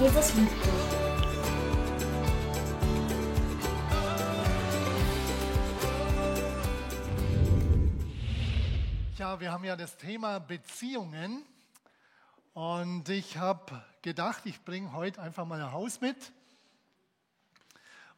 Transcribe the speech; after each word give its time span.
Jesus 0.00 0.34
liebt 0.34 0.50
dich. 0.50 0.72
Ja, 9.18 9.38
wir 9.40 9.52
haben 9.52 9.64
ja 9.64 9.76
das 9.76 9.98
Thema 9.98 10.38
Beziehungen 10.38 11.44
und 12.54 13.10
ich 13.10 13.36
habe 13.36 13.82
gedacht, 14.00 14.46
ich 14.46 14.64
bringe 14.64 14.94
heute 14.94 15.20
einfach 15.20 15.44
mal 15.44 15.60
ein 15.60 15.72
Haus 15.72 16.00
mit. 16.00 16.16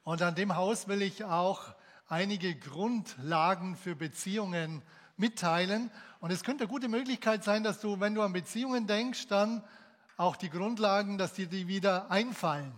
Und 0.04 0.22
an 0.22 0.36
dem 0.36 0.54
Haus 0.54 0.86
will 0.86 1.02
ich 1.02 1.24
auch 1.24 1.74
einige 2.06 2.54
Grundlagen 2.54 3.74
für 3.74 3.96
Beziehungen 3.96 4.82
mitteilen. 5.16 5.90
Und 6.20 6.30
es 6.30 6.44
könnte 6.44 6.62
eine 6.62 6.70
gute 6.70 6.86
Möglichkeit 6.86 7.42
sein, 7.42 7.64
dass 7.64 7.80
du, 7.80 7.98
wenn 7.98 8.14
du 8.14 8.22
an 8.22 8.32
Beziehungen 8.32 8.86
denkst, 8.86 9.26
dann 9.26 9.64
auch 10.16 10.36
die 10.36 10.50
Grundlagen, 10.50 11.18
dass 11.18 11.34
dir 11.34 11.46
die 11.46 11.68
wieder 11.68 12.10
einfallen. 12.10 12.72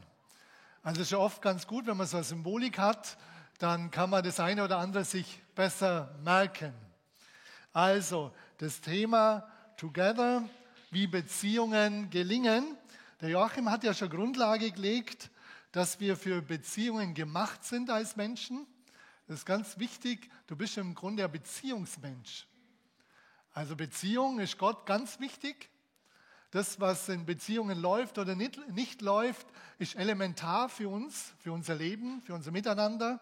Also 0.83 1.01
es 1.01 1.09
ist 1.09 1.13
ja 1.13 1.19
oft 1.19 1.41
ganz 1.43 1.67
gut, 1.67 1.87
wenn 1.87 1.97
man 1.97 2.07
so 2.07 2.19
eine 2.19 2.25
Symbolik 2.25 2.79
hat, 2.79 3.17
dann 3.59 3.91
kann 3.91 4.11
man 4.11 4.23
das 4.23 4.41
eine 4.41 4.65
oder 4.65 4.79
andere 4.79 5.05
sich 5.05 5.41
besser 5.55 6.15
merken. 6.23 6.75
Also 7.73 8.33
das 8.59 8.81
Thema 8.81 9.49
Together, 9.77 10.49
wie 10.91 11.07
Beziehungen 11.07 12.11
gelingen. 12.11 12.77
Der 13.21 13.31
Joachim 13.31 13.71
hat 13.71 13.83
ja 13.83 13.95
schon 13.95 14.11
Grundlage 14.11 14.71
gelegt, 14.71 15.31
dass 15.73 15.99
wir 15.99 16.17
für 16.17 16.41
Beziehungen 16.41 17.15
gemacht 17.15 17.65
sind 17.65 17.91
als 17.91 18.15
Menschen. 18.17 18.67
Das 19.27 19.39
ist 19.39 19.47
ganz 19.47 19.79
wichtig. 19.79 20.31
Du 20.47 20.55
bist 20.55 20.77
im 20.77 20.95
Grunde 20.95 21.25
ein 21.25 21.33
Beziehungsmensch. 21.33 22.47
Also 23.53 23.75
Beziehung 23.75 24.39
ist 24.39 24.59
Gott 24.59 24.87
ganz 24.87 25.19
wichtig. 25.19 25.69
Das, 26.55 26.79
was 26.79 27.09
in 27.09 27.27
Beziehungen 27.27 27.81
läuft 27.81 28.17
oder 28.17 28.37
nicht, 28.37 28.61
nicht 28.69 29.03
läuft, 29.03 29.45
ist 29.81 29.97
elementar 29.97 30.69
für 30.69 30.89
uns, 30.89 31.35
für 31.41 31.51
unser 31.51 31.75
Leben, 31.75 32.23
für 32.23 32.33
unser 32.33 32.53
Miteinander. 32.53 33.21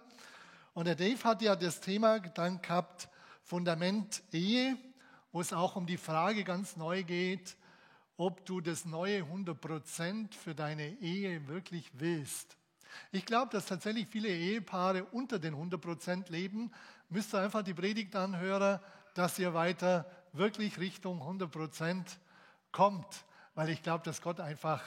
Und 0.74 0.84
der 0.84 0.96
Dave 0.96 1.24
hat 1.24 1.40
ja 1.40 1.56
das 1.56 1.80
Thema 1.80 2.20
dann 2.20 2.60
gehabt, 2.60 3.08
Fundament 3.42 4.22
Ehe, 4.32 4.76
wo 5.32 5.40
es 5.40 5.54
auch 5.54 5.76
um 5.76 5.86
die 5.86 5.96
Frage 5.96 6.44
ganz 6.44 6.76
neu 6.76 7.04
geht, 7.04 7.56
ob 8.18 8.44
du 8.44 8.60
das 8.60 8.84
neue 8.84 9.22
100% 9.22 10.34
für 10.34 10.54
deine 10.54 10.90
Ehe 11.00 11.48
wirklich 11.48 11.90
willst. 11.94 12.58
Ich 13.12 13.24
glaube, 13.24 13.50
dass 13.50 13.64
tatsächlich 13.64 14.08
viele 14.08 14.28
Ehepaare 14.28 15.04
unter 15.04 15.38
den 15.38 15.54
100% 15.54 16.30
leben. 16.30 16.70
Müsst 17.08 17.34
ihr 17.34 17.40
einfach 17.40 17.62
die 17.62 17.72
Predigt 17.72 18.14
anhören, 18.14 18.78
dass 19.14 19.38
ihr 19.38 19.54
weiter 19.54 20.04
wirklich 20.34 20.78
Richtung 20.78 21.22
100% 21.22 22.18
kommt, 22.72 23.24
weil 23.54 23.68
ich 23.68 23.82
glaube, 23.82 24.04
dass 24.04 24.20
Gott 24.20 24.40
einfach 24.40 24.82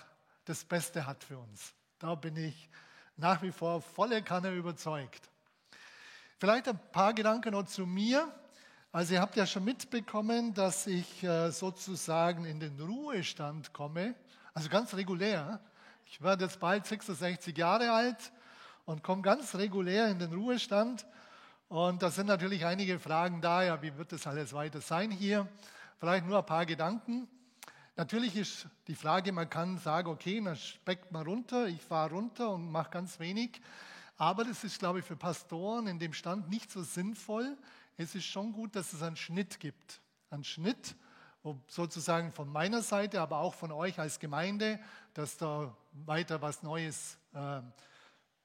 das 0.46 0.66
Beste 0.66 1.06
hat 1.06 1.24
für 1.24 1.38
uns. 1.38 1.74
Da 2.00 2.16
bin 2.16 2.36
ich 2.36 2.70
nach 3.18 3.42
wie 3.42 3.52
vor 3.52 3.82
volle 3.82 4.22
Kanne 4.22 4.52
überzeugt. 4.52 5.30
Vielleicht 6.38 6.68
ein 6.68 6.80
paar 6.92 7.14
Gedanken 7.14 7.52
noch 7.52 7.66
zu 7.66 7.86
mir. 7.86 8.30
Also 8.92 9.14
ihr 9.14 9.22
habt 9.22 9.36
ja 9.36 9.46
schon 9.46 9.64
mitbekommen, 9.64 10.54
dass 10.54 10.88
ich 10.88 11.24
äh, 11.24 11.52
sozusagen 11.52 12.46
in 12.46 12.60
den 12.60 12.80
Ruhestand 12.80 13.74
komme, 13.74 14.16
also 14.54 14.70
ganz 14.70 14.94
regulär. 14.94 15.60
Ich 16.06 16.22
werde 16.22 16.46
jetzt 16.46 16.60
bald 16.60 16.86
66 16.86 17.58
Jahre 17.58 17.92
alt 17.92 18.32
und 18.86 19.04
komme 19.04 19.22
ganz 19.22 19.56
regulär 19.56 20.08
in 20.08 20.20
den 20.20 20.34
Ruhestand. 20.34 21.06
Und 21.68 22.04
da 22.04 22.12
sind 22.12 22.28
natürlich 22.28 22.66
einige 22.66 23.00
Fragen 23.00 23.42
da, 23.42 23.64
ja, 23.64 23.82
wie 23.82 23.98
wird 23.98 24.12
das 24.12 24.28
alles 24.28 24.54
weiter 24.54 24.82
sein 24.82 25.12
hier? 25.12 25.48
Vielleicht 26.00 26.26
nur 26.26 26.38
ein 26.38 26.46
paar 26.46 26.66
Gedanken. 26.66 27.28
Natürlich 27.98 28.36
ist 28.36 28.68
die 28.88 28.96
Frage, 28.96 29.32
man 29.32 29.50
kann 29.50 29.78
sagen, 29.78 30.10
okay, 30.10 30.42
dann 30.44 30.58
speckt 30.58 31.14
man 31.14 31.26
runter, 31.26 31.68
ich 31.68 31.82
fahre 31.82 32.12
runter 32.12 32.52
und 32.52 32.70
mache 32.70 32.90
ganz 32.90 33.20
wenig. 33.20 33.62
Aber 34.18 34.44
das 34.44 34.66
ist, 34.66 34.80
glaube 34.80 35.00
ich, 35.00 35.06
für 35.06 35.16
Pastoren 35.16 35.88
in 35.88 35.98
dem 35.98 36.12
Stand 36.12 36.50
nicht 36.50 36.70
so 36.70 36.84
sinnvoll. 36.84 37.58
Es 37.96 38.14
ist 38.14 38.26
schon 38.26 38.52
gut, 38.52 38.76
dass 38.76 38.92
es 38.92 39.02
einen 39.02 39.16
Schnitt 39.16 39.62
gibt. 39.62 40.02
Einen 40.30 40.44
Schnitt, 40.44 40.96
sozusagen 41.68 42.34
von 42.34 42.50
meiner 42.50 42.82
Seite, 42.82 43.22
aber 43.22 43.38
auch 43.38 43.54
von 43.54 43.72
euch 43.72 44.00
als 44.00 44.20
Gemeinde, 44.20 44.80
dass 45.14 45.38
da 45.38 45.76
weiter 45.94 46.42
was 46.42 46.64
Neues 46.64 47.18
äh, 47.34 47.62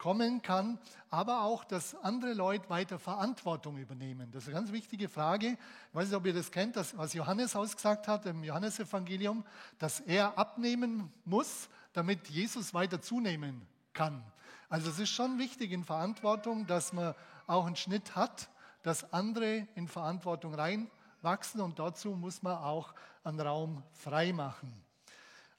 kommen 0.00 0.40
kann, 0.40 0.78
aber 1.10 1.42
auch, 1.42 1.62
dass 1.62 1.94
andere 1.94 2.32
Leute 2.32 2.70
weiter 2.70 2.98
Verantwortung 2.98 3.76
übernehmen. 3.76 4.30
Das 4.32 4.44
ist 4.44 4.48
eine 4.48 4.56
ganz 4.56 4.72
wichtige 4.72 5.10
Frage. 5.10 5.48
Ich 5.48 5.94
weiß 5.94 6.08
nicht, 6.08 6.16
ob 6.16 6.24
ihr 6.24 6.32
das 6.32 6.50
kennt, 6.50 6.74
das, 6.74 6.96
was 6.96 7.12
Johannes 7.12 7.54
ausgesagt 7.54 8.08
hat 8.08 8.24
im 8.24 8.42
Johannesevangelium, 8.42 9.44
dass 9.78 10.00
er 10.00 10.38
abnehmen 10.38 11.12
muss, 11.26 11.68
damit 11.92 12.28
Jesus 12.28 12.72
weiter 12.72 13.02
zunehmen 13.02 13.60
kann. 13.92 14.24
Also 14.70 14.88
es 14.88 14.98
ist 14.98 15.10
schon 15.10 15.38
wichtig 15.38 15.70
in 15.70 15.84
Verantwortung, 15.84 16.66
dass 16.66 16.94
man 16.94 17.14
auch 17.46 17.66
einen 17.66 17.76
Schnitt 17.76 18.16
hat, 18.16 18.48
dass 18.82 19.12
andere 19.12 19.68
in 19.74 19.86
Verantwortung 19.86 20.54
reinwachsen 20.54 21.60
und 21.60 21.78
dazu 21.78 22.12
muss 22.12 22.42
man 22.42 22.56
auch 22.56 22.94
einen 23.22 23.40
Raum 23.40 23.82
frei 23.92 24.32
machen. 24.32 24.72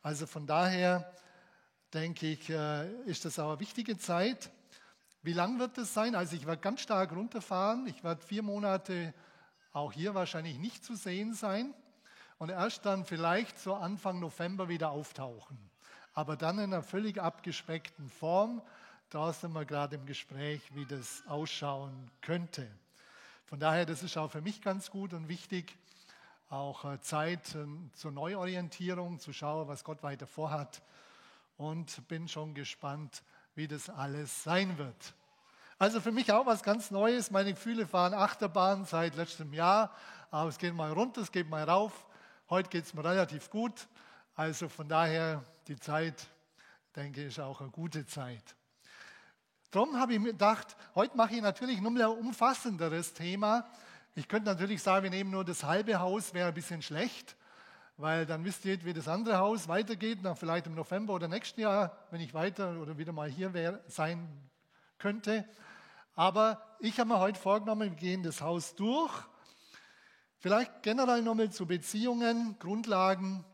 Also 0.02 0.26
von 0.26 0.48
daher 0.48 1.14
denke 1.94 2.28
ich, 2.28 2.50
äh, 2.50 2.90
ist 3.04 3.26
das 3.26 3.40
auch 3.40 3.50
eine 3.50 3.60
wichtige 3.60 3.98
Zeit. 3.98 4.52
Wie 5.24 5.34
lang 5.34 5.60
wird 5.60 5.78
das 5.78 5.94
sein? 5.94 6.16
Also 6.16 6.36
ich 6.36 6.46
werde 6.46 6.62
ganz 6.62 6.82
stark 6.82 7.12
runterfahren. 7.12 7.86
Ich 7.88 8.04
werde 8.04 8.26
vier 8.26 8.44
Monate 8.44 9.14
auch 9.74 9.94
hier 9.94 10.16
wahrscheinlich 10.16 10.58
nicht 10.58 10.84
zu 10.84 10.96
sehen 10.96 11.34
sein 11.34 11.74
und 12.40 12.50
erst 12.50 12.86
dann 12.86 13.06
vielleicht 13.06 13.60
so 13.60 13.76
Anfang 13.76 14.20
November 14.20 14.68
wieder 14.68 14.92
auftauchen. 14.92 15.58
Aber 16.14 16.36
dann 16.36 16.58
in 16.58 16.74
einer 16.74 16.84
völlig 16.84 17.22
abgespeckten 17.22 18.10
Form. 18.10 18.62
Da 19.10 19.32
sind 19.34 19.54
wir 19.54 19.66
gerade 19.66 19.98
im 19.98 20.06
Gespräch, 20.06 20.62
wie 20.74 20.86
das 20.86 21.24
ausschauen 21.28 22.10
könnte. 22.22 22.68
Von 23.46 23.60
daher, 23.60 23.86
das 23.86 24.04
ist 24.04 24.18
auch 24.18 24.32
für 24.32 24.42
mich 24.42 24.62
ganz 24.62 24.90
gut 24.90 25.14
und 25.14 25.28
wichtig, 25.28 25.78
auch 26.50 26.86
äh, 26.86 27.00
Zeit 27.02 27.56
ähm, 27.56 27.92
zur 27.94 28.12
Neuorientierung, 28.12 29.20
zu 29.20 29.34
schauen, 29.34 29.68
was 29.68 29.84
Gott 29.84 30.02
weiter 30.04 30.28
vorhat 30.28 30.82
und 31.62 32.08
bin 32.08 32.28
schon 32.28 32.56
gespannt, 32.56 33.22
wie 33.54 33.68
das 33.68 33.90
alles 33.90 34.44
sein 34.44 34.80
wird. 34.80 35.14
Also 35.78 36.02
für 36.02 36.12
mich 36.12 36.32
auch 36.32 36.48
was 36.48 36.64
ganz 36.64 36.90
Neues. 36.90 37.30
Meine 37.30 37.54
Gefühle 37.54 37.88
fahren 37.88 38.16
Achterbahn 38.16 38.86
seit 38.86 39.16
letztem 39.16 39.54
Jahr, 39.54 39.96
aber 40.32 40.50
es 40.50 40.58
geht 40.58 40.74
mal 40.74 40.92
runter, 40.92 41.22
es 41.22 41.32
geht 41.32 41.50
mal 41.50 41.64
rauf. 41.64 42.08
Heute 42.50 42.70
geht 42.70 42.86
es 42.86 42.94
mir 42.96 43.06
relativ 43.06 43.50
gut. 43.52 43.88
Also 44.36 44.70
von 44.70 44.90
daher 44.90 45.44
die 45.68 45.76
Zeit, 45.76 46.28
denke 46.96 47.22
ich, 47.22 47.28
ist 47.28 47.40
auch 47.40 47.62
eine 47.62 47.70
gute 47.70 48.08
Zeit. 48.08 48.56
Darum 49.70 50.00
habe 50.00 50.14
ich 50.14 50.20
mir 50.20 50.32
gedacht, 50.32 50.76
heute 50.96 51.16
mache 51.16 51.36
ich 51.36 51.42
natürlich 51.42 51.80
nur 51.80 51.92
ein 51.92 52.20
umfassenderes 52.20 53.14
Thema. 53.14 53.70
Ich 54.16 54.28
könnte 54.28 54.50
natürlich 54.50 54.82
sagen, 54.82 55.04
wir 55.04 55.12
nehmen 55.12 55.30
nur 55.30 55.46
das 55.46 55.64
halbe 55.64 56.00
Haus, 56.00 56.34
wäre 56.34 56.48
ein 56.48 56.54
bisschen 56.56 56.82
schlecht 56.82 57.36
weil 58.02 58.26
dann 58.26 58.44
wisst 58.44 58.66
ihr, 58.66 58.84
wie 58.84 58.94
das 58.94 59.08
andere 59.08 59.38
Haus 59.38 59.68
weitergeht, 59.68 60.20
dann 60.24 60.36
vielleicht 60.36 60.66
im 60.66 60.74
November 60.74 61.14
oder 61.14 61.28
nächsten 61.28 61.62
Jahr, 61.62 61.96
wenn 62.10 62.20
ich 62.20 62.34
weiter 62.34 62.82
oder 62.82 62.98
wieder 62.98 63.12
mal 63.12 63.30
hier 63.30 63.54
wär, 63.54 63.80
sein 63.88 64.28
könnte. 64.98 65.48
Aber 66.16 66.76
ich 66.80 67.00
habe 67.00 67.10
mir 67.10 67.20
heute 67.20 67.40
vorgenommen, 67.40 67.92
wir 67.92 67.98
gehen 67.98 68.24
das 68.24 68.42
Haus 68.42 68.74
durch. 68.74 69.14
Vielleicht 70.40 70.82
generell 70.82 71.22
nochmal 71.22 71.52
zu 71.52 71.68
Beziehungen, 71.68 72.58
Grundlagen. 72.58 73.46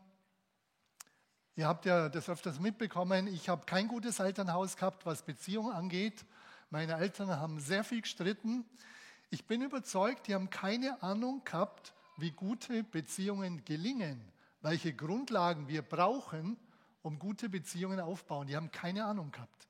Ihr 1.54 1.68
habt 1.68 1.84
ja 1.84 2.08
das 2.08 2.30
öfters 2.30 2.58
mitbekommen, 2.58 3.26
ich 3.26 3.50
habe 3.50 3.66
kein 3.66 3.86
gutes 3.86 4.18
Elternhaus 4.18 4.76
gehabt, 4.76 5.04
was 5.04 5.22
Beziehungen 5.22 5.74
angeht. 5.74 6.24
Meine 6.70 6.94
Eltern 6.94 7.28
haben 7.28 7.60
sehr 7.60 7.84
viel 7.84 8.00
gestritten. 8.00 8.64
Ich 9.28 9.46
bin 9.46 9.60
überzeugt, 9.60 10.26
die 10.26 10.34
haben 10.34 10.48
keine 10.48 11.02
Ahnung 11.02 11.44
gehabt, 11.44 11.92
wie 12.16 12.30
gute 12.30 12.82
Beziehungen 12.82 13.62
gelingen 13.66 14.32
welche 14.60 14.92
Grundlagen 14.94 15.68
wir 15.68 15.82
brauchen, 15.82 16.56
um 17.02 17.18
gute 17.18 17.48
Beziehungen 17.48 18.00
aufbauen. 18.00 18.46
Die 18.46 18.56
haben 18.56 18.70
keine 18.70 19.04
Ahnung 19.04 19.30
gehabt. 19.30 19.68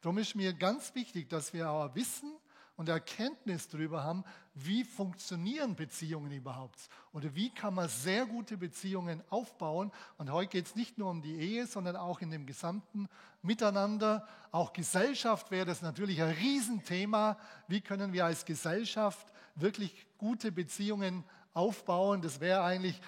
Darum 0.00 0.18
ist 0.18 0.34
mir 0.34 0.52
ganz 0.52 0.94
wichtig, 0.94 1.28
dass 1.28 1.52
wir 1.52 1.70
auch 1.70 1.94
Wissen 1.94 2.32
und 2.76 2.88
Erkenntnis 2.88 3.68
darüber 3.68 4.04
haben, 4.04 4.24
wie 4.54 4.84
funktionieren 4.84 5.74
Beziehungen 5.74 6.30
überhaupt 6.30 6.88
oder 7.12 7.34
wie 7.34 7.50
kann 7.50 7.74
man 7.74 7.88
sehr 7.88 8.26
gute 8.26 8.58
Beziehungen 8.58 9.22
aufbauen. 9.30 9.90
Und 10.18 10.30
heute 10.30 10.50
geht 10.50 10.66
es 10.66 10.74
nicht 10.74 10.98
nur 10.98 11.10
um 11.10 11.22
die 11.22 11.36
Ehe, 11.36 11.66
sondern 11.66 11.96
auch 11.96 12.20
in 12.20 12.30
dem 12.30 12.44
gesamten 12.46 13.08
Miteinander. 13.42 14.26
Auch 14.50 14.72
Gesellschaft 14.72 15.50
wäre 15.50 15.64
das 15.64 15.80
natürlich 15.80 16.22
ein 16.22 16.34
Riesenthema. 16.34 17.38
Wie 17.66 17.80
können 17.80 18.12
wir 18.12 18.26
als 18.26 18.44
Gesellschaft 18.44 19.26
wirklich 19.54 20.06
gute 20.18 20.52
Beziehungen 20.52 21.24
aufbauen? 21.54 22.20
Das 22.20 22.40
wäre 22.40 22.62
eigentlich 22.62 23.00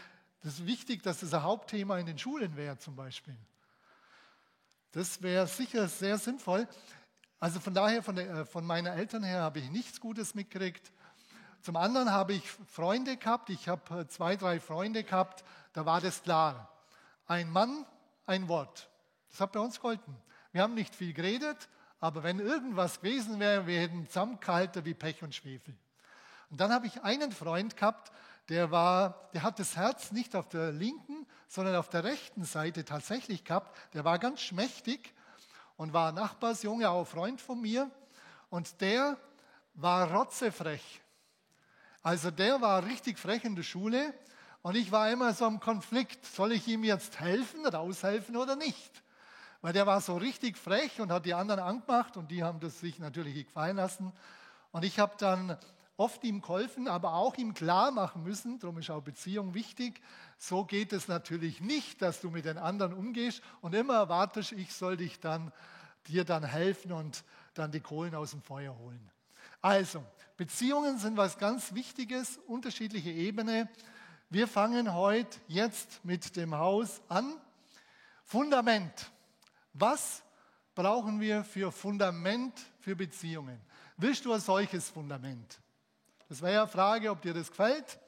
das 0.43 0.55
ist 0.55 0.67
wichtig, 0.67 1.03
dass 1.03 1.21
das 1.21 1.35
ein 1.35 1.43
Hauptthema 1.43 1.99
in 1.99 2.07
den 2.07 2.19
Schulen 2.19 2.57
wäre 2.57 2.79
zum 2.79 2.95
Beispiel. 2.95 3.37
Das 4.93 5.21
wäre 5.23 5.47
sicher 5.47 5.89
sehr 5.89 6.19
sinnvoll. 6.19 6.67
Also 7.41 7.61
von 7.61 7.75
daher, 7.75 8.03
von, 8.03 8.17
der, 8.17 8.31
äh, 8.31 8.45
von 8.45 8.65
meinen 8.65 8.87
Eltern 8.87 9.23
her 9.23 9.43
habe 9.43 9.61
ich 9.61 9.71
nichts 9.71 10.01
Gutes 10.01 10.35
mitgekriegt. 10.35 10.93
Zum 11.63 11.77
anderen 11.77 12.11
habe 12.11 12.33
ich 12.33 12.51
Freunde 12.67 13.17
gehabt. 13.17 13.51
Ich 13.51 13.69
habe 13.69 14.01
äh, 14.01 14.09
zwei, 14.09 14.37
drei 14.37 14.61
Freunde 14.61 15.05
gehabt. 15.05 15.45
Da 15.73 15.85
war 15.85 16.01
das 16.01 16.23
klar. 16.23 16.73
Ein 17.27 17.51
Mann, 17.51 17.85
ein 18.27 18.49
Wort. 18.49 18.89
Das 19.31 19.41
hat 19.41 19.53
bei 19.53 19.61
uns 19.61 19.81
geholfen. 19.81 20.17
Wir 20.53 20.63
haben 20.63 20.75
nicht 20.75 20.95
viel 20.95 21.13
geredet, 21.13 21.69
aber 22.01 22.23
wenn 22.23 22.41
irgendwas 22.41 23.01
gewesen 23.01 23.39
wäre, 23.39 23.67
wir 23.67 23.81
hätten 23.81 24.07
zusammengehalten 24.07 24.85
wie 24.85 24.95
Pech 24.95 25.23
und 25.23 25.35
Schwefel. 25.35 25.75
Und 26.51 26.61
dann 26.61 26.73
habe 26.73 26.87
ich 26.87 27.03
einen 27.03 27.33
Freund 27.33 27.77
gehabt, 27.77 28.11
der 28.49 28.71
war, 28.71 29.29
der 29.35 29.43
hat 29.43 29.59
das 29.59 29.77
Herz 29.77 30.13
nicht 30.13 30.35
auf 30.35 30.49
der 30.49 30.73
linken, 30.73 31.27
sondern 31.49 31.77
auf 31.77 31.89
der 31.89 32.05
rechten 32.05 32.45
Seite 32.45 32.85
tatsächlich 32.85 33.45
gehabt. 33.45 33.77
Der 33.95 34.05
war 34.05 34.19
ganz 34.19 34.41
schmächtig 34.41 35.15
und 35.77 35.93
war 35.93 36.13
Nachbarsjunge, 36.13 36.89
auch 36.89 37.07
Freund 37.07 37.41
von 37.41 37.61
mir. 37.61 37.91
Und 38.51 38.81
der 38.81 39.19
war 39.75 40.13
rotzefrech. 40.13 41.03
Also 42.03 42.31
der 42.31 42.61
war 42.61 42.85
richtig 42.87 43.19
frech 43.19 43.45
in 43.45 43.55
der 43.55 43.63
Schule 43.63 44.15
und 44.63 44.77
ich 44.77 44.91
war 44.93 45.11
immer 45.11 45.35
so 45.35 45.47
im 45.47 45.61
Konflikt, 45.61 46.25
soll 46.25 46.53
ich 46.53 46.67
ihm 46.69 46.85
jetzt 46.85 47.21
helfen, 47.21 47.67
raushelfen 47.67 48.37
oder 48.37 48.57
nicht? 48.57 49.03
Weil 49.61 49.73
der 49.73 49.87
war 49.87 50.01
so 50.01 50.17
richtig 50.17 50.57
frech 50.57 51.01
und 51.01 51.13
hat 51.13 51.27
die 51.27 51.35
anderen 51.35 51.61
angemacht 51.61 52.17
und 52.17 52.31
die 52.31 52.43
haben 52.43 52.61
das 52.61 52.81
sich 52.81 52.99
natürlich 52.99 53.47
gefallen 53.47 53.77
lassen. 53.77 54.13
Und 54.71 54.85
ich 54.85 54.99
habe 54.99 55.15
dann 55.19 55.59
oft 55.99 56.23
ihm 56.23 56.41
geholfen, 56.41 56.87
aber 56.87 57.15
auch 57.15 57.37
ihm 57.37 57.53
klar 57.53 57.91
machen 57.91 58.23
müssen, 58.23 58.59
darum 58.61 58.79
ist 58.79 58.89
auch 58.89 59.03
Beziehung 59.03 59.53
wichtig, 59.53 60.01
so 60.39 60.65
geht 60.65 60.93
es 60.93 61.09
natürlich 61.09 61.61
nicht, 61.61 62.01
dass 62.01 62.21
du 62.21 62.31
mit 62.31 62.45
den 62.45 62.57
anderen 62.57 62.93
umgehst 62.93 63.43
und 63.61 63.75
immer 63.75 63.95
erwartest, 63.95 64.53
ich 64.53 64.73
soll 64.73 64.97
dich 64.97 65.19
dann, 65.19 65.53
dir 66.07 66.25
dann 66.25 66.45
helfen 66.45 66.93
und 66.93 67.25
dann 67.55 67.73
die 67.73 67.81
Kohlen 67.81 68.15
aus 68.15 68.31
dem 68.31 68.41
Feuer 68.43 68.79
holen. 68.79 69.11
Also, 69.61 70.05
Beziehungen 70.37 70.99
sind 70.99 71.17
was 71.17 71.37
ganz 71.37 71.75
Wichtiges, 71.75 72.39
unterschiedliche 72.47 73.11
Ebene. 73.11 73.69
Wir 74.31 74.47
fangen 74.47 74.95
heute 74.95 75.37
jetzt 75.49 76.05
mit 76.05 76.37
dem 76.37 76.55
Haus 76.55 77.03
an. 77.09 77.35
Fundament. 78.25 79.11
Was 79.73 80.23
brauchen 80.77 81.19
wir 81.21 81.43
für 81.43 81.73
Fundament 81.73 82.55
für 82.79 82.95
Beziehungen? 82.95 83.61
Willst 83.97 84.25
du 84.25 84.33
ein 84.33 84.41
solches 84.41 84.89
Fundament? 84.89 85.59
Das 86.29 86.43
wäre 86.43 86.55
ja 86.55 86.63
eine 86.63 86.71
Frage, 86.71 87.11
ob 87.11 87.23
dir 87.23 87.33
das 87.33 87.49
gefällt. 87.49 87.99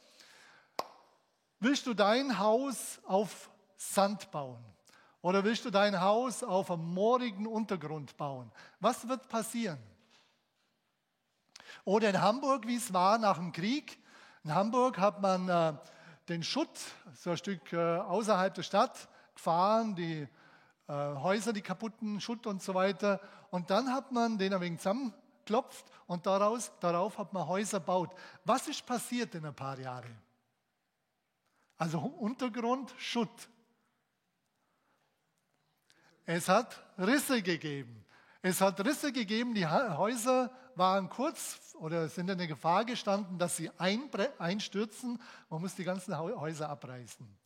Willst 1.59 1.87
du 1.87 1.95
dein 1.95 2.39
Haus 2.39 3.01
auf 3.07 3.51
Sand 3.77 4.31
bauen? 4.31 4.63
Oder 5.23 5.45
willst 5.45 5.65
du 5.65 5.71
dein 5.71 6.01
Haus 6.01 6.43
auf 6.43 6.71
einem 6.71 6.93
moorigen 6.93 7.47
Untergrund 7.47 8.17
bauen? 8.17 8.51
Was 8.79 9.09
wird 9.09 9.29
passieren? 9.29 9.79
Oder 11.85 12.11
in 12.11 12.21
Hamburg, 12.21 12.67
wie 12.67 12.77
es 12.77 12.93
war 12.93 13.19
nach 13.19 13.37
dem 13.37 13.53
Krieg. 13.53 13.99
In 14.45 14.55
Hamburg 14.55 14.99
hat 14.99 15.21
man 15.21 15.49
äh, 15.49 15.73
den 16.29 16.43
Schutt, 16.43 16.79
so 17.15 17.31
ein 17.31 17.37
Stück 17.37 17.73
äh, 17.73 17.99
außerhalb 17.99 18.55
der 18.55 18.63
Stadt, 18.63 19.09
gefahren, 19.35 19.95
die 19.95 20.29
äh, 20.89 20.93
Häuser, 20.93 21.53
die 21.53 21.63
kaputten 21.63 22.21
Schutt 22.21 22.47
und 22.47 22.63
so 22.63 22.75
weiter. 22.75 23.21
Und 23.51 23.71
dann 23.71 23.93
hat 23.93 24.13
man 24.13 24.39
den 24.39 24.53
ein 24.55 24.61
wenig 24.61 24.81
zusammengeklopft 25.51 25.85
und 26.07 26.27
daraus, 26.27 26.71
darauf 26.81 27.19
hat 27.19 27.33
man 27.33 27.47
Häuser 27.47 27.81
gebaut. 27.81 28.15
Was 28.45 28.69
ist 28.69 28.87
passiert 28.87 29.35
in 29.35 29.45
ein 29.45 29.55
paar 29.55 29.79
Jahren? 29.79 30.17
Also 31.77 31.99
Untergrund, 31.99 32.95
Schutt. 32.99 33.49
Es 36.25 36.49
hat 36.49 36.81
Risse 36.99 37.43
gegeben. 37.43 38.05
Es 38.43 38.61
hat 38.61 38.83
Risse 38.85 39.13
gegeben, 39.13 39.55
die 39.55 39.67
Häuser 39.67 40.51
waren 40.75 41.09
kurz 41.09 41.75
oder 41.75 42.09
sind 42.09 42.31
in 42.31 42.39
der 42.39 42.47
Gefahr 42.47 42.85
gestanden, 42.85 43.39
dass 43.39 43.57
sie 43.57 43.71
einstürzen. 43.79 45.21
Man 45.49 45.61
muss 45.61 45.75
die 45.75 45.85
ganzen 45.85 46.17
Häuser 46.17 46.69
abreißen. 46.69 47.40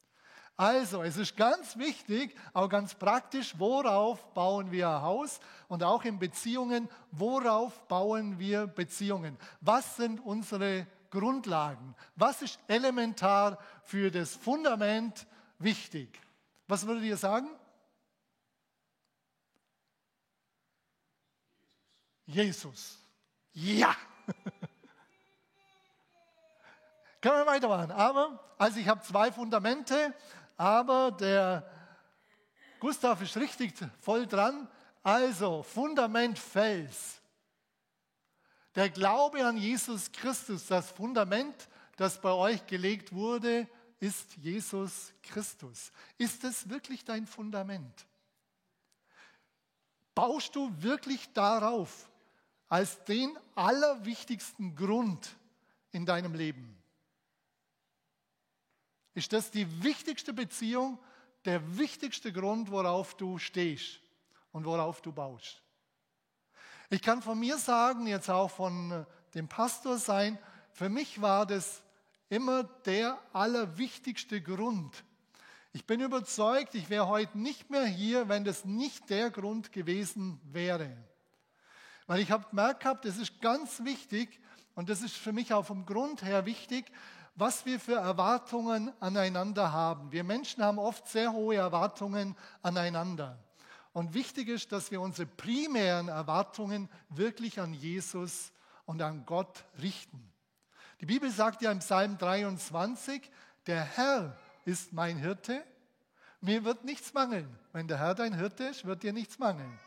Also, 0.56 1.03
es 1.03 1.17
ist 1.17 1.37
ganz 1.37 1.77
wichtig, 1.77 2.37
auch 2.53 2.69
ganz 2.69 2.95
praktisch, 2.95 3.59
worauf 3.59 4.33
bauen 4.35 4.71
wir 4.71 4.89
ein 4.89 5.03
Haus 5.03 5.41
und 5.67 5.83
auch 5.83 6.05
in 6.05 6.21
Beziehungen, 6.21 6.89
worauf 7.11 7.89
bauen 7.89 8.39
wir 8.39 8.69
Beziehungen? 8.69 9.37
Was 9.61 9.97
sind 9.97 10.21
unsere 10.21 10.87
Grundlagen? 11.11 11.97
Was 12.15 12.41
ist 12.43 12.61
elementar 12.69 13.59
für 13.83 14.12
das 14.12 14.37
Fundament 14.37 15.27
wichtig? 15.59 16.21
Was 16.69 16.87
würdet 16.87 17.03
ihr 17.03 17.17
sagen? 17.17 17.49
Jesus. 22.27 22.99
Ja! 23.53 23.97
Können 27.21 27.39
wir 27.39 27.47
weitermachen. 27.47 27.91
Aber, 27.91 28.39
also 28.59 28.79
ich 28.79 28.87
habe 28.87 29.03
zwei 29.03 29.33
Fundamente, 29.33 30.15
aber 30.56 31.12
der 31.12 31.71
Gustav 32.81 33.21
ist 33.23 33.37
richtig 33.37 33.73
voll 34.01 34.27
dran. 34.27 34.69
Also, 35.03 35.62
Fundament 35.62 36.39
Fels. 36.39 37.21
Der 38.75 38.91
Glaube 38.91 39.47
an 39.47 39.56
Jesus 39.56 40.11
Christus, 40.11 40.67
das 40.67 40.91
Fundament, 40.91 41.69
das 41.97 42.21
bei 42.21 42.33
euch 42.33 42.67
gelegt 42.67 43.12
wurde, 43.12 43.69
ist 44.01 44.37
Jesus 44.37 45.12
Christus. 45.23 45.93
Ist 46.19 46.43
es 46.45 46.69
wirklich 46.69 47.05
dein 47.05 47.27
Fundament? 47.27 48.07
Baust 50.15 50.55
du 50.57 50.71
wirklich 50.83 51.33
darauf? 51.33 52.09
als 52.75 53.05
den 53.05 53.39
allerwichtigsten 53.55 54.75
Grund 54.75 55.37
in 55.93 56.05
deinem 56.05 56.35
Leben? 56.35 56.74
Ist 59.14 59.32
das 59.32 59.50
die 59.50 59.82
wichtigste 59.82 60.32
Beziehung, 60.32 60.99
der 61.44 61.78
wichtigste 61.78 62.32
Grund, 62.32 62.70
worauf 62.70 63.16
du 63.16 63.38
stehst 63.38 64.00
und 64.52 64.64
worauf 64.64 65.00
du 65.02 65.12
baust? 65.12 65.62
Ich 66.90 67.00
kann 67.00 67.22
von 67.22 67.38
mir 67.38 67.58
sagen, 67.58 68.06
jetzt 68.06 68.28
auch 68.28 68.50
von 68.50 68.90
äh, 68.90 69.05
dem 69.34 69.49
Pastor 69.49 69.99
sein, 69.99 70.38
für 70.72 70.88
mich 70.88 71.20
war 71.20 71.46
das 71.46 71.82
immer 72.28 72.64
der 72.64 73.19
allerwichtigste 73.32 74.43
Grund. 74.43 75.05
Ich 75.72 75.87
bin 75.87 76.00
überzeugt, 76.00 76.75
ich 76.75 76.90
wäre 76.90 77.08
heute 77.08 77.38
nicht 77.38 77.70
mehr 77.70 77.84
hier, 77.84 78.28
wenn 78.28 78.44
das 78.44 78.64
nicht 78.64 79.11
der 79.11 79.31
Grund 79.31 79.72
gewesen 79.72 80.40
wäre. 80.44 80.96
Weil 82.06 82.20
ich 82.20 82.31
habe 82.31 82.49
gemerkt 82.49 83.05
es 83.05 83.19
ist 83.19 83.40
ganz 83.40 83.82
wichtig 83.84 84.40
und 84.75 84.88
das 84.88 85.02
ist 85.02 85.16
für 85.16 85.32
mich 85.32 85.52
auch 85.52 85.64
vom 85.64 85.87
Grund 85.87 86.22
her 86.22 86.46
wichtig, 86.46 86.93
was 87.35 87.67
wir 87.67 87.81
für 87.81 87.97
Erwartungen 87.97 88.93
aneinander 89.01 89.73
haben. 89.73 90.13
Wir 90.13 90.25
Menschen 90.25 90.63
haben 90.63 90.79
oft 90.79 91.09
sehr 91.09 91.33
hohe 91.33 91.57
Erwartungen 91.57 92.37
aneinander. 92.62 93.38
Und 93.93 94.14
wichtig 94.14 94.49
ist, 94.49 94.73
dass 94.73 94.91
wir 94.91 95.00
unsere 95.00 95.26
primären 95.26 96.09
Erwartungen 96.09 96.88
wirklich 97.09 97.61
an 97.61 97.75
Jesus 97.75 98.53
und 98.87 99.03
an 99.03 99.25
Gott 99.26 99.64
richten. 99.81 100.33
Die 101.00 101.07
Bibel 101.07 101.31
sagt 101.31 101.62
ja 101.62 101.71
im 101.71 101.81
Psalm 101.81 102.19
23, 102.19 103.31
der 103.67 103.83
Herr 103.83 104.37
ist 104.64 104.93
mein 104.93 105.17
Hirte, 105.17 105.64
mir 106.41 106.64
wird 106.64 106.85
nichts 106.85 107.14
mangeln. 107.14 107.49
Wenn 107.73 107.88
der 107.88 107.99
Herr 107.99 108.14
dein 108.14 108.35
Hirte 108.35 108.64
ist, 108.64 108.85
wird 108.85 109.03
dir 109.03 109.12
nichts 109.12 109.38
mangeln. 109.38 109.79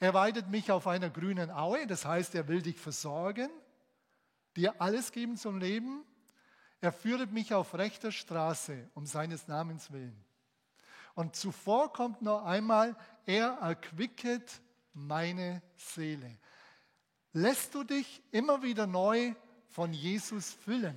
Er 0.00 0.14
weidet 0.14 0.48
mich 0.48 0.70
auf 0.70 0.86
einer 0.86 1.10
grünen 1.10 1.50
Aue, 1.50 1.86
das 1.86 2.04
heißt, 2.04 2.34
er 2.34 2.48
will 2.48 2.62
dich 2.62 2.78
versorgen, 2.78 3.50
dir 4.56 4.80
alles 4.80 5.12
geben 5.12 5.36
zum 5.36 5.58
Leben. 5.58 6.04
Er 6.80 6.92
führt 6.92 7.32
mich 7.32 7.54
auf 7.54 7.74
rechter 7.74 8.12
Straße 8.12 8.88
um 8.94 9.06
seines 9.06 9.48
Namens 9.48 9.90
willen. 9.90 10.24
Und 11.14 11.34
zuvor 11.34 11.92
kommt 11.92 12.22
noch 12.22 12.44
einmal, 12.44 12.96
er 13.26 13.58
erquicket 13.60 14.60
meine 14.92 15.62
Seele. 15.76 16.38
Lässt 17.32 17.74
du 17.74 17.82
dich 17.82 18.22
immer 18.30 18.62
wieder 18.62 18.86
neu 18.86 19.34
von 19.68 19.92
Jesus 19.92 20.52
füllen? 20.52 20.96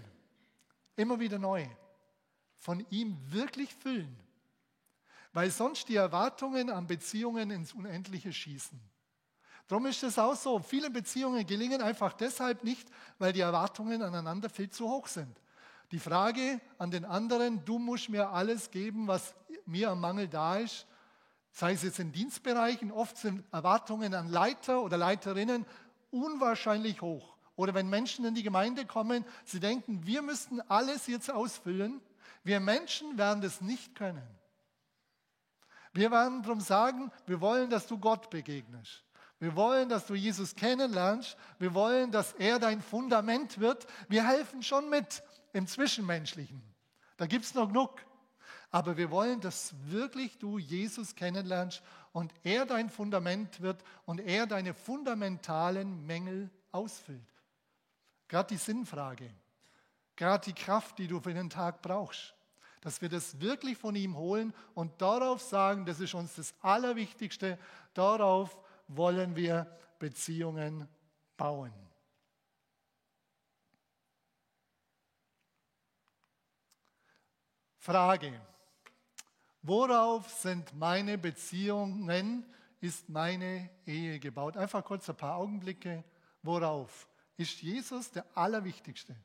Immer 0.96 1.20
wieder 1.20 1.40
neu. 1.40 1.68
Von 2.58 2.86
ihm 2.92 3.18
wirklich 3.32 3.74
füllen. 3.74 4.16
Weil 5.34 5.50
sonst 5.50 5.90
die 5.90 5.96
Erwartungen 5.96 6.70
an 6.70 6.86
Beziehungen 6.86 7.50
ins 7.50 7.74
Unendliche 7.74 8.32
schießen. 8.32 8.80
Darum 9.68 9.86
ist 9.86 10.04
es 10.04 10.20
auch 10.20 10.36
so, 10.36 10.60
viele 10.60 10.90
Beziehungen 10.90 11.46
gelingen 11.48 11.82
einfach 11.82 12.14
deshalb 12.14 12.64
nicht, 12.64 12.90
weil 13.18 13.34
die 13.34 13.40
Erwartungen 13.40 14.02
aneinander 14.02 14.50
viel 14.50 14.70
zu 14.70 14.88
hoch 14.88 15.08
sind. 15.08 15.40
Die 15.92 16.00
Frage 16.00 16.62
an 16.78 16.90
den 16.92 17.04
anderen, 17.04 17.66
du 17.66 17.78
musst 17.78 18.10
mir 18.10 18.30
alles 18.30 18.72
geben, 18.72 19.08
was 19.08 19.36
mir 19.66 19.90
am 19.90 20.00
Mangel 20.00 20.28
da 20.28 20.58
ist, 20.58 20.88
sei 21.52 21.74
es 21.74 21.84
jetzt 21.84 22.00
in 22.00 22.12
Dienstbereichen, 22.14 22.92
oft 22.92 23.18
sind 23.18 23.44
Erwartungen 23.52 24.14
an 24.14 24.30
Leiter 24.30 24.82
oder 24.82 24.98
Leiterinnen 24.98 25.66
unwahrscheinlich 26.10 27.02
hoch. 27.02 27.36
Oder 27.56 27.74
wenn 27.74 27.90
Menschen 27.90 28.26
in 28.26 28.36
die 28.36 28.44
Gemeinde 28.44 28.86
kommen, 28.86 29.26
sie 29.44 29.60
denken, 29.60 30.06
wir 30.06 30.22
müssten 30.22 30.62
alles 30.62 31.08
jetzt 31.08 31.30
ausfüllen. 31.30 32.02
Wir 32.44 32.60
Menschen 32.60 33.18
werden 33.18 33.42
das 33.42 33.62
nicht 33.62 33.96
können. 33.96 34.28
Wir 35.94 36.10
werden 36.10 36.42
darum 36.42 36.62
sagen, 36.62 37.12
wir 37.26 37.42
wollen, 37.42 37.70
dass 37.70 37.86
du 37.88 37.98
Gott 37.98 38.30
begegnest. 38.30 39.04
Wir 39.40 39.56
wollen, 39.56 39.90
dass 39.90 40.06
du 40.06 40.14
Jesus 40.14 40.56
kennenlernst. 40.56 41.36
Wir 41.60 41.74
wollen, 41.74 42.12
dass 42.12 42.32
er 42.34 42.60
dein 42.60 42.82
Fundament 42.82 43.60
wird. 43.60 43.86
Wir 44.08 44.26
helfen 44.26 44.64
schon 44.64 44.90
mit 44.90 45.24
im 45.54 45.68
Zwischenmenschlichen. 45.68 46.62
Da 47.18 47.26
gibt 47.28 47.46
es 47.46 47.54
noch 47.54 47.68
genug. 47.68 48.04
Aber 48.72 48.96
wir 48.96 49.12
wollen, 49.12 49.42
dass 49.42 49.74
wirklich 49.88 50.38
du 50.38 50.58
Jesus 50.58 51.14
kennenlernst 51.14 51.84
und 52.14 52.34
er 52.44 52.66
dein 52.66 52.90
Fundament 52.90 53.62
wird 53.62 53.84
und 54.06 54.22
er 54.22 54.48
deine 54.48 54.74
fundamentalen 54.74 56.06
Mängel 56.06 56.50
ausfüllt. 56.72 57.22
Gerade 58.30 58.48
die 58.48 58.58
Sinnfrage, 58.58 59.30
gerade 60.16 60.46
die 60.46 60.54
Kraft, 60.54 61.00
die 61.00 61.08
du 61.08 61.20
für 61.20 61.34
den 61.34 61.50
Tag 61.50 61.82
brauchst, 61.82 62.34
dass 62.80 63.02
wir 63.02 63.10
das 63.10 63.42
wirklich 63.42 63.78
von 63.78 63.94
ihm 63.94 64.16
holen 64.16 64.54
und 64.74 65.02
darauf 65.02 65.42
sagen, 65.42 65.86
das 65.86 66.00
ist 66.00 66.14
uns 66.14 66.36
das 66.36 66.54
Allerwichtigste, 66.62 67.60
darauf 67.94 68.58
wollen 68.88 69.36
wir 69.36 69.68
Beziehungen 70.00 70.88
bauen. 71.36 71.74
Frage. 77.82 78.40
Worauf 79.64 80.30
sind 80.30 80.72
meine 80.78 81.18
Beziehungen, 81.18 82.46
ist 82.80 83.10
meine 83.10 83.72
Ehe 83.88 84.20
gebaut? 84.20 84.56
Einfach 84.56 84.86
kurz 84.86 85.10
ein 85.10 85.18
paar 85.18 85.38
Augenblicke. 85.38 86.04
Worauf? 86.44 87.08
Ist 87.38 87.60
Jesus 87.64 88.12
der 88.12 88.26
Allerwichtigste? 88.38 89.16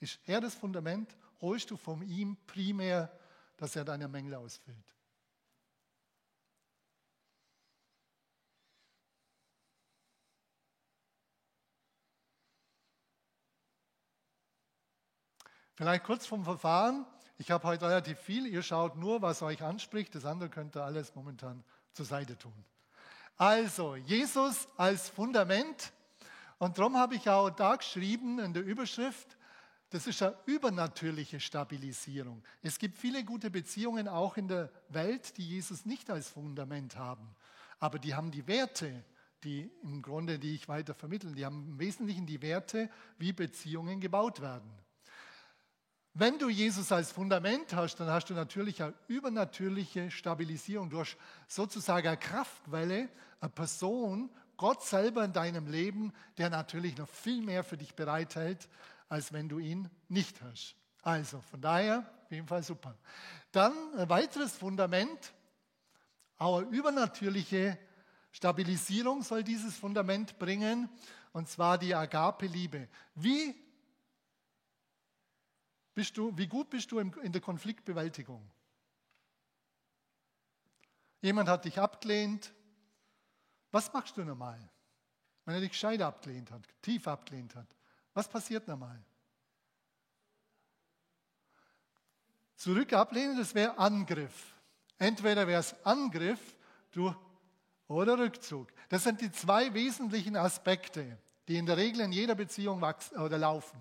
Ist 0.00 0.20
er 0.26 0.42
das 0.42 0.54
Fundament? 0.54 1.16
Holst 1.40 1.70
du 1.70 1.78
von 1.78 2.02
ihm 2.02 2.36
primär, 2.46 3.10
dass 3.56 3.74
er 3.74 3.86
deine 3.86 4.06
Mängel 4.06 4.34
ausfüllt? 4.34 4.94
Vielleicht 15.74 16.04
kurz 16.04 16.26
vom 16.26 16.44
Verfahren. 16.44 17.06
Ich 17.36 17.50
habe 17.50 17.66
heute 17.66 17.88
relativ 17.88 18.18
viel. 18.18 18.46
Ihr 18.46 18.62
schaut 18.62 18.96
nur, 18.96 19.22
was 19.22 19.42
euch 19.42 19.62
anspricht. 19.62 20.14
Das 20.14 20.24
andere 20.24 20.48
könnt 20.48 20.76
ihr 20.76 20.84
alles 20.84 21.14
momentan 21.14 21.64
zur 21.92 22.06
Seite 22.06 22.38
tun. 22.38 22.52
Also, 23.36 23.96
Jesus 23.96 24.68
als 24.76 25.08
Fundament. 25.08 25.92
Und 26.58 26.78
darum 26.78 26.96
habe 26.96 27.16
ich 27.16 27.28
auch 27.28 27.50
da 27.50 27.74
geschrieben 27.76 28.38
in 28.38 28.54
der 28.54 28.64
Überschrift, 28.64 29.36
das 29.90 30.06
ist 30.06 30.22
eine 30.22 30.36
übernatürliche 30.46 31.38
Stabilisierung. 31.38 32.42
Es 32.62 32.78
gibt 32.78 32.96
viele 32.98 33.22
gute 33.24 33.50
Beziehungen 33.50 34.08
auch 34.08 34.36
in 34.36 34.48
der 34.48 34.70
Welt, 34.88 35.36
die 35.36 35.48
Jesus 35.48 35.84
nicht 35.84 36.10
als 36.10 36.28
Fundament 36.28 36.96
haben. 36.96 37.34
Aber 37.78 37.98
die 37.98 38.14
haben 38.14 38.30
die 38.30 38.46
Werte, 38.48 39.04
die 39.44 39.70
im 39.82 40.02
Grunde, 40.02 40.38
die 40.38 40.54
ich 40.54 40.68
weiter 40.68 40.94
vermittle, 40.94 41.32
die 41.32 41.44
haben 41.44 41.64
im 41.68 41.78
Wesentlichen 41.78 42.26
die 42.26 42.42
Werte, 42.42 42.90
wie 43.18 43.32
Beziehungen 43.32 44.00
gebaut 44.00 44.40
werden. 44.40 44.70
Wenn 46.16 46.38
du 46.38 46.48
Jesus 46.48 46.92
als 46.92 47.10
Fundament 47.10 47.74
hast, 47.74 47.96
dann 47.96 48.08
hast 48.08 48.30
du 48.30 48.34
natürlich 48.34 48.80
eine 48.80 48.94
übernatürliche 49.08 50.12
Stabilisierung. 50.12 50.88
Du 50.88 51.00
hast 51.00 51.16
sozusagen 51.48 52.06
eine 52.06 52.16
Kraftwelle, 52.16 53.08
eine 53.40 53.50
Person, 53.50 54.30
Gott 54.56 54.84
selber 54.84 55.24
in 55.24 55.32
deinem 55.32 55.66
Leben, 55.66 56.12
der 56.38 56.50
natürlich 56.50 56.96
noch 56.96 57.08
viel 57.08 57.42
mehr 57.42 57.64
für 57.64 57.76
dich 57.76 57.96
bereithält, 57.96 58.68
als 59.08 59.32
wenn 59.32 59.48
du 59.48 59.58
ihn 59.58 59.90
nicht 60.08 60.40
hast. 60.42 60.76
Also 61.02 61.40
von 61.50 61.60
daher 61.60 62.08
auf 62.24 62.30
jeden 62.30 62.46
Fall 62.46 62.62
super. 62.62 62.96
Dann 63.50 63.72
ein 63.96 64.08
weiteres 64.08 64.52
Fundament, 64.52 65.34
auch 66.38 66.58
eine 66.58 66.68
übernatürliche 66.68 67.76
Stabilisierung 68.30 69.22
soll 69.22 69.42
dieses 69.42 69.76
Fundament 69.76 70.38
bringen, 70.38 70.88
und 71.32 71.48
zwar 71.48 71.76
die 71.76 71.92
Agape-Liebe. 71.92 72.88
Wie 73.16 73.56
bist 75.94 76.16
du, 76.16 76.36
wie 76.36 76.46
gut 76.46 76.70
bist 76.70 76.90
du 76.92 76.98
in 76.98 77.32
der 77.32 77.40
Konfliktbewältigung? 77.40 78.50
Jemand 81.20 81.48
hat 81.48 81.64
dich 81.64 81.78
abgelehnt. 81.78 82.52
Was 83.70 83.92
machst 83.92 84.16
du 84.16 84.24
normal? 84.24 84.60
Wenn 85.44 85.54
er 85.54 85.60
dich 85.60 85.70
gescheit 85.70 86.02
abgelehnt 86.02 86.50
hat, 86.50 86.62
tief 86.82 87.08
abgelehnt 87.08 87.54
hat. 87.54 87.66
Was 88.12 88.28
passiert 88.28 88.68
normal? 88.68 89.02
Zurück 92.56 92.92
ablehnen, 92.92 93.36
das 93.36 93.54
wäre 93.54 93.76
Angriff. 93.78 94.54
Entweder 94.98 95.46
wäre 95.46 95.60
es 95.60 95.74
Angriff 95.84 96.54
du, 96.92 97.14
oder 97.88 98.18
Rückzug. 98.18 98.72
Das 98.88 99.04
sind 99.04 99.20
die 99.20 99.30
zwei 99.30 99.74
wesentlichen 99.74 100.36
Aspekte, 100.36 101.18
die 101.48 101.56
in 101.56 101.66
der 101.66 101.76
Regel 101.76 102.00
in 102.00 102.12
jeder 102.12 102.34
Beziehung 102.34 102.80
wachsen, 102.80 103.18
oder 103.18 103.38
laufen. 103.38 103.80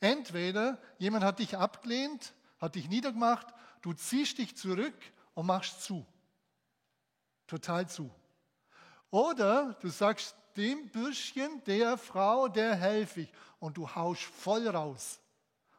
Entweder 0.00 0.78
jemand 0.98 1.24
hat 1.24 1.38
dich 1.38 1.56
abgelehnt, 1.56 2.34
hat 2.58 2.74
dich 2.74 2.88
niedergemacht, 2.88 3.46
du 3.82 3.92
ziehst 3.92 4.38
dich 4.38 4.56
zurück 4.56 4.94
und 5.34 5.46
machst 5.46 5.82
zu. 5.82 6.06
Total 7.46 7.88
zu. 7.88 8.10
Oder 9.10 9.74
du 9.80 9.88
sagst 9.88 10.36
dem 10.56 10.88
Bürschchen, 10.88 11.62
der 11.64 11.96
Frau, 11.96 12.48
der 12.48 12.74
helfe 12.74 13.22
ich. 13.22 13.32
Und 13.58 13.76
du 13.76 13.88
haust 13.94 14.22
voll 14.22 14.68
raus. 14.68 15.20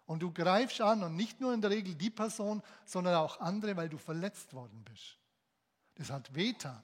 Und 0.06 0.24
du 0.24 0.32
greifst 0.32 0.82
an 0.82 1.04
und 1.04 1.16
nicht 1.16 1.40
nur 1.40 1.54
in 1.54 1.62
der 1.62 1.70
Regel 1.70 1.94
die 1.94 2.10
Person, 2.10 2.64
sondern 2.86 3.16
auch 3.16 3.40
andere, 3.40 3.78
weil 3.78 3.90
du 3.90 3.98
verletzt 3.98 4.54
worden 4.54 4.84
bist. 4.84 5.18
Das 5.96 6.10
hat 6.10 6.34
wehtan. 6.34 6.82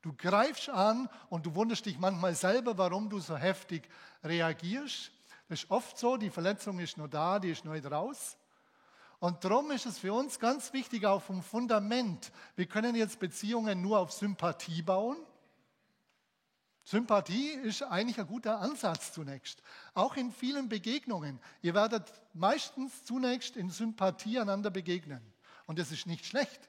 Du 0.00 0.12
greifst 0.16 0.68
an 0.68 1.08
und 1.28 1.44
du 1.44 1.54
wunderst 1.54 1.86
dich 1.86 1.98
manchmal 1.98 2.34
selber, 2.36 2.78
warum 2.78 3.10
du 3.10 3.18
so 3.18 3.36
heftig 3.36 3.88
reagierst. 4.22 5.10
Das 5.48 5.62
ist 5.62 5.70
oft 5.70 5.96
so, 5.96 6.16
die 6.16 6.30
Verletzung 6.30 6.78
ist 6.78 6.98
nur 6.98 7.08
da, 7.08 7.38
die 7.38 7.50
ist 7.50 7.64
noch 7.64 7.72
nicht 7.72 7.90
raus. 7.90 8.36
Und 9.18 9.42
darum 9.44 9.70
ist 9.70 9.86
es 9.86 9.98
für 9.98 10.12
uns 10.12 10.38
ganz 10.38 10.72
wichtig, 10.72 11.06
auch 11.06 11.22
vom 11.22 11.42
Fundament. 11.42 12.30
Wir 12.54 12.66
können 12.66 12.94
jetzt 12.94 13.18
Beziehungen 13.18 13.82
nur 13.82 13.98
auf 13.98 14.12
Sympathie 14.12 14.82
bauen. 14.82 15.16
Sympathie 16.84 17.50
ist 17.50 17.82
eigentlich 17.82 18.18
ein 18.18 18.26
guter 18.26 18.60
Ansatz 18.60 19.12
zunächst. 19.12 19.62
Auch 19.94 20.16
in 20.16 20.30
vielen 20.30 20.68
Begegnungen. 20.68 21.40
Ihr 21.62 21.74
werdet 21.74 22.12
meistens 22.32 23.04
zunächst 23.04 23.56
in 23.56 23.70
Sympathie 23.70 24.38
einander 24.38 24.70
begegnen. 24.70 25.20
Und 25.66 25.78
das 25.78 25.90
ist 25.90 26.06
nicht 26.06 26.24
schlecht. 26.24 26.68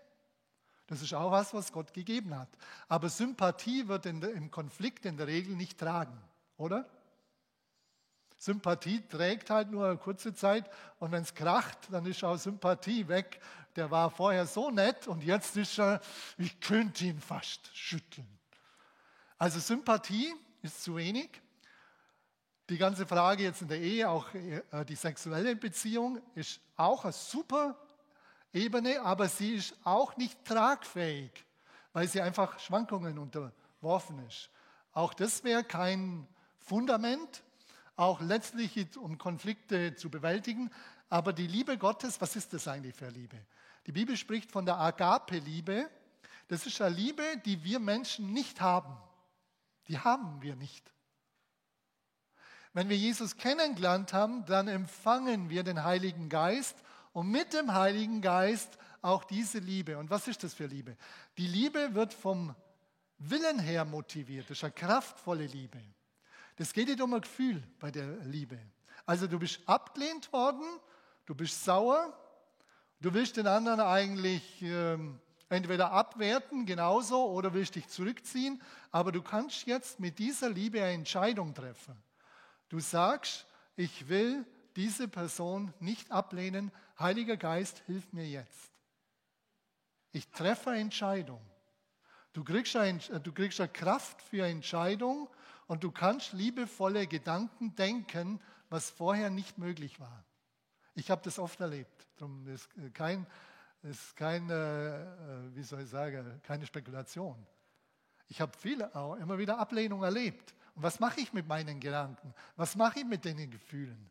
Das 0.88 1.02
ist 1.02 1.14
auch 1.14 1.32
was, 1.32 1.54
was 1.54 1.72
Gott 1.72 1.94
gegeben 1.94 2.38
hat. 2.38 2.50
Aber 2.88 3.10
Sympathie 3.10 3.88
wird 3.88 4.06
der, 4.06 4.34
im 4.34 4.50
Konflikt 4.50 5.06
in 5.06 5.18
der 5.18 5.28
Regel 5.28 5.56
nicht 5.56 5.78
tragen, 5.78 6.20
oder? 6.58 6.90
Sympathie 8.40 9.06
trägt 9.06 9.50
halt 9.50 9.70
nur 9.70 9.86
eine 9.86 9.98
kurze 9.98 10.34
Zeit 10.34 10.70
und 11.00 11.12
wenn 11.12 11.24
es 11.24 11.36
kracht, 11.36 11.78
dann 11.92 12.06
ist 12.06 12.24
auch 12.24 12.38
Sympathie 12.38 13.06
weg. 13.10 13.42
Der 13.76 13.92
war 13.92 14.10
vorher 14.10 14.48
so 14.48 14.72
nett 14.72 15.08
und 15.08 15.24
jetzt 15.24 15.58
ist 15.58 15.78
er, 15.78 16.00
ich 16.38 16.58
könnte 16.62 17.04
ihn 17.04 17.20
fast 17.20 17.70
schütteln. 17.76 18.28
Also 19.38 19.60
Sympathie 19.60 20.34
ist 20.62 20.82
zu 20.82 20.96
wenig. 20.96 21.30
Die 22.70 22.78
ganze 22.78 23.06
Frage 23.06 23.44
jetzt 23.44 23.62
in 23.62 23.68
der 23.68 23.80
Ehe, 23.80 24.10
auch 24.10 24.34
äh, 24.34 24.86
die 24.86 24.96
sexuelle 24.96 25.58
Beziehung, 25.58 26.22
ist 26.34 26.62
auch 26.78 27.04
eine 27.04 27.12
super 27.12 27.76
Ebene, 28.54 29.02
aber 29.02 29.28
sie 29.28 29.56
ist 29.56 29.76
auch 29.84 30.16
nicht 30.16 30.46
tragfähig, 30.46 31.32
weil 31.92 32.08
sie 32.08 32.22
einfach 32.22 32.58
Schwankungen 32.60 33.18
unterworfen 33.20 34.26
ist. 34.28 34.50
Auch 34.94 35.14
das 35.14 35.44
wäre 35.44 35.66
kein 35.66 36.26
Fundament, 36.58 37.44
auch 38.00 38.22
letztlich 38.22 38.98
um 38.98 39.18
Konflikte 39.18 39.96
zu 39.96 40.10
bewältigen. 40.10 40.72
Aber 41.10 41.34
die 41.34 41.48
Liebe 41.48 41.78
Gottes, 41.78 42.22
was 42.22 42.36
ist 42.36 42.54
das 42.54 42.68
eigentlich 42.68 42.96
für 42.96 43.10
Liebe? 43.10 43.38
Die 43.88 43.92
Bibel 43.92 44.16
spricht 44.16 44.52
von 44.52 44.66
der 44.66 44.78
Agape-Liebe. 44.78 45.90
Das 46.48 46.66
ist 46.66 46.82
eine 46.82 46.96
Liebe, 46.96 47.24
die 47.46 47.64
wir 47.64 47.80
Menschen 47.80 48.32
nicht 48.32 48.62
haben. 48.62 48.96
Die 49.88 50.00
haben 50.00 50.42
wir 50.42 50.56
nicht. 50.56 50.92
Wenn 52.74 52.88
wir 52.88 52.98
Jesus 52.98 53.36
kennengelernt 53.36 54.14
haben, 54.14 54.46
dann 54.46 54.68
empfangen 54.68 55.50
wir 55.50 55.64
den 55.64 55.84
Heiligen 55.84 56.30
Geist 56.30 56.78
und 57.12 57.30
mit 57.30 57.54
dem 57.54 57.74
Heiligen 57.74 58.22
Geist 58.22 58.78
auch 59.02 59.24
diese 59.24 59.60
Liebe. 59.60 59.98
Und 59.98 60.10
was 60.10 60.28
ist 60.28 60.44
das 60.44 60.54
für 60.54 60.68
Liebe? 60.68 60.96
Die 61.38 61.48
Liebe 61.48 61.96
wird 61.96 62.14
vom 62.14 62.56
Willen 63.18 63.60
her 63.60 63.84
motiviert. 63.86 64.50
Das 64.50 64.60
ist 64.60 64.64
eine 64.64 64.74
kraftvolle 64.74 65.48
Liebe. 65.48 65.82
Das 66.60 66.74
geht 66.74 66.90
nicht 66.90 67.00
um 67.00 67.14
ein 67.14 67.22
Gefühl 67.22 67.64
bei 67.80 67.90
der 67.90 68.18
Liebe. 68.26 68.60
Also 69.06 69.28
du 69.28 69.40
bist 69.40 69.62
abgelehnt 69.66 70.34
worden, 70.34 70.66
du 71.26 71.34
bist 71.34 71.64
sauer, 71.64 72.14
du 73.00 73.14
willst 73.14 73.38
den 73.38 73.48
anderen 73.48 73.80
eigentlich 73.80 74.62
ähm, 74.62 75.22
entweder 75.48 75.94
abwerten, 75.94 76.66
genauso, 76.66 77.32
oder 77.32 77.54
willst 77.54 77.76
dich 77.76 77.88
zurückziehen, 77.88 78.62
aber 78.92 79.14
du 79.14 79.22
kannst 79.22 79.68
jetzt 79.68 80.02
mit 80.02 80.20
dieser 80.20 80.50
Liebe 80.50 80.84
eine 80.84 80.96
Entscheidung 80.96 81.54
treffen. 81.54 81.96
Du 82.68 82.82
sagst, 82.82 83.46
ich 83.78 84.10
will 84.10 84.46
diese 84.76 85.08
Person 85.08 85.74
nicht 85.80 86.12
ablehnen, 86.12 86.74
Heiliger 87.00 87.38
Geist, 87.38 87.84
hilf 87.86 88.12
mir 88.12 88.28
jetzt. 88.28 88.74
Ich 90.12 90.28
treffe 90.32 90.72
eine 90.72 90.82
Entscheidung. 90.82 91.40
Du 92.34 92.44
kriegst 92.44 92.76
eine, 92.76 93.00
du 93.00 93.32
kriegst 93.32 93.62
eine 93.62 93.70
Kraft 93.70 94.22
für 94.24 94.44
eine 94.44 94.52
Entscheidung 94.52 95.30
und 95.70 95.84
du 95.84 95.92
kannst 95.92 96.34
liebevolle 96.34 97.06
Gedanken 97.06 97.76
denken, 97.76 98.42
was 98.70 98.90
vorher 98.90 99.30
nicht 99.30 99.60
möglich 99.60 100.00
war. 100.00 100.26
Ich 100.96 101.12
habe 101.12 101.22
das 101.24 101.38
oft 101.38 101.62
erlebt. 101.62 102.08
Darum 102.18 102.48
ist 102.48 102.68
kein, 102.96 103.28
ist 103.84 104.16
kein 104.16 104.50
äh, 104.50 105.06
wie 105.54 105.62
soll 105.62 105.82
ich 105.82 105.90
sagen, 105.90 106.42
keine 106.42 106.66
Spekulation. 106.66 107.46
Ich 108.30 108.42
habe 108.42 108.52
viele, 108.58 108.96
auch 108.96 109.14
immer 109.18 109.38
wieder 109.38 109.60
Ablehnung 109.60 110.02
erlebt. 110.02 110.56
Und 110.74 110.82
was 110.82 111.00
mache 111.00 111.22
ich 111.22 111.34
mit 111.34 111.48
meinen 111.48 111.80
Gedanken? 111.80 112.34
Was 112.56 112.76
mache 112.76 113.02
ich 113.02 113.06
mit 113.06 113.24
den 113.24 113.52
Gefühlen? 113.52 114.10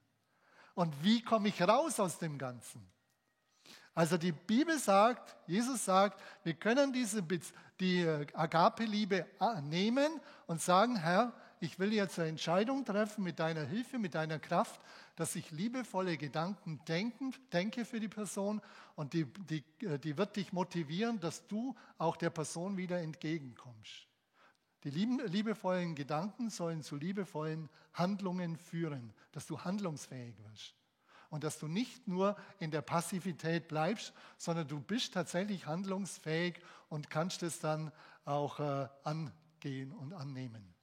Und 0.75 0.95
wie 1.03 1.23
komme 1.25 1.49
ich 1.49 1.61
raus 1.61 1.99
aus 1.99 2.21
dem 2.21 2.39
Ganzen? 2.39 2.89
Also 3.97 4.17
die 4.17 4.31
Bibel 4.31 4.79
sagt, 4.79 5.37
Jesus 5.49 5.85
sagt, 5.85 6.23
wir 6.45 6.55
können 6.55 6.93
diese, 6.93 7.21
die 7.81 8.03
äh, 8.03 8.29
Agape-Liebe 8.33 9.27
äh, 9.41 9.61
nehmen 9.61 10.21
und 10.47 10.63
sagen, 10.63 10.95
Herr, 10.95 11.33
ich 11.61 11.79
will 11.79 11.93
jetzt 11.93 12.19
eine 12.19 12.29
Entscheidung 12.29 12.85
treffen 12.85 13.25
mit 13.25 13.39
deiner 13.39 13.65
Hilfe, 13.65 13.99
mit 13.99 14.15
deiner 14.15 14.39
Kraft, 14.39 14.81
dass 15.17 15.35
ich 15.37 15.51
liebevolle 15.51 16.17
Gedanken 16.17 16.81
denken, 16.87 17.35
denke 17.53 17.85
für 17.85 18.01
die 18.01 18.09
Person 18.09 18.61
und 18.95 19.13
die, 19.13 19.25
die, 19.25 19.65
äh, 19.85 19.99
die 19.99 20.17
wird 20.17 20.37
dich 20.37 20.53
motivieren, 20.53 21.21
dass 21.21 21.47
du 21.47 21.75
auch 21.99 22.17
der 22.17 22.31
Person 22.31 22.77
wieder 22.77 23.01
entgegenkommst. 23.01 24.07
Die 24.85 24.91
liebevollen 24.91 25.97
Gedanken 25.97 26.51
sollen 26.51 26.83
zu 26.83 26.97
liebevollen 26.97 27.69
Handlungen 27.95 28.57
führen, 28.57 29.13
dass 29.33 29.47
du 29.47 29.59
handlungsfähig 29.61 30.37
wirst. 30.45 30.75
Und 31.31 31.45
dass 31.45 31.59
du 31.59 31.67
nicht 31.67 32.07
nur 32.07 32.37
in 32.59 32.71
der 32.71 32.81
Passivität 32.81 33.69
bleibst, 33.69 34.15
sondern 34.39 34.69
du 34.69 34.81
bist 34.81 35.13
tatsächlich 35.13 35.67
handlungsfähig 35.67 36.61
und 36.89 37.11
kannst 37.11 37.43
es 37.43 37.59
dann 37.59 37.93
auch 38.25 38.61
äh, 38.61 38.89
angehen 39.03 39.93
und 39.93 40.15
annehmen. 40.15 40.78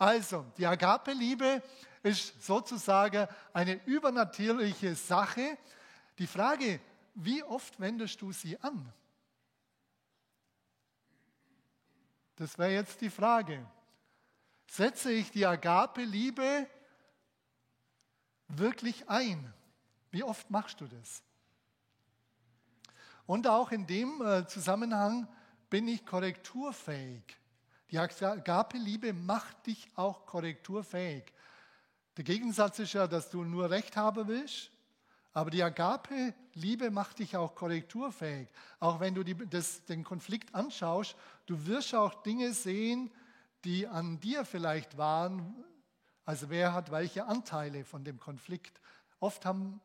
Also, 0.00 0.46
die 0.56 0.66
Agape-Liebe 0.66 1.62
ist 2.02 2.42
sozusagen 2.42 3.28
eine 3.52 3.84
übernatürliche 3.84 4.94
Sache. 4.94 5.58
Die 6.16 6.26
Frage, 6.26 6.80
wie 7.16 7.42
oft 7.42 7.78
wendest 7.78 8.22
du 8.22 8.32
sie 8.32 8.58
an? 8.60 8.90
Das 12.36 12.56
wäre 12.56 12.72
jetzt 12.72 13.02
die 13.02 13.10
Frage. 13.10 13.62
Setze 14.70 15.12
ich 15.12 15.30
die 15.32 15.44
Agape-Liebe 15.44 16.66
wirklich 18.48 19.06
ein? 19.06 19.52
Wie 20.10 20.22
oft 20.22 20.50
machst 20.50 20.80
du 20.80 20.86
das? 20.86 21.22
Und 23.26 23.46
auch 23.46 23.70
in 23.70 23.86
dem 23.86 24.22
äh, 24.22 24.46
Zusammenhang 24.46 25.28
bin 25.68 25.86
ich 25.88 26.06
korrekturfähig. 26.06 27.39
Die 27.90 27.98
Agape-Liebe 27.98 29.12
macht 29.12 29.66
dich 29.66 29.88
auch 29.96 30.24
korrekturfähig. 30.26 31.24
Der 32.16 32.24
Gegensatz 32.24 32.78
ist 32.78 32.92
ja, 32.92 33.06
dass 33.06 33.30
du 33.30 33.44
nur 33.44 33.70
Recht 33.70 33.96
haben 33.96 34.28
willst, 34.28 34.70
aber 35.32 35.50
die 35.50 35.62
Agape-Liebe 35.62 36.90
macht 36.90 37.18
dich 37.18 37.36
auch 37.36 37.54
korrekturfähig. 37.54 38.48
Auch 38.78 39.00
wenn 39.00 39.14
du 39.14 39.24
die, 39.24 39.34
das, 39.48 39.84
den 39.84 40.04
Konflikt 40.04 40.54
anschaust, 40.54 41.16
du 41.46 41.66
wirst 41.66 41.94
auch 41.94 42.22
Dinge 42.22 42.52
sehen, 42.52 43.10
die 43.64 43.86
an 43.86 44.20
dir 44.20 44.44
vielleicht 44.44 44.96
waren. 44.96 45.64
Also 46.24 46.50
wer 46.50 46.72
hat 46.72 46.90
welche 46.90 47.26
Anteile 47.26 47.84
von 47.84 48.04
dem 48.04 48.18
Konflikt? 48.18 48.80
Oft 49.18 49.44
haben, 49.44 49.80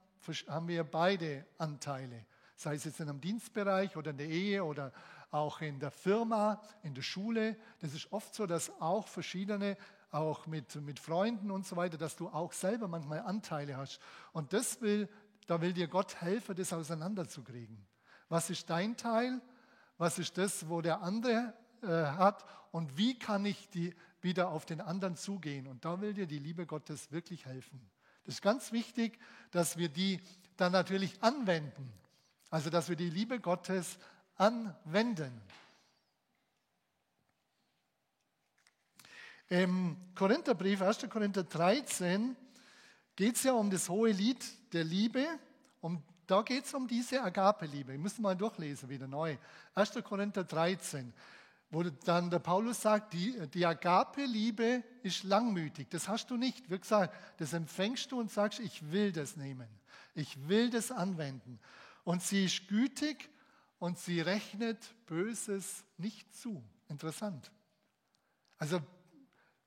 haben 0.48 0.68
wir 0.68 0.84
beide 0.84 1.46
Anteile, 1.58 2.26
sei 2.56 2.76
es 2.76 2.86
jetzt 2.86 3.00
in 3.00 3.10
einem 3.10 3.22
Dienstbereich 3.22 3.98
oder 3.98 4.12
in 4.12 4.18
der 4.18 4.30
Ehe 4.30 4.64
oder 4.64 4.92
auch 5.32 5.62
in 5.62 5.80
der 5.80 5.92
Firma, 5.92 6.62
in 6.84 6.94
der 6.94 7.02
Schule. 7.02 7.58
Das 7.80 7.94
ist 7.94 8.12
oft 8.12 8.34
so, 8.34 8.46
dass 8.46 8.72
auch 8.82 9.08
verschiedene, 9.08 9.78
auch 10.12 10.48
mit, 10.48 10.76
mit 10.76 11.00
Freunden 11.00 11.52
und 11.52 11.66
so 11.66 11.76
weiter, 11.76 11.98
dass 11.98 12.16
du 12.16 12.30
auch 12.30 12.54
selber 12.54 12.88
manchmal 12.88 13.20
Anteile 13.20 13.76
hast. 13.76 14.00
Und 14.32 14.54
das 14.54 14.82
will, 14.82 15.10
da 15.48 15.62
will 15.62 15.74
dir 15.74 15.88
Gott 15.88 16.22
helfen, 16.22 16.56
das 16.56 16.72
auseinanderzukriegen. 16.72 17.86
Was 18.30 18.50
ist 18.50 18.70
dein 18.70 18.96
Teil? 18.96 19.42
Was 19.98 20.20
ist 20.20 20.38
das, 20.38 20.70
wo 20.70 20.82
der 20.82 21.02
andere 21.02 21.54
äh, 21.82 21.88
hat? 21.88 22.46
Und 22.72 22.98
wie 22.98 23.18
kann 23.20 23.46
ich 23.46 23.70
die 23.70 23.94
wieder 24.22 24.50
auf 24.50 24.66
den 24.66 24.82
anderen 24.82 25.16
zugehen? 25.16 25.68
Und 25.68 25.86
da 25.86 26.02
will 26.02 26.14
dir 26.14 26.28
die 26.28 26.40
Liebe 26.40 26.66
Gottes 26.66 27.12
wirklich 27.12 27.46
helfen. 27.46 27.80
Das 28.24 28.36
ist 28.36 28.42
ganz 28.42 28.72
wichtig, 28.72 29.20
dass 29.52 29.78
wir 29.78 29.90
die 29.90 30.20
dann 30.58 30.72
natürlich 30.72 31.22
anwenden. 31.22 31.92
Also, 32.56 32.70
dass 32.70 32.88
wir 32.88 32.96
die 32.96 33.10
Liebe 33.10 33.38
Gottes 33.42 33.98
anwenden. 34.38 35.42
Im 39.50 39.98
Korintherbrief, 40.16 40.82
1. 40.82 41.10
Korinther 41.10 41.44
13, 41.44 42.34
geht 43.14 43.36
es 43.36 43.44
ja 43.44 43.52
um 43.52 43.70
das 43.70 43.90
hohe 43.90 44.12
Lied 44.12 44.42
der 44.72 44.86
Liebe. 44.86 45.28
Um, 45.82 46.02
da 46.28 46.44
geht 46.44 46.64
es 46.64 46.74
um 46.74 46.88
diese 46.88 47.22
Agape-Liebe. 47.22 47.92
Ich 47.92 48.00
muss 48.00 48.18
mal 48.20 48.38
durchlesen, 48.38 48.88
wieder 48.88 49.10
neu. 49.10 49.36
1. 49.74 49.92
Korinther 50.02 50.46
13, 50.46 51.12
wo 51.72 51.84
dann 51.84 52.30
der 52.30 52.40
Paulus 52.40 52.82
sagt, 52.82 53.12
die, 53.12 53.38
die 53.50 53.66
Agape-Liebe 53.66 54.82
ist 55.04 55.24
langmütig. 55.26 55.90
Das 55.90 56.08
hast 56.08 56.32
du 56.32 56.38
nicht. 56.38 56.72
Wie 56.72 56.80
gesagt, 56.80 57.14
das 57.36 57.52
empfängst 57.52 58.14
du 58.14 58.20
und 58.22 58.32
sagst, 58.32 58.62
ich 58.62 58.94
will 58.94 59.12
das 59.12 59.36
nehmen. 59.36 59.68
Ich 60.14 60.48
will 60.48 60.70
das 60.70 60.90
anwenden. 60.90 61.60
Und 62.06 62.24
sie 62.24 62.46
ist 62.46 62.70
gütig 62.70 63.30
und 63.80 64.00
sie 64.00 64.22
rechnet 64.22 64.96
Böses 65.08 65.84
nicht 65.98 66.34
zu. 66.34 66.64
Interessant. 66.88 67.52
Also, 68.58 68.80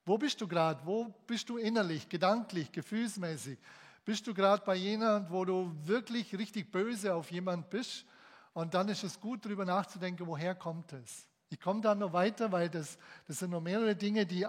wo 0.06 0.16
bist 0.16 0.40
du 0.40 0.48
gerade? 0.48 0.80
Wo 0.86 1.14
bist 1.26 1.50
du 1.50 1.58
innerlich, 1.58 2.08
gedanklich, 2.08 2.72
gefühlsmäßig? 2.72 3.58
Bist 4.04 4.26
du 4.26 4.32
gerade 4.32 4.64
bei 4.64 4.76
jener, 4.76 5.30
wo 5.30 5.44
du 5.44 5.70
wirklich 5.84 6.38
richtig 6.38 6.70
böse 6.70 7.14
auf 7.14 7.30
jemand 7.30 7.68
bist? 7.68 8.06
Und 8.54 8.72
dann 8.72 8.88
ist 8.88 9.04
es 9.04 9.20
gut, 9.20 9.44
darüber 9.44 9.66
nachzudenken, 9.66 10.26
woher 10.26 10.54
kommt 10.54 10.94
es? 10.94 11.28
Ich 11.50 11.60
komme 11.60 11.80
da 11.80 11.94
noch 11.94 12.12
weiter, 12.12 12.50
weil 12.52 12.70
das, 12.70 12.98
das 13.26 13.40
sind 13.40 13.50
noch 13.50 13.60
mehrere 13.60 13.96
Dinge, 13.96 14.24
die 14.24 14.46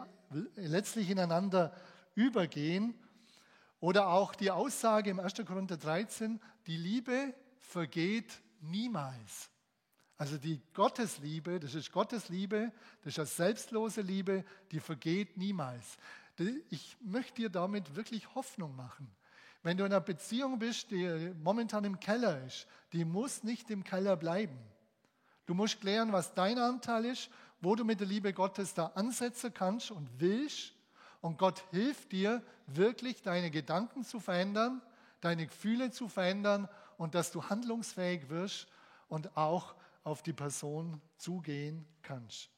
letztlich 0.56 1.10
ineinander 1.10 1.74
übergehen. 2.16 2.94
Oder 3.80 4.10
auch 4.10 4.36
die 4.36 4.52
Aussage 4.52 5.10
im 5.10 5.20
1. 5.20 5.34
Korinther 5.46 5.78
13, 5.78 6.40
die 6.68 6.78
Liebe 6.78 7.34
vergeht 7.70 8.42
niemals. 8.62 9.50
Also 10.18 10.38
die 10.38 10.62
Gottesliebe, 10.74 11.60
das 11.60 11.76
ist 11.76 11.92
Gottes 11.92 12.28
Liebe, 12.30 12.74
das 13.04 13.14
ist 13.14 13.20
eine 13.20 13.28
selbstlose 13.28 14.02
Liebe, 14.02 14.44
die 14.72 14.80
vergeht 14.80 15.38
niemals. 15.38 15.98
Ich 16.70 16.98
möchte 17.02 17.36
dir 17.36 17.50
damit 17.50 17.96
wirklich 17.96 18.34
Hoffnung 18.36 18.76
machen. 18.76 19.10
Wenn 19.62 19.78
du 19.78 19.86
in 19.86 19.92
einer 19.92 20.02
Beziehung 20.02 20.60
bist, 20.60 20.92
die 20.92 21.34
momentan 21.42 21.84
im 21.84 22.00
Keller 22.00 22.44
ist, 22.46 22.68
die 22.92 23.06
muss 23.06 23.44
nicht 23.44 23.70
im 23.70 23.84
Keller 23.84 24.18
bleiben. 24.18 24.58
Du 25.46 25.54
musst 25.54 25.80
klären, 25.80 26.12
was 26.12 26.34
dein 26.34 26.58
Anteil 26.58 27.06
ist, 27.06 27.30
wo 27.62 27.76
du 27.76 27.84
mit 27.84 28.00
der 28.00 28.08
Liebe 28.08 28.34
Gottes 28.34 28.74
da 28.74 28.88
ansetzen 28.96 29.54
kannst 29.54 29.92
und 29.92 30.10
willst. 30.18 30.74
Und 31.22 31.38
Gott 31.38 31.64
hilft 31.72 32.12
dir, 32.14 32.42
wirklich 32.68 33.22
deine 33.22 33.52
Gedanken 33.52 34.04
zu 34.04 34.20
verändern, 34.20 34.82
deine 35.22 35.48
Gefühle 35.48 35.92
zu 35.92 36.08
verändern 36.08 36.70
und 37.00 37.16
dass 37.16 37.32
du 37.32 37.42
handlungsfähig 37.42 38.28
wirst 38.28 38.68
und 39.08 39.36
auch 39.38 39.74
auf 40.04 40.22
die 40.22 40.34
Person 40.34 41.02
zugehen 41.18 41.88
kannst. 42.02 42.50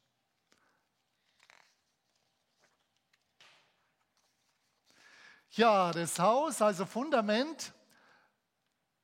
Ja, 5.51 5.91
das 5.91 6.17
Haus, 6.17 6.59
also 6.59 6.87
Fundament, 6.87 7.71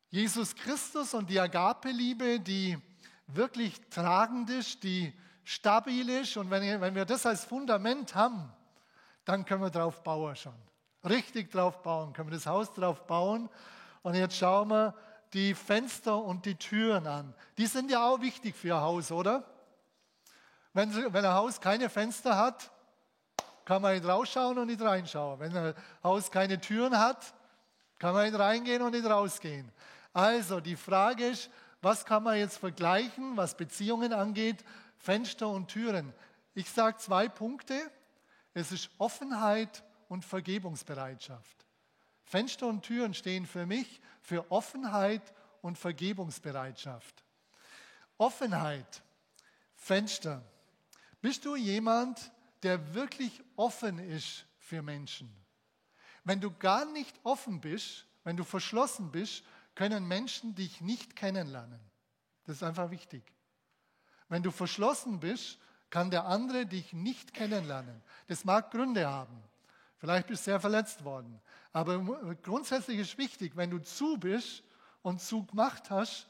Jesus 0.10 0.56
Christus 0.56 1.14
und 1.14 1.30
die 1.30 1.40
Agape-Liebe, 1.40 2.40
die 2.40 2.78
wirklich 3.28 3.80
tragend 3.92 4.50
ist, 4.50 4.82
die 4.84 5.14
stabil 5.44 6.10
ist. 6.10 6.36
Und 6.36 6.50
wenn, 6.50 6.96
wir 6.96 7.06
das 7.06 7.28
als 7.28 7.46
Fundament 7.46 8.16
haben, 8.16 8.52
dann 9.24 9.46
können 9.46 9.62
wir 9.62 9.70
drauf 9.70 10.02
bauen 10.02 10.36
schon. 10.36 10.56
Richtig 11.04 11.52
drauf 11.52 11.84
bauen, 11.84 12.12
können 12.14 12.30
wir 12.30 12.38
das 12.38 12.48
Haus 12.48 12.74
drauf 12.74 13.06
bauen. 13.06 13.50
Und 14.02 14.16
jetzt 14.16 14.36
schauen 14.36 14.70
wir, 14.70 14.96
die 15.34 15.54
Fenster 15.54 16.18
und 16.18 16.46
die 16.46 16.56
Türen 16.56 17.08
an. 17.08 17.34
Die 17.58 17.66
sind 17.66 17.92
ja 17.92 18.08
auch 18.08 18.22
wichtig 18.22 18.56
für 18.56 18.76
ein 18.76 18.82
Haus, 18.82 19.12
oder? 19.12 19.44
Wenn, 20.74 20.94
wenn 21.14 21.26
ein 21.26 21.34
Haus 21.34 21.60
keine 21.60 21.90
Fenster 21.90 22.38
hat, 22.38 22.72
kann 23.66 23.82
man 23.82 23.96
nicht 23.96 24.08
rausschauen 24.08 24.58
und 24.58 24.68
nicht 24.68 24.82
reinschauen. 24.82 25.40
Wenn 25.40 25.56
ein 25.56 25.74
Haus 26.04 26.32
keine 26.32 26.60
Türen 26.60 26.98
hat, 26.98 27.34
kann 28.00 28.14
man 28.14 28.30
nicht 28.30 28.40
reingehen 28.40 28.82
und 28.82 28.92
nicht 28.92 29.06
rausgehen. 29.06 29.72
Also 30.14 30.60
die 30.60 30.76
Frage 30.76 31.28
ist, 31.28 31.50
was 31.82 32.06
kann 32.06 32.24
man 32.24 32.38
jetzt 32.38 32.58
vergleichen, 32.58 33.36
was 33.36 33.56
Beziehungen 33.56 34.14
angeht, 34.14 34.64
Fenster 34.98 35.50
und 35.50 35.68
Türen? 35.68 36.14
Ich 36.54 36.70
sage 36.70 36.98
zwei 36.98 37.28
Punkte. 37.28 37.92
Es 38.54 38.72
ist 38.72 38.90
Offenheit 38.98 39.84
und 40.10 40.26
Vergebungsbereitschaft. 40.26 41.67
Fenster 42.28 42.68
und 42.68 42.82
Türen 42.82 43.14
stehen 43.14 43.46
für 43.46 43.66
mich 43.66 44.02
für 44.22 44.52
Offenheit 44.52 45.34
und 45.62 45.78
Vergebungsbereitschaft. 45.78 47.24
Offenheit, 48.18 49.02
Fenster. 49.76 50.44
Bist 51.22 51.46
du 51.46 51.56
jemand, 51.56 52.32
der 52.64 52.94
wirklich 52.94 53.42
offen 53.56 53.98
ist 54.00 54.46
für 54.60 54.82
Menschen? 54.82 55.34
Wenn 56.26 56.42
du 56.42 56.52
gar 56.52 56.84
nicht 56.84 57.18
offen 57.24 57.62
bist, 57.62 58.06
wenn 58.26 58.36
du 58.36 58.44
verschlossen 58.44 59.10
bist, 59.10 59.46
können 59.74 60.06
Menschen 60.06 60.54
dich 60.54 60.82
nicht 60.82 61.16
kennenlernen. 61.16 61.80
Das 62.44 62.58
ist 62.58 62.64
einfach 62.64 62.92
wichtig. 62.92 63.24
Wenn 64.28 64.44
du 64.44 64.52
verschlossen 64.52 65.22
bist, 65.22 65.60
kann 65.90 66.12
der 66.12 66.26
andere 66.26 66.66
dich 66.66 66.92
nicht 66.92 67.34
kennenlernen. 67.34 68.02
Das 68.28 68.44
mag 68.44 68.70
Gründe 68.72 69.08
haben. 69.08 69.42
Vielleicht 69.98 70.28
bist 70.28 70.42
du 70.42 70.52
sehr 70.52 70.60
verletzt 70.60 71.04
worden. 71.04 71.40
Aber 71.74 72.00
grundsätzlich 72.44 73.00
ist 73.00 73.18
wichtig, 73.18 73.56
wenn 73.56 73.70
du 73.70 73.80
zu 73.80 74.18
bist 74.18 74.64
und 75.02 75.22
zu 75.22 75.46
gemacht 75.46 75.90
hast, 75.90 76.28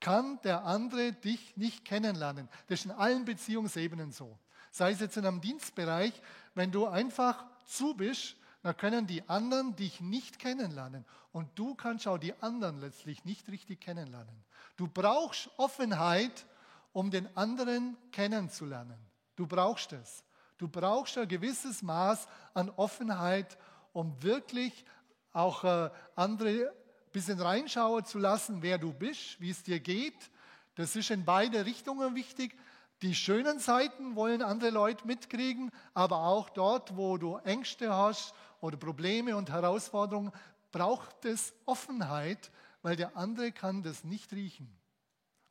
kann 0.00 0.38
der 0.42 0.64
andere 0.64 1.12
dich 1.12 1.56
nicht 1.56 1.84
kennenlernen. 1.84 2.48
Das 2.68 2.80
ist 2.80 2.86
in 2.86 2.92
allen 2.92 3.24
Beziehungsebenen 3.24 4.12
so. 4.12 4.38
Sei 4.70 4.90
es 4.90 5.00
jetzt 5.00 5.16
in 5.16 5.26
einem 5.26 5.40
Dienstbereich, 5.40 6.12
wenn 6.54 6.70
du 6.70 6.86
einfach 6.86 7.44
zu 7.64 7.94
bist, 7.94 8.36
dann 8.62 8.76
können 8.76 9.06
die 9.06 9.26
anderen 9.28 9.74
dich 9.76 10.00
nicht 10.00 10.38
kennenlernen. 10.38 11.04
Und 11.32 11.48
du 11.58 11.74
kannst 11.74 12.06
auch 12.08 12.18
die 12.18 12.34
anderen 12.42 12.80
letztlich 12.80 13.24
nicht 13.24 13.48
richtig 13.48 13.80
kennenlernen. 13.80 14.44
Du 14.76 14.88
brauchst 14.88 15.48
Offenheit, 15.56 16.46
um 16.92 17.10
den 17.10 17.28
anderen 17.36 17.96
kennenzulernen. 18.10 18.98
Du 19.36 19.46
brauchst 19.46 19.92
es. 19.92 20.24
Du 20.58 20.68
brauchst 20.68 21.18
ein 21.18 21.28
gewisses 21.28 21.82
Maß 21.82 22.26
an 22.54 22.70
Offenheit, 22.70 23.58
um 23.92 24.22
wirklich 24.22 24.84
auch 25.32 25.64
äh, 25.64 25.90
andere 26.14 26.70
ein 26.70 27.12
bisschen 27.12 27.40
reinschauen 27.40 28.04
zu 28.04 28.18
lassen, 28.18 28.62
wer 28.62 28.78
du 28.78 28.92
bist, 28.92 29.40
wie 29.40 29.50
es 29.50 29.62
dir 29.62 29.80
geht. 29.80 30.30
Das 30.74 30.96
ist 30.96 31.10
in 31.10 31.24
beide 31.24 31.66
Richtungen 31.66 32.14
wichtig. 32.14 32.56
Die 33.02 33.14
schönen 33.14 33.58
Seiten 33.58 34.16
wollen 34.16 34.40
andere 34.40 34.70
Leute 34.70 35.06
mitkriegen, 35.06 35.70
aber 35.92 36.24
auch 36.24 36.48
dort, 36.48 36.96
wo 36.96 37.18
du 37.18 37.36
Ängste 37.38 37.94
hast 37.94 38.34
oder 38.60 38.78
Probleme 38.78 39.36
und 39.36 39.50
Herausforderungen, 39.50 40.32
braucht 40.72 41.24
es 41.26 41.54
Offenheit, 41.66 42.50
weil 42.80 42.96
der 42.96 43.16
andere 43.16 43.52
kann 43.52 43.82
das 43.82 44.04
nicht 44.04 44.32
riechen. 44.32 44.74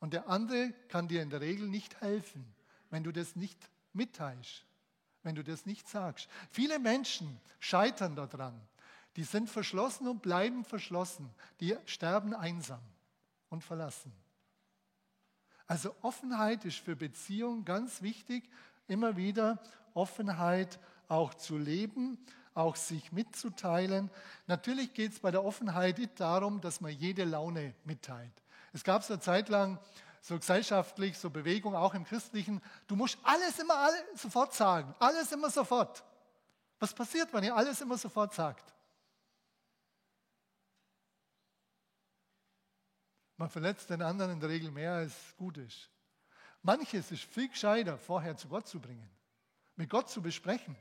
Und 0.00 0.12
der 0.12 0.28
andere 0.28 0.72
kann 0.88 1.08
dir 1.08 1.22
in 1.22 1.30
der 1.30 1.40
Regel 1.40 1.68
nicht 1.68 2.00
helfen, 2.00 2.44
wenn 2.90 3.04
du 3.04 3.12
das 3.12 3.36
nicht 3.36 3.58
mitteilst, 3.92 4.64
wenn 5.26 5.34
du 5.34 5.44
das 5.44 5.66
nicht 5.66 5.88
sagst. 5.88 6.28
Viele 6.50 6.78
Menschen 6.78 7.38
scheitern 7.58 8.14
daran. 8.14 8.58
Die 9.16 9.24
sind 9.24 9.50
verschlossen 9.50 10.06
und 10.06 10.22
bleiben 10.22 10.64
verschlossen. 10.64 11.28
Die 11.60 11.76
sterben 11.84 12.32
einsam 12.32 12.80
und 13.50 13.64
verlassen. 13.64 14.12
Also 15.66 15.94
Offenheit 16.02 16.64
ist 16.64 16.78
für 16.78 16.94
Beziehungen 16.94 17.64
ganz 17.64 18.02
wichtig, 18.02 18.48
immer 18.86 19.16
wieder 19.16 19.60
Offenheit 19.94 20.78
auch 21.08 21.34
zu 21.34 21.58
leben, 21.58 22.18
auch 22.54 22.76
sich 22.76 23.10
mitzuteilen. 23.10 24.10
Natürlich 24.46 24.94
geht 24.94 25.12
es 25.12 25.18
bei 25.18 25.32
der 25.32 25.44
Offenheit 25.44 25.98
nicht 25.98 26.20
darum, 26.20 26.60
dass 26.60 26.80
man 26.80 26.92
jede 26.92 27.24
Laune 27.24 27.74
mitteilt. 27.84 28.44
Es 28.72 28.84
gab 28.84 29.02
so 29.02 29.14
eine 29.14 29.22
Zeit 29.22 29.48
lang 29.48 29.78
so 30.26 30.36
gesellschaftlich, 30.36 31.16
so 31.16 31.30
Bewegung, 31.30 31.76
auch 31.76 31.94
im 31.94 32.04
Christlichen, 32.04 32.60
du 32.88 32.96
musst 32.96 33.16
alles 33.22 33.60
immer 33.60 33.76
alle, 33.76 33.96
sofort 34.16 34.52
sagen, 34.52 34.92
alles 34.98 35.30
immer 35.30 35.50
sofort. 35.50 36.02
Was 36.80 36.92
passiert, 36.92 37.32
wenn 37.32 37.44
ihr 37.44 37.54
alles 37.54 37.80
immer 37.80 37.96
sofort 37.96 38.34
sagt? 38.34 38.74
Man 43.36 43.48
verletzt 43.48 43.88
den 43.88 44.02
anderen 44.02 44.32
in 44.32 44.40
der 44.40 44.48
Regel 44.48 44.72
mehr, 44.72 44.94
als 44.94 45.14
gut 45.36 45.58
ist. 45.58 45.90
Manches 46.60 47.12
ist 47.12 47.22
viel 47.22 47.48
gescheiter, 47.48 47.96
vorher 47.96 48.36
zu 48.36 48.48
Gott 48.48 48.66
zu 48.66 48.80
bringen, 48.80 49.08
mit 49.76 49.88
Gott 49.88 50.10
zu 50.10 50.20
besprechen, 50.20 50.74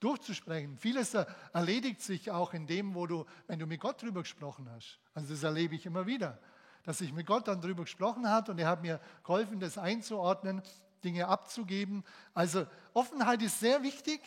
durchzusprechen. 0.00 0.76
Vieles 0.76 1.14
erledigt 1.52 2.00
sich 2.00 2.32
auch 2.32 2.52
in 2.52 2.66
dem, 2.66 2.96
wo 2.96 3.06
du, 3.06 3.26
wenn 3.46 3.60
du 3.60 3.66
mit 3.66 3.80
Gott 3.80 4.02
drüber 4.02 4.22
gesprochen 4.22 4.68
hast. 4.72 4.98
Also 5.14 5.34
das 5.34 5.44
erlebe 5.44 5.76
ich 5.76 5.86
immer 5.86 6.04
wieder, 6.06 6.40
dass 6.88 7.02
ich 7.02 7.12
mit 7.12 7.26
Gott 7.26 7.46
dann 7.46 7.60
drüber 7.60 7.82
gesprochen 7.82 8.30
habe 8.30 8.50
und 8.50 8.58
er 8.58 8.66
hat 8.66 8.80
mir 8.80 8.98
geholfen, 9.22 9.60
das 9.60 9.76
einzuordnen, 9.76 10.62
Dinge 11.04 11.28
abzugeben. 11.28 12.02
Also 12.32 12.66
Offenheit 12.94 13.42
ist 13.42 13.60
sehr 13.60 13.82
wichtig, 13.82 14.22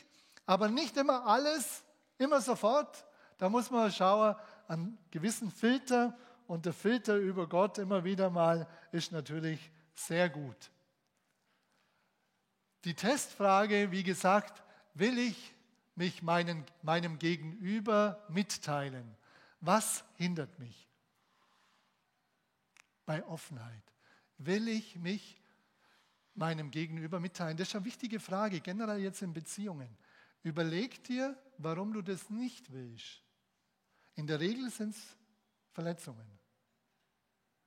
aber 0.45 0.69
nicht 0.69 0.95
immer 0.95 1.25
alles, 1.25 1.83
immer 2.19 2.39
sofort. 2.39 3.03
Da 3.39 3.49
muss 3.49 3.71
man 3.71 3.91
schauen, 3.91 4.35
an 4.67 4.95
gewissen 5.09 5.49
Filter 5.49 6.15
und 6.45 6.67
der 6.67 6.73
Filter 6.73 7.15
über 7.15 7.49
Gott 7.49 7.79
immer 7.79 8.03
wieder 8.03 8.29
mal 8.29 8.67
ist 8.91 9.11
natürlich 9.11 9.71
sehr 9.95 10.29
gut. 10.29 10.69
Die 12.83 12.93
Testfrage, 12.93 13.89
wie 13.89 14.03
gesagt, 14.03 14.61
will 14.93 15.17
ich 15.17 15.55
mich 15.95 16.21
meinen, 16.21 16.63
meinem 16.83 17.17
Gegenüber 17.17 18.23
mitteilen? 18.29 19.17
Was 19.61 20.03
hindert 20.17 20.59
mich? 20.59 20.90
Bei 23.11 23.25
Offenheit. 23.25 23.83
Will 24.37 24.69
ich 24.69 24.95
mich 24.95 25.41
meinem 26.33 26.71
Gegenüber 26.71 27.19
mitteilen? 27.19 27.57
Das 27.57 27.67
ist 27.67 27.75
eine 27.75 27.83
wichtige 27.83 28.21
Frage, 28.21 28.61
generell 28.61 29.01
jetzt 29.01 29.21
in 29.21 29.33
Beziehungen. 29.33 29.97
Überleg 30.43 31.03
dir, 31.03 31.37
warum 31.57 31.91
du 31.91 32.01
das 32.01 32.29
nicht 32.29 32.71
willst. 32.71 33.21
In 34.15 34.27
der 34.27 34.39
Regel 34.39 34.69
sind 34.69 34.95
es 34.95 35.17
Verletzungen. 35.73 36.25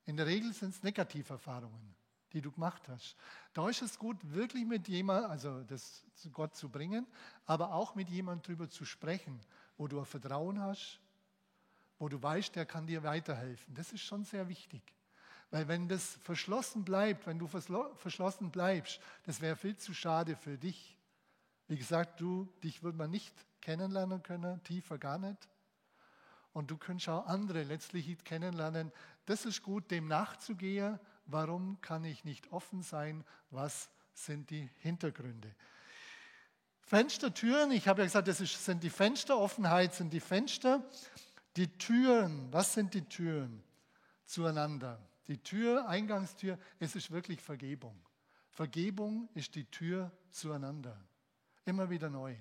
In 0.07 0.17
der 0.17 0.25
Regel 0.25 0.55
sind 0.55 0.71
es 0.71 0.83
Negativerfahrungen, 0.83 1.95
die 2.33 2.41
du 2.41 2.51
gemacht 2.51 2.89
hast. 2.89 3.15
Da 3.53 3.69
ist 3.69 3.83
es 3.83 3.99
gut, 3.99 4.17
wirklich 4.23 4.65
mit 4.65 4.89
jemandem, 4.89 5.31
also 5.31 5.63
das 5.65 6.07
zu 6.15 6.31
Gott 6.31 6.57
zu 6.57 6.71
bringen, 6.71 7.07
aber 7.45 7.75
auch 7.75 7.95
mit 7.95 8.09
jemandem 8.09 8.45
darüber 8.45 8.71
zu 8.71 8.87
sprechen, 8.87 9.39
wo 9.77 9.89
du 9.89 9.99
ein 9.99 10.07
Vertrauen 10.07 10.59
hast, 10.59 11.01
wo 11.99 12.09
du 12.09 12.23
weißt, 12.23 12.57
der 12.57 12.65
kann 12.65 12.87
dir 12.87 13.03
weiterhelfen. 13.03 13.75
Das 13.75 13.93
ist 13.93 14.01
schon 14.01 14.25
sehr 14.25 14.49
wichtig. 14.49 14.95
Weil 15.51 15.69
wenn 15.69 15.89
das 15.89 16.19
verschlossen 16.23 16.85
bleibt, 16.85 17.27
wenn 17.27 17.39
du 17.39 17.47
verschlossen 17.47 18.51
bleibst, 18.51 19.01
das 19.25 19.41
wäre 19.41 19.57
viel 19.57 19.77
zu 19.77 19.95
schade 19.95 20.37
für 20.37 20.59
dich. 20.59 20.97
Wie 21.69 21.77
gesagt, 21.77 22.21
du, 22.21 22.53
dich 22.63 22.83
würde 22.83 22.99
man 22.99 23.11
nicht 23.11 23.35
kennenlernen 23.61 24.23
können, 24.23 24.63
tiefer 24.65 24.99
gar 24.99 25.19
nicht. 25.19 25.49
Und 26.53 26.71
du 26.71 26.77
kannst 26.77 27.09
auch 27.09 27.27
andere 27.27 27.63
letztlich 27.65 28.17
kennenlernen, 28.25 28.93
das 29.27 29.45
ist 29.45 29.63
gut, 29.63 29.91
dem 29.91 30.07
nachzugehen. 30.07 31.01
Warum 31.27 31.81
kann 31.81 32.05
ich 32.05 32.25
nicht 32.25 32.53
offen 32.53 32.83
sein? 32.83 33.25
Was 33.51 33.91
sind 34.13 34.51
die 34.51 34.71
Hintergründe? 34.77 35.55
Fenstertüren, 36.83 37.73
ich 37.73 37.89
habe 37.89 38.03
ja 38.03 38.07
gesagt, 38.07 38.29
das 38.29 38.41
ist, 38.41 38.63
sind 38.63 38.83
die 38.83 38.91
Fenster, 38.91 39.39
Offenheit 39.39 39.95
sind 39.95 40.13
die 40.13 40.21
Fenster. 40.21 40.85
Die 41.57 41.69
Türen, 41.79 42.53
was 42.53 42.75
sind 42.75 42.93
die 42.95 43.09
Türen 43.09 43.63
zueinander? 44.27 45.01
Die 45.29 45.43
Tür, 45.43 45.89
Eingangstür, 45.89 46.59
es 46.79 46.95
ist 46.97 47.11
wirklich 47.11 47.41
Vergebung. 47.41 47.99
Vergebung 48.51 49.29
ist 49.35 49.55
die 49.55 49.65
Tür 49.65 50.13
zueinander. 50.31 50.97
Immer 51.65 51.89
wieder 51.91 52.11
neu. 52.11 52.35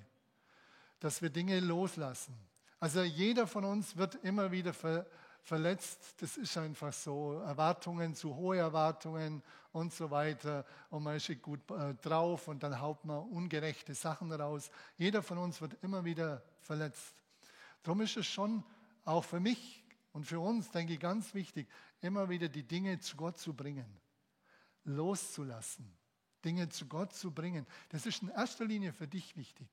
Dass 0.99 1.21
wir 1.21 1.29
Dinge 1.29 1.59
loslassen. 1.59 2.35
Also 2.79 3.01
jeder 3.01 3.47
von 3.47 3.65
uns 3.65 3.95
wird 3.95 4.15
immer 4.23 4.51
wieder 4.51 4.73
ver 4.73 5.05
verletzt. 5.43 6.21
Das 6.21 6.37
ist 6.37 6.57
einfach 6.57 6.93
so. 6.93 7.33
Erwartungen, 7.45 8.15
zu 8.15 8.35
hohe 8.35 8.57
Erwartungen 8.57 9.43
und 9.71 9.93
so 9.93 10.09
weiter. 10.09 10.65
Und 10.89 11.03
man 11.03 11.17
ist 11.17 11.41
gut 11.41 11.59
äh, 11.71 11.93
drauf 11.95 12.47
und 12.47 12.63
dann 12.63 12.79
haut 12.79 13.03
man 13.05 13.19
ungerechte 13.29 13.93
Sachen 13.93 14.31
raus. 14.31 14.71
Jeder 14.97 15.21
von 15.21 15.37
uns 15.37 15.61
wird 15.61 15.75
immer 15.83 16.05
wieder 16.05 16.41
verletzt. 16.61 17.13
Darum 17.83 18.01
ist 18.01 18.17
es 18.17 18.25
schon 18.25 18.63
auch 19.05 19.23
für 19.23 19.39
mich 19.39 19.82
und 20.13 20.25
für 20.25 20.39
uns, 20.39 20.69
denke 20.71 20.93
ich, 20.93 20.99
ganz 20.99 21.33
wichtig, 21.33 21.67
immer 21.99 22.29
wieder 22.29 22.47
die 22.47 22.63
Dinge 22.63 22.99
zu 22.99 23.17
Gott 23.17 23.37
zu 23.37 23.53
bringen, 23.53 23.85
loszulassen, 24.85 25.91
Dinge 26.45 26.69
zu 26.69 26.85
Gott 26.87 27.13
zu 27.13 27.31
bringen. 27.31 27.65
Das 27.89 28.05
ist 28.05 28.21
in 28.21 28.29
erster 28.29 28.65
Linie 28.65 28.93
für 28.93 29.07
dich 29.07 29.35
wichtig. 29.35 29.67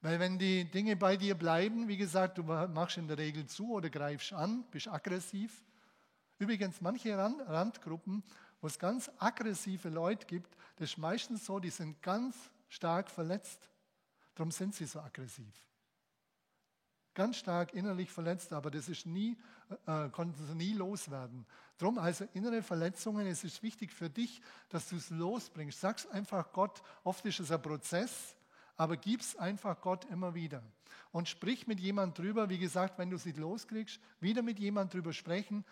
Weil 0.00 0.18
wenn 0.18 0.38
die 0.38 0.64
Dinge 0.64 0.96
bei 0.96 1.16
dir 1.16 1.36
bleiben, 1.36 1.86
wie 1.86 1.96
gesagt, 1.96 2.38
du 2.38 2.42
machst 2.42 2.96
in 2.96 3.06
der 3.06 3.18
Regel 3.18 3.46
zu 3.46 3.70
oder 3.72 3.88
greifst 3.88 4.32
an, 4.32 4.64
bist 4.72 4.88
aggressiv. 4.88 5.64
Übrigens, 6.38 6.80
manche 6.80 7.16
Randgruppen, 7.16 8.24
wo 8.60 8.66
es 8.66 8.80
ganz 8.80 9.08
aggressive 9.18 9.88
Leute 9.88 10.26
gibt, 10.26 10.56
das 10.76 10.90
ist 10.90 10.98
meistens 10.98 11.46
so, 11.46 11.60
die 11.60 11.70
sind 11.70 12.02
ganz 12.02 12.36
stark 12.68 13.08
verletzt. 13.08 13.70
Darum 14.34 14.50
sind 14.50 14.74
sie 14.74 14.86
so 14.86 14.98
aggressiv. 14.98 15.54
Ganz 17.14 17.36
stark 17.36 17.74
innerlich 17.74 18.10
verletzt, 18.10 18.52
aber 18.52 18.70
das 18.70 18.88
ist 18.88 19.04
nie, 19.04 19.36
äh, 19.86 20.08
konnten 20.08 20.46
sie 20.46 20.54
nie 20.54 20.72
loswerden. 20.72 21.44
Darum 21.76 21.98
also 21.98 22.26
innere 22.32 22.62
Verletzungen, 22.62 23.26
es 23.26 23.44
ist 23.44 23.62
wichtig 23.62 23.92
für 23.92 24.08
dich, 24.08 24.40
dass 24.70 24.88
du 24.88 24.96
es 24.96 25.10
losbringst. 25.10 25.80
Sag's 25.80 26.06
einfach 26.06 26.52
Gott, 26.52 26.82
oft 27.04 27.24
ist 27.26 27.40
es 27.40 27.50
ein 27.50 27.60
Prozess, 27.60 28.34
aber 28.76 28.96
gib's 28.96 29.36
einfach 29.36 29.80
Gott 29.80 30.06
immer 30.06 30.34
wieder. 30.34 30.62
Und 31.10 31.28
sprich 31.28 31.66
mit 31.66 31.80
jemand 31.80 32.18
drüber, 32.18 32.48
wie 32.48 32.58
gesagt, 32.58 32.98
wenn 32.98 33.10
du 33.10 33.18
sie 33.18 33.32
loskriegst, 33.32 34.00
wieder 34.20 34.42
mit 34.42 34.58
jemand 34.58 34.94
drüber 34.94 35.12
sprechen, 35.12 35.64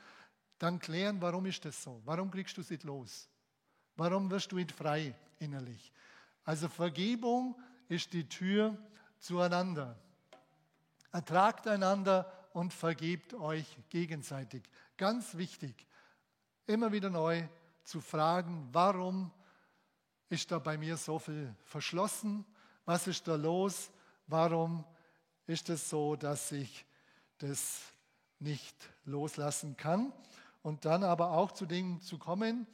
dann 0.59 0.79
klären, 0.79 1.23
warum 1.23 1.47
ist 1.47 1.65
das 1.65 1.83
so? 1.83 2.03
Warum 2.05 2.31
kriegst 2.31 2.57
du 2.59 2.63
sie 2.63 2.79
los? 2.83 3.29
Warum 3.97 4.31
wirst 4.31 4.53
du 4.53 4.57
nicht 4.57 4.73
frei 4.73 5.15
innerlich? 5.39 5.93
Also 6.45 6.69
Vergebung 6.69 7.59
ist 7.89 8.13
die 8.13 8.29
Tür 8.29 8.77
zueinander. 9.19 9.99
Ertragt 11.13 11.67
einander 11.67 12.31
und 12.53 12.73
vergebt 12.73 13.35
euch 13.35 13.67
gegenseitig. 13.89 14.63
Ganz 14.97 15.37
wichtig, 15.37 15.87
immer 16.67 16.93
wieder 16.93 17.11
neu 17.11 17.47
zu 17.85 18.01
fragen, 18.01 18.69
warum 18.73 19.31
ist 20.29 20.51
da 20.51 20.59
bei 20.59 20.79
mir 20.79 20.97
so 20.97 21.19
viel 21.19 21.55
verschlossen? 21.65 22.45
Was 22.85 23.07
ist 23.07 23.27
da 23.27 23.35
los? 23.35 23.91
Warum 24.27 24.85
ist 25.47 25.69
es 25.69 25.91
so, 25.91 26.15
dass 26.15 26.53
ich 26.53 26.87
das 27.39 27.81
nicht 28.39 28.77
loslassen 29.05 29.77
kann? 29.77 30.13
Und 30.63 30.85
dann 30.85 31.03
aber 31.03 31.33
auch 31.33 31.53
zu 31.53 31.67
Dingen 31.67 32.01
zu 32.01 32.19
kommen, 32.19 32.67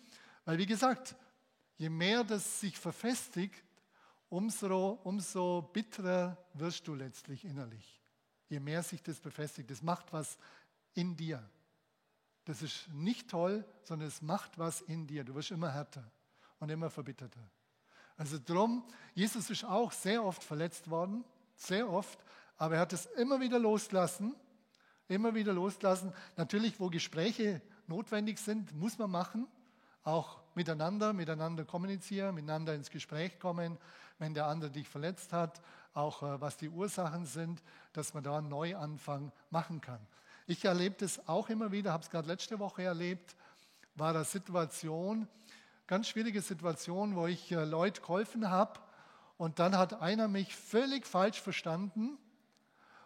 weil 0.45 0.59
wie 0.59 0.67
gesagt, 0.67 1.17
je 1.77 1.89
mehr 1.89 2.25
das 2.25 2.61
sich 2.61 2.79
verfestigt, 2.79 3.65
umso, 4.29 4.99
umso 5.05 5.63
bitterer 5.73 6.37
wirst 6.55 6.87
du 6.89 6.95
letztlich 6.95 7.45
innerlich. 7.45 7.96
Je 8.49 8.61
mehr 8.61 8.83
sich 8.83 9.03
das 9.03 9.21
befestigt, 9.21 9.71
das 9.71 9.83
macht 9.83 10.13
was 10.13 10.39
in 10.95 11.17
dir. 11.17 11.43
Das 12.45 12.63
ist 12.63 12.89
nicht 12.93 13.29
toll, 13.29 13.65
sondern 13.83 14.09
es 14.09 14.23
macht 14.23 14.59
was 14.59 14.81
in 14.81 15.07
dir. 15.07 15.25
Du 15.25 15.35
wirst 15.35 15.51
immer 15.51 15.73
härter 15.73 16.05
und 16.61 16.71
immer 16.71 16.91
verbitterter. 16.91 17.41
Also 18.17 18.39
drum, 18.43 18.85
Jesus 19.15 19.51
ist 19.51 19.65
auch 19.65 19.93
sehr 19.93 20.25
oft 20.25 20.43
verletzt 20.43 20.89
worden, 20.89 21.25
sehr 21.55 21.91
oft, 21.91 22.19
aber 22.57 22.77
er 22.77 22.81
hat 22.81 22.93
es 22.93 23.07
immer 23.07 23.41
wieder 23.41 23.59
losgelassen, 23.59 24.35
immer 25.09 25.35
wieder 25.35 25.53
losgelassen. 25.53 26.13
Natürlich, 26.37 26.81
wo 26.81 26.89
Gespräche 26.89 27.61
notwendig 27.87 28.39
sind, 28.39 28.73
muss 28.75 28.97
man 28.97 29.11
machen, 29.11 29.47
auch 30.03 30.41
miteinander, 30.55 31.13
miteinander 31.13 31.65
kommunizieren, 31.65 32.35
miteinander 32.35 32.75
ins 32.75 32.91
Gespräch 32.91 33.39
kommen, 33.39 33.77
wenn 34.19 34.33
der 34.33 34.47
andere 34.47 34.71
dich 34.71 34.89
verletzt 34.89 35.33
hat, 35.33 35.61
auch 35.97 36.23
äh, 36.23 36.41
was 36.41 36.57
die 36.57 36.69
Ursachen 36.69 37.25
sind, 37.25 37.63
dass 37.93 38.15
man 38.15 38.23
da 38.23 38.39
einen 38.39 38.49
Neuanfang 38.49 39.33
machen 39.51 39.81
kann. 39.81 40.01
Ich 40.47 40.65
erlebe 40.65 40.97
das 40.99 41.27
auch 41.29 41.49
immer 41.49 41.73
wieder, 41.73 41.93
habe 41.93 42.03
es 42.03 42.11
gerade 42.11 42.29
letzte 42.29 42.59
Woche 42.59 42.83
erlebt, 42.83 43.35
war 43.95 44.11
eine 44.11 44.25
Situation, 44.25 45.27
ganz 45.87 46.09
schwierige 46.09 46.43
Situation, 46.43 47.17
wo 47.17 47.27
ich 47.27 47.51
äh, 47.51 47.65
Leute 47.65 48.01
geholfen 48.01 48.51
habe 48.51 48.79
und 49.39 49.59
dann 49.59 49.77
hat 49.77 50.01
einer 50.01 50.29
mich 50.29 50.55
völlig 50.55 51.07
falsch 51.07 51.41
verstanden 51.41 52.19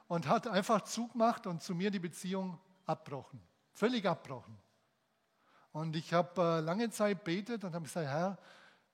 und 0.09 0.26
hat 0.26 0.48
einfach 0.48 0.83
zugemacht 0.83 1.46
und 1.46 1.62
zu 1.62 1.74
mir 1.74 1.90
die 1.90 2.00
Beziehung 2.00 2.59
abbrochen, 2.87 3.40
völlig 3.72 4.07
abbrochen. 4.07 4.59
Und 5.72 5.94
ich 5.94 6.12
habe 6.12 6.42
äh, 6.42 6.61
lange 6.61 6.90
Zeit 6.90 7.22
betet 7.22 7.62
und 7.62 7.74
habe 7.74 7.85
gesagt, 7.85 8.09
Herr, 8.09 8.37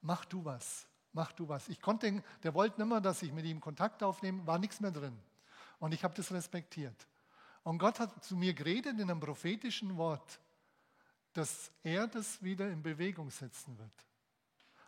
mach 0.02 0.26
du 0.26 0.44
was, 0.44 0.86
mach 1.16 1.32
du 1.32 1.48
was. 1.48 1.68
Ich 1.68 1.80
konnte, 1.80 2.22
der 2.42 2.54
wollte 2.54 2.80
nicht 2.80 2.88
mehr, 2.88 3.00
dass 3.00 3.22
ich 3.22 3.32
mit 3.32 3.46
ihm 3.46 3.58
Kontakt 3.58 4.02
aufnehme, 4.02 4.46
war 4.46 4.58
nichts 4.58 4.80
mehr 4.80 4.92
drin. 4.92 5.18
Und 5.80 5.92
ich 5.92 6.04
habe 6.04 6.14
das 6.14 6.30
respektiert. 6.30 7.06
Und 7.64 7.78
Gott 7.78 7.98
hat 7.98 8.22
zu 8.22 8.36
mir 8.36 8.54
geredet 8.54 9.00
in 9.00 9.10
einem 9.10 9.18
prophetischen 9.18 9.96
Wort, 9.96 10.38
dass 11.32 11.72
er 11.82 12.06
das 12.06 12.42
wieder 12.42 12.70
in 12.70 12.82
Bewegung 12.82 13.30
setzen 13.30 13.76
wird. 13.78 13.90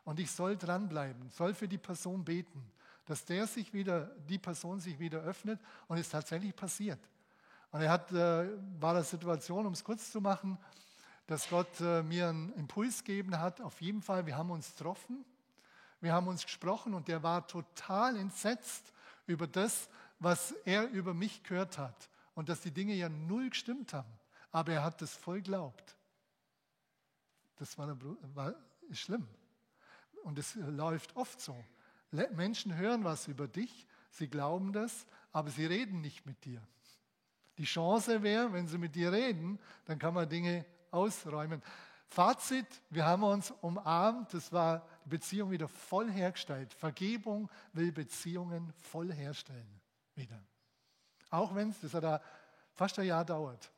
Und 0.04 0.20
ich 0.20 0.30
soll 0.30 0.56
dranbleiben, 0.56 1.30
soll 1.30 1.54
für 1.54 1.66
die 1.66 1.78
Person 1.78 2.24
beten, 2.24 2.70
dass 3.06 3.24
der 3.24 3.46
sich 3.46 3.72
wieder, 3.72 4.06
die 4.28 4.38
Person 4.38 4.80
sich 4.80 4.98
wieder 4.98 5.20
öffnet 5.20 5.60
und 5.88 5.98
es 5.98 6.10
tatsächlich 6.10 6.54
passiert. 6.54 7.00
Und 7.70 7.80
er 7.80 7.90
hat, 7.90 8.12
äh, 8.12 8.48
war 8.80 8.94
eine 8.94 9.04
Situation, 9.04 9.66
um 9.66 9.72
es 9.72 9.82
kurz 9.82 10.12
zu 10.12 10.20
machen, 10.20 10.58
dass 11.26 11.48
Gott 11.48 11.80
äh, 11.80 12.02
mir 12.02 12.28
einen 12.28 12.52
Impuls 12.52 13.02
gegeben 13.02 13.38
hat. 13.38 13.60
Auf 13.60 13.80
jeden 13.80 14.02
Fall, 14.02 14.24
wir 14.24 14.36
haben 14.36 14.50
uns 14.50 14.74
getroffen, 14.74 15.24
wir 16.00 16.12
haben 16.12 16.28
uns 16.28 16.44
gesprochen 16.44 16.94
und 16.94 17.08
der 17.08 17.22
war 17.22 17.46
total 17.46 18.16
entsetzt 18.16 18.92
über 19.26 19.46
das, 19.46 19.88
was 20.18 20.52
er 20.64 20.88
über 20.90 21.14
mich 21.14 21.42
gehört 21.42 21.78
hat 21.78 22.08
und 22.34 22.48
dass 22.48 22.60
die 22.60 22.70
Dinge 22.70 22.94
ja 22.94 23.08
null 23.08 23.50
gestimmt 23.50 23.92
haben. 23.92 24.12
Aber 24.50 24.72
er 24.72 24.84
hat 24.84 25.02
das 25.02 25.14
voll 25.14 25.42
glaubt. 25.42 25.96
Das 27.56 27.76
war, 27.76 27.96
war 28.34 28.54
schlimm. 28.92 29.26
Und 30.22 30.38
es 30.38 30.54
läuft 30.54 31.16
oft 31.16 31.40
so. 31.40 31.56
Menschen 32.10 32.76
hören 32.76 33.04
was 33.04 33.28
über 33.28 33.48
dich, 33.48 33.86
sie 34.10 34.28
glauben 34.28 34.72
das, 34.72 35.06
aber 35.32 35.50
sie 35.50 35.66
reden 35.66 36.00
nicht 36.00 36.26
mit 36.26 36.44
dir. 36.44 36.62
Die 37.58 37.64
Chance 37.64 38.22
wäre, 38.22 38.52
wenn 38.52 38.68
sie 38.68 38.78
mit 38.78 38.94
dir 38.94 39.12
reden, 39.12 39.58
dann 39.84 39.98
kann 39.98 40.14
man 40.14 40.28
Dinge 40.28 40.64
ausräumen. 40.90 41.62
Fazit, 42.08 42.66
wir 42.88 43.04
haben 43.04 43.22
uns 43.22 43.50
umarmt, 43.60 44.32
das 44.32 44.50
war 44.50 44.86
die 45.04 45.10
Beziehung 45.10 45.50
wieder 45.50 45.68
voll 45.68 46.10
hergestellt. 46.10 46.72
Vergebung 46.72 47.50
will 47.74 47.92
Beziehungen 47.92 48.72
voll 48.72 49.12
herstellen. 49.12 49.80
Wieder. 50.14 50.42
Auch 51.30 51.54
wenn 51.54 51.68
es, 51.68 51.80
das 51.80 51.94
hat 51.94 52.22
fast 52.72 52.98
ein 52.98 53.06
Jahr 53.06 53.24
dauert. 53.24 53.70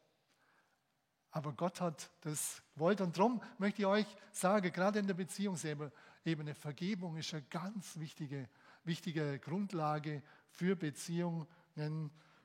Aber 1.32 1.52
Gott 1.52 1.80
hat 1.80 2.10
das 2.22 2.62
gewollt. 2.74 3.00
Und 3.00 3.16
darum 3.16 3.42
möchte 3.58 3.82
ich 3.82 3.86
euch 3.86 4.06
sagen, 4.32 4.72
gerade 4.72 5.00
in 5.00 5.06
der 5.06 5.14
Beziehungsebene, 5.14 6.54
Vergebung 6.54 7.16
ist 7.16 7.34
eine 7.34 7.42
ganz 7.44 7.98
wichtige, 7.98 8.48
wichtige 8.84 9.38
Grundlage 9.38 10.22
für 10.48 10.76
Beziehungen. 10.76 11.46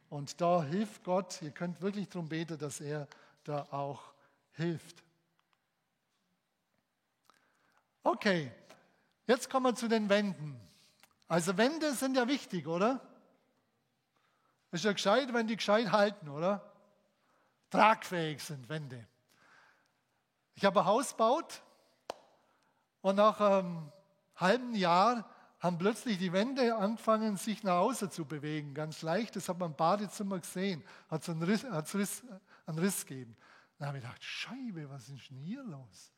Und 0.09 0.41
da 0.41 0.63
hilft 0.63 1.03
Gott. 1.03 1.41
Ihr 1.41 1.51
könnt 1.51 1.81
wirklich 1.81 2.09
darum 2.09 2.27
beten, 2.27 2.57
dass 2.57 2.81
er 2.81 3.07
da 3.43 3.63
auch 3.71 4.13
hilft. 4.53 5.04
Okay, 8.05 8.51
jetzt 9.25 9.49
kommen 9.49 9.65
wir 9.65 9.73
zu 9.73 9.87
den 9.87 10.09
Wänden. 10.09 10.61
Also 11.27 11.57
Wände 11.57 11.91
sind 11.95 12.15
ja 12.15 12.27
wichtig, 12.27 12.67
oder? 12.67 13.01
Ist 14.71 14.83
ja 14.83 14.91
gescheit, 14.91 15.33
wenn 15.33 15.47
die 15.47 15.55
gescheit 15.55 15.91
halten, 15.91 16.29
oder? 16.29 16.71
Tragfähig 17.71 18.43
sind 18.43 18.69
Wände. 18.69 19.07
Ich 20.53 20.63
habe 20.65 20.81
ein 20.81 20.85
Haus 20.85 21.09
gebaut 21.09 21.63
und 23.01 23.15
nach 23.15 23.41
einem 23.41 23.91
halben 24.35 24.75
Jahr 24.75 25.27
haben 25.59 25.79
plötzlich 25.79 26.19
die 26.19 26.31
Wände 26.31 26.75
angefangen, 26.75 27.37
sich 27.37 27.63
nach 27.63 27.77
außen 27.77 28.11
zu 28.11 28.25
bewegen. 28.25 28.75
Ganz 28.75 29.01
leicht, 29.01 29.35
das 29.35 29.49
hat 29.49 29.57
man 29.57 29.71
im 29.71 29.77
Badezimmer 29.77 30.37
gesehen. 30.37 30.83
Hat 31.09 31.23
es 31.23 31.29
einen 31.29 31.41
Riss, 31.41 31.65
einen 31.65 32.77
Riss 32.77 33.05
gegeben. 33.07 33.35
Dann 33.79 33.87
habe 33.87 33.97
ich 33.97 34.03
gedacht, 34.03 34.23
Scheibe, 34.23 34.91
was 34.91 35.09
ist 35.09 35.31
denn 35.31 35.39
hier 35.39 35.63
los? 35.63 36.14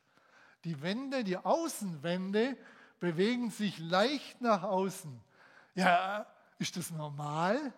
Die 0.64 0.82
Wände, 0.82 1.24
die 1.24 1.38
Außenwände 1.38 2.58
bewegen 3.00 3.52
sich 3.52 3.78
leicht 3.80 4.42
nach 4.42 4.64
außen. 4.64 5.20
Ja, 5.76 6.26
ist 6.58 6.76
das 6.76 6.92
normal? 6.92 7.74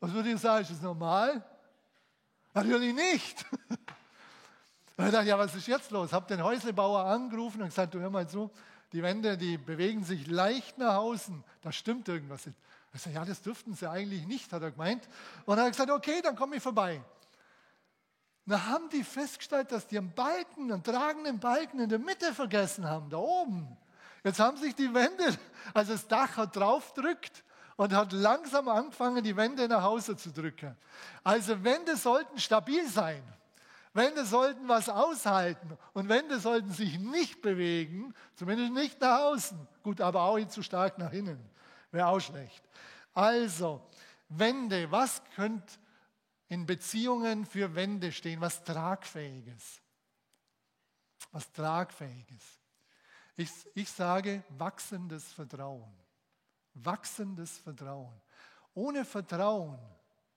Was 0.00 0.12
würde 0.12 0.32
ich 0.32 0.40
sagen, 0.40 0.62
ist 0.62 0.72
das 0.72 0.82
normal? 0.82 1.44
Natürlich 2.52 2.94
nicht. 2.94 3.44
Dann 4.96 5.12
dachte 5.12 5.24
ich, 5.24 5.28
ja, 5.28 5.38
was 5.38 5.54
ist 5.54 5.66
jetzt 5.66 5.90
los? 5.90 6.12
Habe 6.12 6.26
den 6.26 6.42
Häuslebauer 6.42 7.04
angerufen 7.04 7.60
und 7.60 7.68
gesagt, 7.68 7.94
du 7.94 8.00
hör 8.00 8.10
mal 8.10 8.28
zu, 8.28 8.50
die 8.92 9.02
Wände, 9.02 9.36
die 9.36 9.58
bewegen 9.58 10.04
sich 10.04 10.26
leicht 10.26 10.78
nach 10.78 10.96
außen. 10.96 11.44
Da 11.60 11.70
stimmt 11.70 12.08
irgendwas 12.08 12.46
nicht. 12.46 12.58
Ich 12.94 13.02
sagte, 13.02 13.18
ja, 13.18 13.24
das 13.24 13.42
dürften 13.42 13.74
sie 13.74 13.88
eigentlich 13.88 14.26
nicht, 14.26 14.50
hat 14.52 14.62
er 14.62 14.70
gemeint. 14.70 15.06
Und 15.44 15.56
dann 15.56 15.66
hat 15.66 15.66
er 15.66 15.70
gesagt, 15.70 15.90
okay, 15.90 16.22
dann 16.22 16.34
komme 16.34 16.56
ich 16.56 16.62
vorbei. 16.62 17.02
Da 18.46 18.66
haben 18.66 18.88
die 18.90 19.02
festgestellt, 19.02 19.72
dass 19.72 19.88
die 19.88 19.98
einen 19.98 20.14
Balken, 20.14 20.72
einen 20.72 20.82
tragenden 20.82 21.40
Balken 21.40 21.80
in 21.80 21.88
der 21.88 21.98
Mitte 21.98 22.32
vergessen 22.32 22.88
haben, 22.88 23.10
da 23.10 23.16
oben. 23.16 23.76
Jetzt 24.22 24.38
haben 24.38 24.56
sich 24.56 24.74
die 24.74 24.92
Wände, 24.94 25.36
also 25.74 25.92
das 25.92 26.06
Dach 26.06 26.36
hat 26.36 26.54
drauf 26.54 26.94
drückt 26.94 27.44
und 27.76 27.92
hat 27.92 28.12
langsam 28.12 28.68
angefangen, 28.68 29.22
die 29.22 29.36
Wände 29.36 29.68
nach 29.68 29.82
Hause 29.82 30.16
zu 30.16 30.32
drücken. 30.32 30.76
Also 31.24 31.62
Wände 31.64 31.96
sollten 31.96 32.38
stabil 32.38 32.88
sein. 32.88 33.22
Wände 33.94 34.24
sollten 34.24 34.68
was 34.68 34.88
aushalten 34.88 35.76
und 35.92 36.08
Wände 36.08 36.38
sollten 36.38 36.70
sich 36.70 36.98
nicht 36.98 37.40
bewegen, 37.42 38.14
zumindest 38.34 38.72
nicht 38.72 39.00
nach 39.00 39.20
außen. 39.20 39.58
Gut, 39.82 40.00
aber 40.00 40.22
auch 40.22 40.36
nicht 40.36 40.52
zu 40.52 40.62
stark 40.62 40.98
nach 40.98 41.12
innen. 41.12 41.40
Wäre 41.90 42.08
auch 42.08 42.20
schlecht. 42.20 42.62
Also, 43.14 43.80
Wände, 44.28 44.90
was 44.90 45.22
könnte 45.34 45.64
in 46.48 46.66
Beziehungen 46.66 47.44
für 47.44 47.74
Wände 47.74 48.12
stehen, 48.12 48.40
was 48.40 48.62
Tragfähiges. 48.64 49.80
Was 51.32 51.52
Tragfähiges. 51.52 52.42
Ich, 53.36 53.50
ich 53.74 53.90
sage 53.90 54.42
wachsendes 54.50 55.32
Vertrauen. 55.32 55.92
Wachsendes 56.74 57.58
Vertrauen. 57.58 58.20
Ohne 58.74 59.04
Vertrauen, 59.04 59.78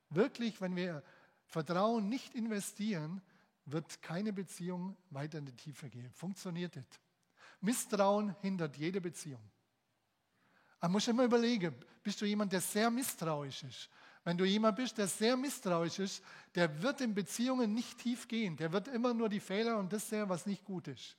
wirklich, 0.09 0.59
wenn 0.61 0.75
wir 0.75 1.03
Vertrauen 1.45 2.09
nicht 2.09 2.35
investieren, 2.35 3.21
wird 3.65 4.01
keine 4.01 4.33
Beziehung 4.33 4.97
weiter 5.09 5.37
in 5.37 5.45
die 5.45 5.55
Tiefe 5.55 5.89
gehen. 5.89 6.11
Funktioniert 6.13 6.75
nicht. 6.75 6.99
Misstrauen 7.61 8.35
hindert 8.41 8.77
jede 8.77 9.01
Beziehung. 9.01 9.41
Man 10.81 10.91
muss 10.93 11.07
immer 11.07 11.25
überlegen, 11.25 11.75
bist 12.01 12.21
du 12.21 12.25
jemand, 12.25 12.53
der 12.53 12.61
sehr 12.61 12.89
misstrauisch 12.89 13.63
ist? 13.63 13.89
Wenn 14.23 14.37
du 14.37 14.45
jemand 14.45 14.75
bist, 14.75 14.97
der 14.97 15.07
sehr 15.07 15.37
misstrauisch 15.37 15.99
ist, 15.99 16.23
der 16.55 16.81
wird 16.81 17.01
in 17.01 17.13
Beziehungen 17.13 17.73
nicht 17.73 17.99
tief 17.99 18.27
gehen. 18.27 18.57
Der 18.57 18.71
wird 18.71 18.87
immer 18.87 19.13
nur 19.13 19.29
die 19.29 19.39
Fehler 19.39 19.77
und 19.77 19.91
das 19.93 20.09
sehen, 20.09 20.29
was 20.29 20.45
nicht 20.45 20.63
gut 20.65 20.87
ist. 20.87 21.15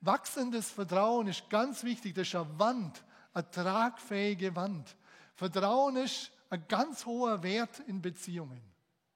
Wachsendes 0.00 0.70
Vertrauen 0.70 1.26
ist 1.26 1.48
ganz 1.50 1.82
wichtig. 1.82 2.14
Das 2.14 2.28
ist 2.28 2.34
eine 2.34 2.58
Wand, 2.58 3.02
eine 3.32 3.50
tragfähige 3.50 4.54
Wand. 4.54 4.94
Vertrauen 5.34 5.96
ist 5.96 6.30
ein 6.50 6.64
ganz 6.68 7.06
hoher 7.06 7.42
Wert 7.42 7.80
in 7.86 8.00
Beziehungen. 8.00 8.60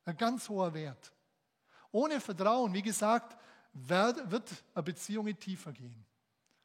Ein 0.05 0.17
ganz 0.17 0.49
hoher 0.49 0.75
Wert. 0.75 1.13
Ohne 1.93 2.21
Vertrauen, 2.21 2.73
wie 2.73 2.83
gesagt, 2.83 3.37
wird 3.73 4.19
eine 4.75 4.83
Beziehung 4.83 5.27
tiefer 5.39 5.73
gehen. 5.73 6.05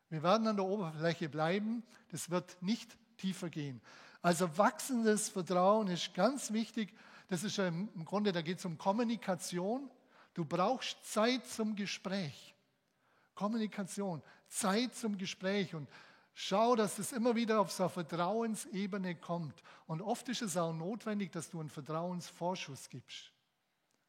Wir 0.10 0.24
werden 0.24 0.48
an 0.48 0.56
der 0.56 0.66
Oberfläche 0.66 1.30
bleiben, 1.30 1.84
das 2.10 2.30
wird 2.30 2.62
nicht 2.62 2.98
tiefer 3.18 3.50
gehen. 3.50 3.82
Also 4.26 4.58
wachsendes 4.58 5.30
Vertrauen 5.30 5.88
ist 5.88 6.12
ganz 6.16 6.52
wichtig. 6.52 6.92
Das 7.28 7.44
ist 7.44 7.60
im 7.60 8.04
Grunde, 8.06 8.32
da 8.32 8.42
geht 8.42 8.58
es 8.58 8.66
um 8.66 8.76
Kommunikation. 8.76 9.88
Du 10.34 10.44
brauchst 10.44 10.98
Zeit 11.06 11.46
zum 11.46 11.76
Gespräch. 11.76 12.56
Kommunikation, 13.36 14.24
Zeit 14.48 14.96
zum 14.96 15.20
Gespräch 15.20 15.76
und 15.76 15.88
schau, 16.34 16.76
dass 16.76 16.98
es 16.98 17.12
immer 17.12 17.36
wieder 17.36 17.62
auf 17.62 17.72
so 17.72 17.84
eine 17.84 17.92
Vertrauensebene 17.92 19.14
kommt. 19.14 19.62
Und 19.86 20.02
oft 20.02 20.28
ist 20.28 20.42
es 20.42 20.58
auch 20.58 20.74
notwendig, 20.74 21.32
dass 21.32 21.52
du 21.52 21.60
einen 21.60 21.70
Vertrauensvorschuss 21.70 22.90
gibst. 22.90 23.32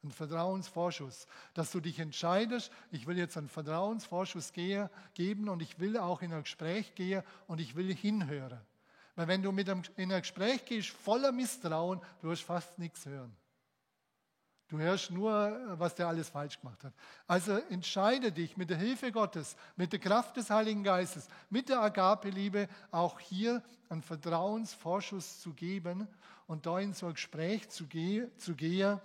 Einen 0.02 0.12
Vertrauensvorschuss, 0.12 1.26
dass 1.52 1.72
du 1.72 1.80
dich 1.80 1.98
entscheidest, 1.98 2.72
ich 2.90 3.06
will 3.06 3.18
jetzt 3.18 3.36
einen 3.36 3.50
Vertrauensvorschuss 3.50 4.54
geben 4.54 5.50
und 5.50 5.60
ich 5.60 5.78
will 5.78 5.98
auch 5.98 6.22
in 6.22 6.32
ein 6.32 6.44
Gespräch 6.44 6.94
gehen 6.94 7.22
und 7.48 7.60
ich 7.60 7.76
will 7.76 7.94
hinhören. 7.94 8.62
Weil 9.16 9.28
wenn 9.28 9.42
du 9.42 9.50
mit 9.50 9.68
einem, 9.68 9.82
in 9.96 10.12
ein 10.12 10.20
Gespräch 10.20 10.64
gehst 10.64 10.90
voller 10.90 11.32
Misstrauen, 11.32 12.00
du 12.20 12.28
wirst 12.28 12.42
fast 12.42 12.78
nichts 12.78 13.06
hören. 13.06 13.34
Du 14.68 14.78
hörst 14.78 15.12
nur, 15.12 15.76
was 15.78 15.94
der 15.94 16.08
alles 16.08 16.28
falsch 16.28 16.60
gemacht 16.60 16.82
hat. 16.82 16.92
Also 17.26 17.52
entscheide 17.70 18.32
dich 18.32 18.56
mit 18.56 18.68
der 18.68 18.76
Hilfe 18.76 19.12
Gottes, 19.12 19.56
mit 19.76 19.92
der 19.92 20.00
Kraft 20.00 20.36
des 20.36 20.50
Heiligen 20.50 20.82
Geistes, 20.82 21.28
mit 21.50 21.68
der 21.68 21.80
Agape-Liebe 21.80 22.68
auch 22.90 23.20
hier 23.20 23.62
einen 23.88 24.02
Vertrauensvorschuss 24.02 25.40
zu 25.40 25.54
geben 25.54 26.08
und 26.48 26.66
da 26.66 26.80
in 26.80 26.94
so 26.94 27.06
ein 27.06 27.14
Gespräch 27.14 27.68
zu, 27.68 27.86
gehen, 27.86 28.28
zu 28.38 28.56
gehen 28.56 29.00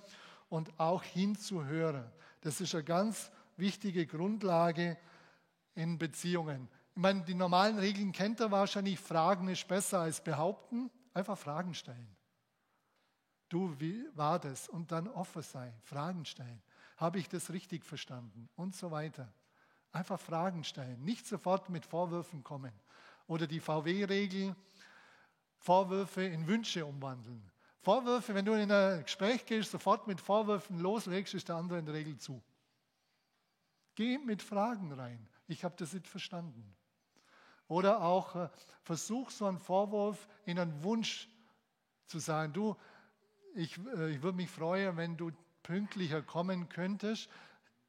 und 0.49 0.71
auch 0.79 1.03
hinzuhören. 1.03 2.09
Das 2.41 2.59
ist 2.59 2.73
eine 2.73 2.83
ganz 2.83 3.31
wichtige 3.55 4.07
Grundlage 4.07 4.97
in 5.75 5.99
Beziehungen. 5.99 6.67
Ich 6.93 7.01
meine, 7.01 7.23
die 7.23 7.33
normalen 7.33 7.79
Regeln 7.79 8.11
kennt 8.11 8.39
er 8.39 8.51
wahrscheinlich. 8.51 8.99
Fragen 8.99 9.47
ist 9.47 9.67
besser 9.67 9.99
als 10.01 10.21
behaupten. 10.23 10.91
Einfach 11.13 11.37
Fragen 11.37 11.73
stellen. 11.73 12.15
Du, 13.49 13.77
wie 13.79 14.05
war 14.15 14.39
das? 14.39 14.69
Und 14.69 14.91
dann 14.91 15.07
offen 15.07 15.41
sein, 15.41 15.73
Fragen 15.83 16.25
stellen. 16.25 16.61
Habe 16.97 17.19
ich 17.19 17.27
das 17.27 17.51
richtig 17.51 17.83
verstanden? 17.83 18.49
Und 18.55 18.75
so 18.75 18.91
weiter. 18.91 19.33
Einfach 19.91 20.19
Fragen 20.19 20.63
stellen, 20.63 21.03
nicht 21.03 21.27
sofort 21.27 21.69
mit 21.69 21.85
Vorwürfen 21.85 22.43
kommen. 22.43 22.71
Oder 23.27 23.47
die 23.47 23.59
VW-Regel, 23.59 24.55
Vorwürfe 25.57 26.23
in 26.23 26.47
Wünsche 26.47 26.85
umwandeln. 26.85 27.51
Vorwürfe, 27.81 28.33
wenn 28.35 28.45
du 28.45 28.53
in 28.53 28.71
ein 28.71 29.03
Gespräch 29.03 29.45
gehst, 29.45 29.71
sofort 29.71 30.07
mit 30.07 30.21
Vorwürfen 30.21 30.79
loslegst, 30.79 31.33
ist 31.33 31.49
der 31.49 31.55
andere 31.55 31.79
in 31.79 31.85
der 31.85 31.95
Regel 31.95 32.17
zu. 32.17 32.41
Geh 33.95 34.17
mit 34.17 34.41
Fragen 34.41 34.93
rein. 34.93 35.27
Ich 35.47 35.63
habe 35.63 35.75
das 35.77 35.91
nicht 35.91 36.07
verstanden. 36.07 36.73
Oder 37.71 38.01
auch 38.01 38.35
äh, 38.35 38.49
versuch 38.83 39.29
so 39.29 39.45
einen 39.45 39.57
Vorwurf 39.57 40.27
in 40.43 40.59
einen 40.59 40.83
Wunsch 40.83 41.29
zu 42.05 42.19
sagen. 42.19 42.51
Du, 42.51 42.75
ich, 43.55 43.77
äh, 43.95 44.11
ich 44.11 44.21
würde 44.21 44.35
mich 44.35 44.49
freuen, 44.49 44.97
wenn 44.97 45.15
du 45.15 45.31
pünktlicher 45.63 46.21
kommen 46.21 46.67
könntest. 46.67 47.29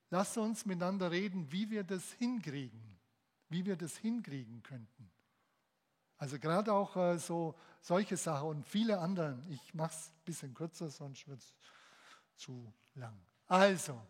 Lass 0.09 0.37
uns 0.37 0.67
miteinander 0.67 1.11
reden, 1.11 1.51
wie 1.51 1.69
wir 1.69 1.83
das 1.83 2.13
hinkriegen, 2.13 2.81
wie 3.49 3.67
wir 3.67 3.75
das 3.75 3.97
hinkriegen 3.97 4.63
könnten. 4.63 5.11
Also 6.17 6.39
gerade 6.39 6.73
auch 6.73 6.97
äh, 6.97 7.19
so 7.19 7.57
solche 7.81 8.17
Sachen 8.17 8.51
und 8.51 8.69
viele 8.69 9.01
andere. 9.01 9.37
Ich 9.51 9.75
mache 9.75 9.97
es 9.97 10.11
ein 10.11 10.25
bisschen 10.25 10.55
kürzer, 10.55 10.91
sonst 10.91 11.27
wird 11.27 11.41
es 11.41 11.53
zu 12.37 12.73
lang. 12.95 13.19
Also, 13.49 14.01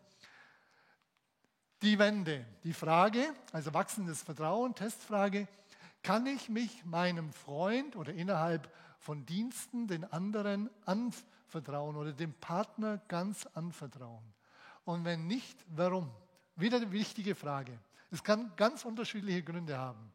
die 1.81 1.99
Wende, 1.99 2.45
die 2.63 2.75
Frage, 2.75 3.35
also 3.53 3.73
wachsendes 3.73 4.23
Vertrauen, 4.23 4.75
Testfrage, 4.75 5.49
kann 6.03 6.27
ich 6.27 6.49
mich 6.49 6.85
meinem 6.85 7.33
Freund 7.33 7.97
oder 7.97 8.12
innerhalb 8.12 8.73
von 8.99 9.25
Diensten 9.27 9.87
den 9.87 10.05
anderen 10.05 10.71
anvertrauen? 10.85 11.33
vertrauen 11.53 11.97
oder 11.97 12.12
dem 12.12 12.33
Partner 12.33 12.99
ganz 13.07 13.47
anvertrauen? 13.55 14.25
Und 14.85 15.05
wenn 15.05 15.27
nicht, 15.29 15.65
warum? 15.69 16.11
Wieder 16.57 16.79
eine 16.79 16.91
wichtige 16.91 17.35
Frage. 17.35 17.79
Es 18.11 18.25
kann 18.25 18.53
ganz 18.57 18.85
unterschiedliche 18.85 19.43
Gründe 19.43 19.79
haben. 19.79 20.12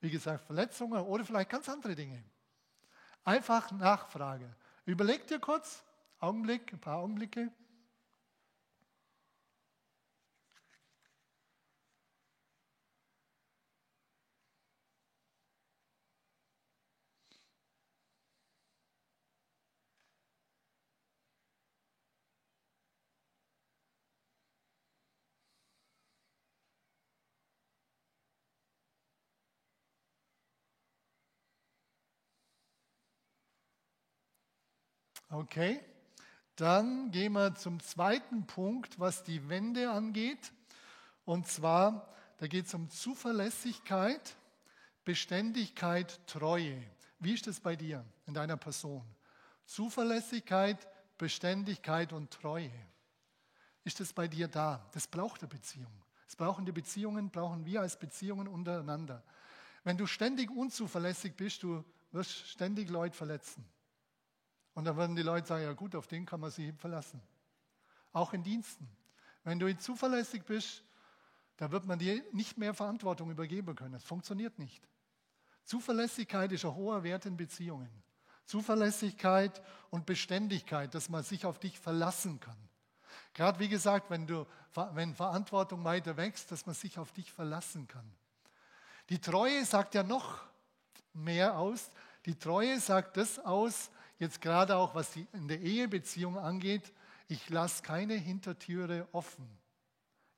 Wie 0.00 0.10
gesagt, 0.10 0.44
Verletzungen 0.44 1.00
oder 1.00 1.24
vielleicht 1.24 1.48
ganz 1.48 1.68
andere 1.68 1.94
Dinge. 1.94 2.22
Einfach 3.24 3.70
Nachfrage. 3.70 4.54
Überleg 4.84 5.26
dir 5.28 5.38
kurz, 5.38 5.84
Augenblick, 6.18 6.72
ein 6.72 6.80
paar 6.80 6.98
Augenblicke. 6.98 7.50
Okay, 35.32 35.80
dann 36.56 37.10
gehen 37.10 37.32
wir 37.32 37.54
zum 37.54 37.80
zweiten 37.80 38.46
Punkt, 38.46 39.00
was 39.00 39.22
die 39.22 39.48
Wende 39.48 39.90
angeht. 39.90 40.52
Und 41.24 41.46
zwar, 41.46 42.14
da 42.36 42.46
geht 42.46 42.66
es 42.66 42.74
um 42.74 42.90
Zuverlässigkeit, 42.90 44.36
Beständigkeit, 45.06 46.20
Treue. 46.26 46.82
Wie 47.18 47.32
ist 47.32 47.46
das 47.46 47.60
bei 47.60 47.76
dir 47.76 48.04
in 48.26 48.34
deiner 48.34 48.58
Person? 48.58 49.06
Zuverlässigkeit, 49.64 50.86
Beständigkeit 51.16 52.12
und 52.12 52.30
Treue. 52.30 52.70
Ist 53.84 54.00
das 54.00 54.12
bei 54.12 54.28
dir 54.28 54.48
da? 54.48 54.86
Das 54.92 55.06
braucht 55.06 55.40
eine 55.40 55.48
Beziehung. 55.48 56.02
Das 56.26 56.36
brauchen 56.36 56.66
die 56.66 56.72
Beziehungen, 56.72 57.30
brauchen 57.30 57.64
wir 57.64 57.80
als 57.80 57.98
Beziehungen 57.98 58.48
untereinander. 58.48 59.22
Wenn 59.82 59.96
du 59.96 60.06
ständig 60.06 60.50
unzuverlässig 60.50 61.34
bist, 61.36 61.62
du 61.62 61.82
wirst 62.10 62.48
ständig 62.48 62.90
Leute 62.90 63.16
verletzen. 63.16 63.64
Und 64.74 64.84
dann 64.84 64.96
würden 64.96 65.16
die 65.16 65.22
Leute 65.22 65.46
sagen, 65.46 65.64
ja 65.64 65.72
gut, 65.72 65.94
auf 65.94 66.06
den 66.06 66.24
kann 66.24 66.40
man 66.40 66.50
sich 66.50 66.72
verlassen. 66.74 67.20
Auch 68.12 68.32
in 68.32 68.42
Diensten. 68.42 68.88
Wenn 69.44 69.58
du 69.58 69.76
zuverlässig 69.76 70.44
bist, 70.44 70.84
da 71.56 71.70
wird 71.70 71.84
man 71.86 71.98
dir 71.98 72.22
nicht 72.32 72.58
mehr 72.58 72.74
Verantwortung 72.74 73.30
übergeben 73.30 73.74
können. 73.74 73.92
Das 73.92 74.04
funktioniert 74.04 74.58
nicht. 74.58 74.82
Zuverlässigkeit 75.64 76.50
ist 76.52 76.64
ein 76.64 76.74
hoher 76.74 77.02
Wert 77.02 77.26
in 77.26 77.36
Beziehungen. 77.36 77.90
Zuverlässigkeit 78.46 79.62
und 79.90 80.06
Beständigkeit, 80.06 80.94
dass 80.94 81.08
man 81.08 81.22
sich 81.22 81.46
auf 81.46 81.58
dich 81.58 81.78
verlassen 81.78 82.40
kann. 82.40 82.56
Gerade 83.34 83.58
wie 83.60 83.68
gesagt, 83.68 84.10
wenn, 84.10 84.26
du, 84.26 84.46
wenn 84.92 85.14
Verantwortung 85.14 85.84
weiter 85.84 86.16
wächst, 86.16 86.50
dass 86.50 86.66
man 86.66 86.74
sich 86.74 86.98
auf 86.98 87.12
dich 87.12 87.32
verlassen 87.32 87.86
kann. 87.88 88.10
Die 89.08 89.20
Treue 89.20 89.64
sagt 89.64 89.94
ja 89.94 90.02
noch 90.02 90.40
mehr 91.12 91.58
aus. 91.58 91.90
Die 92.26 92.38
Treue 92.38 92.78
sagt 92.80 93.16
das 93.16 93.38
aus, 93.38 93.90
jetzt 94.18 94.40
gerade 94.40 94.76
auch 94.76 94.94
was 94.94 95.12
die, 95.12 95.26
in 95.32 95.48
der 95.48 95.60
Ehebeziehung 95.60 96.38
angeht, 96.38 96.92
ich 97.28 97.48
lasse 97.50 97.82
keine 97.82 98.14
Hintertüre 98.14 99.08
offen. 99.12 99.48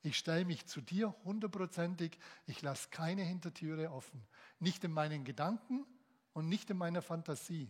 Ich 0.01 0.17
stelle 0.17 0.45
mich 0.45 0.65
zu 0.67 0.81
dir 0.81 1.15
hundertprozentig, 1.23 2.17
ich 2.45 2.61
lasse 2.61 2.89
keine 2.89 3.23
Hintertüre 3.23 3.91
offen. 3.91 4.21
Nicht 4.59 4.83
in 4.83 4.91
meinen 4.91 5.23
Gedanken 5.23 5.85
und 6.33 6.47
nicht 6.47 6.69
in 6.69 6.77
meiner 6.77 7.01
Fantasie. 7.01 7.69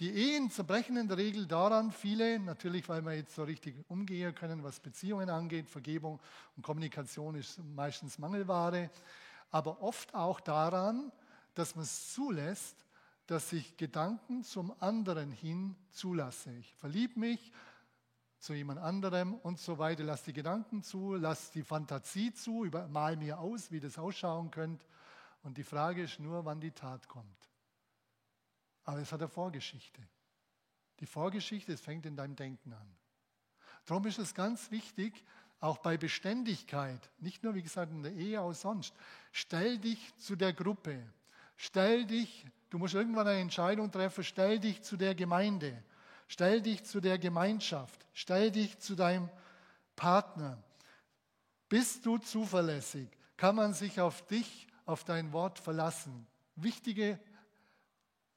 Die 0.00 0.10
Ehen 0.10 0.50
zerbrechen 0.50 0.96
in 0.96 1.08
der 1.08 1.18
Regel 1.18 1.46
daran, 1.46 1.92
viele, 1.92 2.40
natürlich 2.40 2.88
weil 2.88 3.02
wir 3.02 3.14
jetzt 3.14 3.34
so 3.34 3.44
richtig 3.44 3.76
umgehen 3.88 4.34
können, 4.34 4.64
was 4.64 4.80
Beziehungen 4.80 5.28
angeht, 5.28 5.68
Vergebung 5.68 6.18
und 6.56 6.62
Kommunikation 6.62 7.34
ist 7.34 7.58
meistens 7.58 8.18
Mangelware, 8.18 8.90
aber 9.50 9.82
oft 9.82 10.14
auch 10.14 10.40
daran, 10.40 11.12
dass 11.54 11.76
man 11.76 11.84
es 11.84 12.14
zulässt, 12.14 12.76
dass 13.30 13.52
ich 13.52 13.76
Gedanken 13.76 14.42
zum 14.42 14.74
anderen 14.82 15.30
hin 15.30 15.76
zulasse. 15.92 16.52
Ich 16.56 16.74
verliebe 16.74 17.20
mich 17.20 17.52
zu 18.40 18.54
jemand 18.54 18.80
anderem 18.80 19.34
und 19.34 19.60
so 19.60 19.78
weiter. 19.78 20.02
Lass 20.02 20.24
die 20.24 20.32
Gedanken 20.32 20.82
zu, 20.82 21.14
lass 21.14 21.52
die 21.52 21.62
Fantasie 21.62 22.32
zu, 22.34 22.68
mal 22.88 23.16
mir 23.16 23.38
aus, 23.38 23.70
wie 23.70 23.78
das 23.78 23.98
ausschauen 23.98 24.50
könnte. 24.50 24.84
Und 25.44 25.58
die 25.58 25.62
Frage 25.62 26.02
ist 26.02 26.18
nur, 26.18 26.44
wann 26.44 26.60
die 26.60 26.72
Tat 26.72 27.06
kommt. 27.06 27.48
Aber 28.82 28.98
es 28.98 29.12
hat 29.12 29.20
eine 29.20 29.28
Vorgeschichte. 29.28 30.02
Die 30.98 31.06
Vorgeschichte, 31.06 31.72
es 31.72 31.80
fängt 31.80 32.06
in 32.06 32.16
deinem 32.16 32.34
Denken 32.34 32.72
an. 32.72 32.96
Darum 33.86 34.04
ist 34.06 34.18
es 34.18 34.34
ganz 34.34 34.72
wichtig, 34.72 35.24
auch 35.60 35.78
bei 35.78 35.96
Beständigkeit, 35.96 37.08
nicht 37.20 37.44
nur 37.44 37.54
wie 37.54 37.62
gesagt 37.62 37.92
in 37.92 38.02
der 38.02 38.12
Ehe, 38.12 38.40
auch 38.40 38.54
sonst, 38.54 38.92
stell 39.30 39.78
dich 39.78 40.16
zu 40.16 40.34
der 40.34 40.52
Gruppe, 40.52 41.00
stell 41.54 42.06
dich 42.06 42.44
Du 42.70 42.78
musst 42.78 42.94
irgendwann 42.94 43.28
eine 43.28 43.40
Entscheidung 43.40 43.90
treffen. 43.90 44.24
Stell 44.24 44.58
dich 44.58 44.82
zu 44.82 44.96
der 44.96 45.14
Gemeinde. 45.14 45.82
Stell 46.28 46.62
dich 46.62 46.84
zu 46.84 47.00
der 47.00 47.18
Gemeinschaft. 47.18 48.06
Stell 48.14 48.50
dich 48.50 48.78
zu 48.78 48.94
deinem 48.94 49.28
Partner. 49.96 50.62
Bist 51.68 52.06
du 52.06 52.18
zuverlässig? 52.18 53.08
kann 53.40 53.56
man 53.56 53.72
sich 53.72 53.98
auf 53.98 54.26
dich, 54.26 54.66
auf 54.84 55.02
dein 55.04 55.32
Wort 55.32 55.58
verlassen. 55.58 56.26
Wichtige 56.56 57.18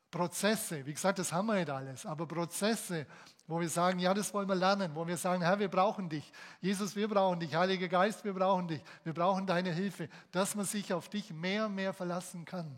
Prozesse, 0.09 0.85
wie 0.85 0.93
gesagt, 0.93 1.19
das 1.19 1.33
haben 1.33 1.47
wir 1.47 1.55
nicht 1.55 1.69
alles, 1.69 2.05
aber 2.05 2.25
Prozesse, 2.25 3.05
wo 3.45 3.59
wir 3.59 3.67
sagen, 3.67 3.99
ja, 3.99 4.13
das 4.13 4.33
wollen 4.33 4.47
wir 4.47 4.55
lernen, 4.55 4.95
wo 4.95 5.05
wir 5.05 5.17
sagen, 5.17 5.41
Herr, 5.41 5.59
wir 5.59 5.67
brauchen 5.67 6.07
dich. 6.07 6.31
Jesus, 6.61 6.95
wir 6.95 7.09
brauchen 7.09 7.41
dich. 7.41 7.53
Heiliger 7.53 7.89
Geist, 7.89 8.23
wir 8.23 8.33
brauchen 8.33 8.69
dich. 8.69 8.81
Wir 9.03 9.13
brauchen 9.13 9.45
deine 9.45 9.73
Hilfe, 9.73 10.07
dass 10.31 10.55
man 10.55 10.63
sich 10.63 10.93
auf 10.93 11.09
dich 11.09 11.33
mehr 11.33 11.65
und 11.65 11.75
mehr 11.75 11.91
verlassen 11.91 12.45
kann. 12.45 12.73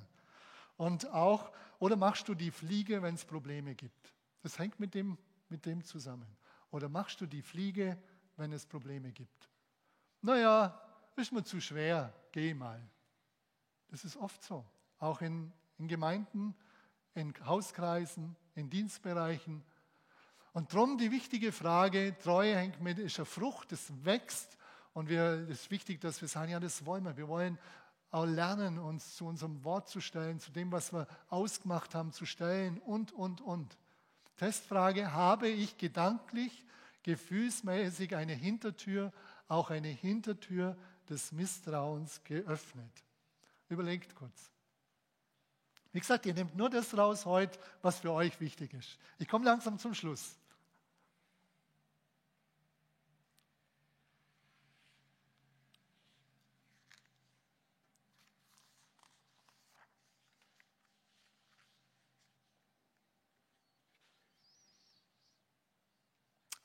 Und 0.78 1.09
auch, 1.11 1.51
oder 1.80 1.95
machst 1.95 2.28
du 2.28 2.36
die 2.36 2.51
Fliege, 2.51 3.01
wenn 3.01 3.15
es 3.15 3.26
Probleme 3.26 3.76
gibt? 3.76 4.13
Das 4.41 4.59
hängt 4.59 4.80
mit 4.80 4.93
dem, 4.93 5.17
mit 5.49 5.65
dem 5.65 5.84
zusammen. 5.84 6.28
Oder 6.71 6.89
machst 6.89 7.21
du 7.21 7.26
die 7.26 7.41
Fliege, 7.41 7.97
wenn 8.38 8.51
es 8.51 8.65
Probleme 8.65 9.11
gibt? 9.11 9.49
Naja, 10.21 10.80
ist 11.15 11.32
mir 11.32 11.43
zu 11.43 11.61
schwer, 11.61 12.13
geh 12.32 12.53
mal. 12.53 12.82
Das 13.89 14.03
ist 14.03 14.17
oft 14.17 14.43
so. 14.43 14.65
Auch 14.99 15.21
in, 15.21 15.51
in 15.78 15.88
Gemeinden, 15.88 16.55
in 17.13 17.34
Hauskreisen, 17.45 18.36
in 18.55 18.69
Dienstbereichen. 18.69 19.63
Und 20.53 20.73
darum 20.73 20.97
die 20.97 21.11
wichtige 21.11 21.51
Frage, 21.51 22.17
Treue 22.19 22.55
hängt 22.55 22.82
mit, 22.82 22.99
ist 22.99 23.19
eine 23.19 23.26
Frucht, 23.26 23.71
das 23.71 23.91
wächst. 24.03 24.57
Und 24.93 25.09
es 25.09 25.49
ist 25.49 25.71
wichtig, 25.71 26.01
dass 26.01 26.21
wir 26.21 26.28
sagen, 26.28 26.51
ja, 26.51 26.59
das 26.59 26.86
wollen 26.86 27.03
wir. 27.03 27.17
Wir 27.17 27.28
wollen 27.28 27.57
auch 28.16 28.26
lernen, 28.26 28.80
uns 28.80 29.16
zu 29.16 29.26
unserem 29.26 29.63
Wort 29.66 29.89
zu 29.89 29.99
stellen, 29.99 30.39
zu 30.39 30.51
dem, 30.51 30.72
was 30.72 30.93
wir 30.93 31.05
ausgemacht 31.30 31.93
haben, 31.93 32.13
zu 32.13 32.26
stellen 32.26 32.80
und, 32.80 33.11
und, 33.11 33.41
und. 33.41 33.78
Testfrage, 34.38 35.11
habe 35.11 35.49
ich 35.49 35.78
gedanklich, 35.78 36.66
gefühlsmäßig 37.03 38.16
eine 38.16 38.34
Hintertür, 38.34 39.11
auch 39.49 39.70
eine 39.70 39.89
Hintertür 39.89 40.78
des 41.09 41.34
Misstrauens 41.34 42.24
geöffnet? 42.24 42.91
Überlegt 43.68 44.16
kurz. 44.16 44.49
Wie 45.91 45.99
gesagt, 45.99 46.26
ihr 46.26 46.34
nehmt 46.34 46.55
nur 46.55 46.70
das 46.70 46.97
raus 46.97 47.26
heute, 47.26 47.59
was 47.82 47.99
für 47.99 48.11
euch 48.11 48.39
wichtig 48.39 48.74
ist. 48.74 48.97
Ich 49.18 49.28
komme 49.28 49.43
langsam 49.45 49.78
zum 49.78 49.93
Schluss. 49.93 50.38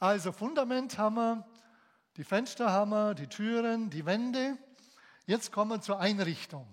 Also 0.01 0.33
Fundament 0.33 0.97
haben 0.97 1.17
wir, 1.17 1.47
die 2.17 2.25
Fenster 2.25 2.73
haben 2.73 2.91
wir, 2.91 3.15
die 3.15 3.27
Türen, 3.27 3.91
die 3.91 4.07
Wände. 4.07 4.57
Jetzt 5.27 5.53
kommen 5.53 5.71
wir 5.73 5.81
zur 5.83 6.01
Einrichtung. 6.01 6.67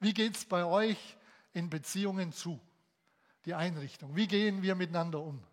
Wie 0.00 0.14
geht 0.14 0.36
es 0.36 0.46
bei 0.46 0.64
euch 0.64 1.18
in 1.52 1.68
Beziehungen 1.68 2.32
zu? 2.32 2.58
Die 3.44 3.52
Einrichtung. 3.52 4.16
Wie 4.16 4.26
gehen 4.26 4.62
wir 4.62 4.74
miteinander 4.74 5.20
um? 5.20 5.44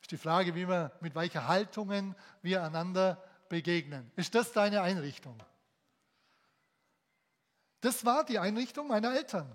Ist 0.00 0.12
die 0.12 0.16
Frage, 0.16 0.54
wie 0.54 0.68
wir, 0.68 0.92
mit 1.00 1.16
welcher 1.16 1.48
Haltungen 1.48 2.14
wir 2.40 2.62
einander 2.62 3.20
begegnen. 3.48 4.10
Ist 4.14 4.34
das 4.36 4.52
deine 4.52 4.82
Einrichtung? 4.82 5.42
Das 7.80 8.04
war 8.04 8.24
die 8.24 8.38
Einrichtung 8.38 8.88
meiner 8.88 9.12
Eltern. 9.12 9.50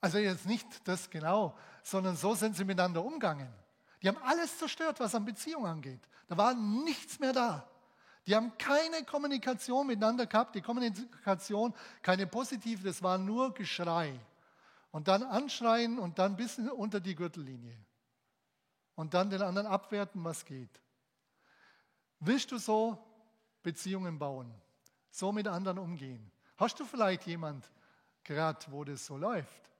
Also 0.00 0.18
jetzt 0.18 0.46
nicht 0.46 0.66
das 0.86 1.10
genau, 1.10 1.56
sondern 1.82 2.16
so 2.16 2.34
sind 2.34 2.56
sie 2.56 2.64
miteinander 2.64 3.04
umgegangen. 3.04 3.52
Die 4.02 4.08
haben 4.08 4.18
alles 4.18 4.58
zerstört, 4.58 5.00
was 5.00 5.14
an 5.14 5.24
Beziehung 5.24 5.66
angeht. 5.66 6.00
Da 6.28 6.36
war 6.36 6.54
nichts 6.54 7.18
mehr 7.18 7.32
da. 7.32 7.68
Die 8.26 8.36
haben 8.36 8.56
keine 8.58 9.04
Kommunikation 9.04 9.86
miteinander 9.86 10.26
gehabt. 10.26 10.54
Die 10.54 10.60
Kommunikation, 10.60 11.74
keine 12.02 12.26
positive, 12.26 12.84
das 12.84 13.02
war 13.02 13.16
nur 13.18 13.54
Geschrei. 13.54 14.20
Und 14.90 15.08
dann 15.08 15.22
anschreien 15.22 15.98
und 15.98 16.18
dann 16.18 16.36
bis 16.36 16.58
unter 16.58 17.00
die 17.00 17.14
Gürtellinie. 17.14 17.76
Und 18.94 19.14
dann 19.14 19.30
den 19.30 19.42
anderen 19.42 19.66
abwerten, 19.66 20.22
was 20.24 20.44
geht. 20.44 20.80
Willst 22.20 22.50
du 22.50 22.58
so 22.58 22.98
Beziehungen 23.62 24.18
bauen? 24.18 24.52
So 25.10 25.32
mit 25.32 25.46
anderen 25.48 25.78
umgehen? 25.78 26.30
Hast 26.56 26.78
du 26.80 26.84
vielleicht 26.84 27.26
jemand 27.26 27.70
gerade, 28.24 28.58
wo 28.70 28.84
das 28.84 29.06
so 29.06 29.16
läuft? 29.16 29.70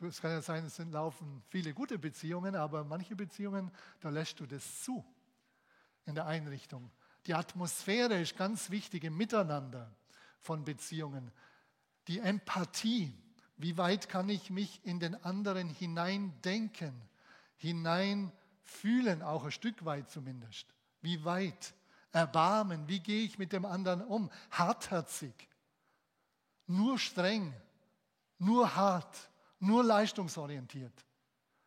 Es 0.00 0.20
kann 0.20 0.30
ja 0.30 0.42
sein, 0.42 0.64
es 0.64 0.78
laufen 0.78 1.42
viele 1.48 1.74
gute 1.74 1.98
Beziehungen, 1.98 2.54
aber 2.54 2.84
manche 2.84 3.16
Beziehungen, 3.16 3.70
da 4.00 4.10
lässt 4.10 4.38
du 4.38 4.46
das 4.46 4.82
zu 4.82 5.04
in 6.04 6.14
der 6.14 6.26
Einrichtung. 6.26 6.90
Die 7.26 7.34
Atmosphäre 7.34 8.20
ist 8.20 8.36
ganz 8.36 8.70
wichtig 8.70 9.04
im 9.04 9.16
Miteinander 9.16 9.94
von 10.40 10.64
Beziehungen. 10.64 11.32
Die 12.06 12.20
Empathie, 12.20 13.12
wie 13.56 13.76
weit 13.76 14.08
kann 14.08 14.28
ich 14.28 14.50
mich 14.50 14.80
in 14.84 15.00
den 15.00 15.14
anderen 15.24 15.68
hineindenken, 15.68 16.94
hineinfühlen, 17.56 19.22
auch 19.22 19.44
ein 19.44 19.50
Stück 19.50 19.84
weit 19.84 20.10
zumindest. 20.10 20.66
Wie 21.00 21.24
weit? 21.24 21.74
Erbarmen, 22.12 22.88
wie 22.88 23.00
gehe 23.00 23.24
ich 23.24 23.38
mit 23.38 23.52
dem 23.52 23.66
anderen 23.66 24.02
um? 24.02 24.30
Hartherzig, 24.50 25.34
nur 26.66 26.98
streng, 26.98 27.52
nur 28.38 28.74
hart 28.74 29.27
nur 29.60 29.84
leistungsorientiert. 29.84 30.92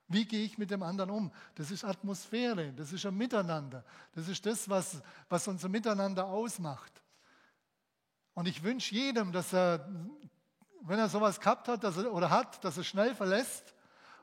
Wie 0.07 0.25
gehe 0.25 0.43
ich 0.43 0.57
mit 0.57 0.71
dem 0.71 0.83
anderen 0.83 1.09
um? 1.09 1.31
Das 1.55 1.71
ist 1.71 1.85
Atmosphäre, 1.85 2.73
das 2.73 2.91
ist 2.91 3.05
ein 3.05 3.15
Miteinander. 3.15 3.85
Das 4.13 4.27
ist 4.27 4.45
das, 4.45 4.69
was, 4.69 5.01
was 5.29 5.47
unser 5.47 5.69
Miteinander 5.69 6.25
ausmacht. 6.25 7.01
Und 8.33 8.47
ich 8.47 8.61
wünsche 8.63 8.93
jedem, 8.93 9.31
dass 9.31 9.53
er, 9.53 9.87
wenn 10.81 10.99
er 10.99 11.07
sowas 11.07 11.39
gehabt 11.39 11.67
hat 11.67 11.83
er, 11.83 12.13
oder 12.13 12.29
hat, 12.29 12.63
dass 12.63 12.77
er 12.77 12.83
schnell 12.83 13.15
verlässt 13.15 13.73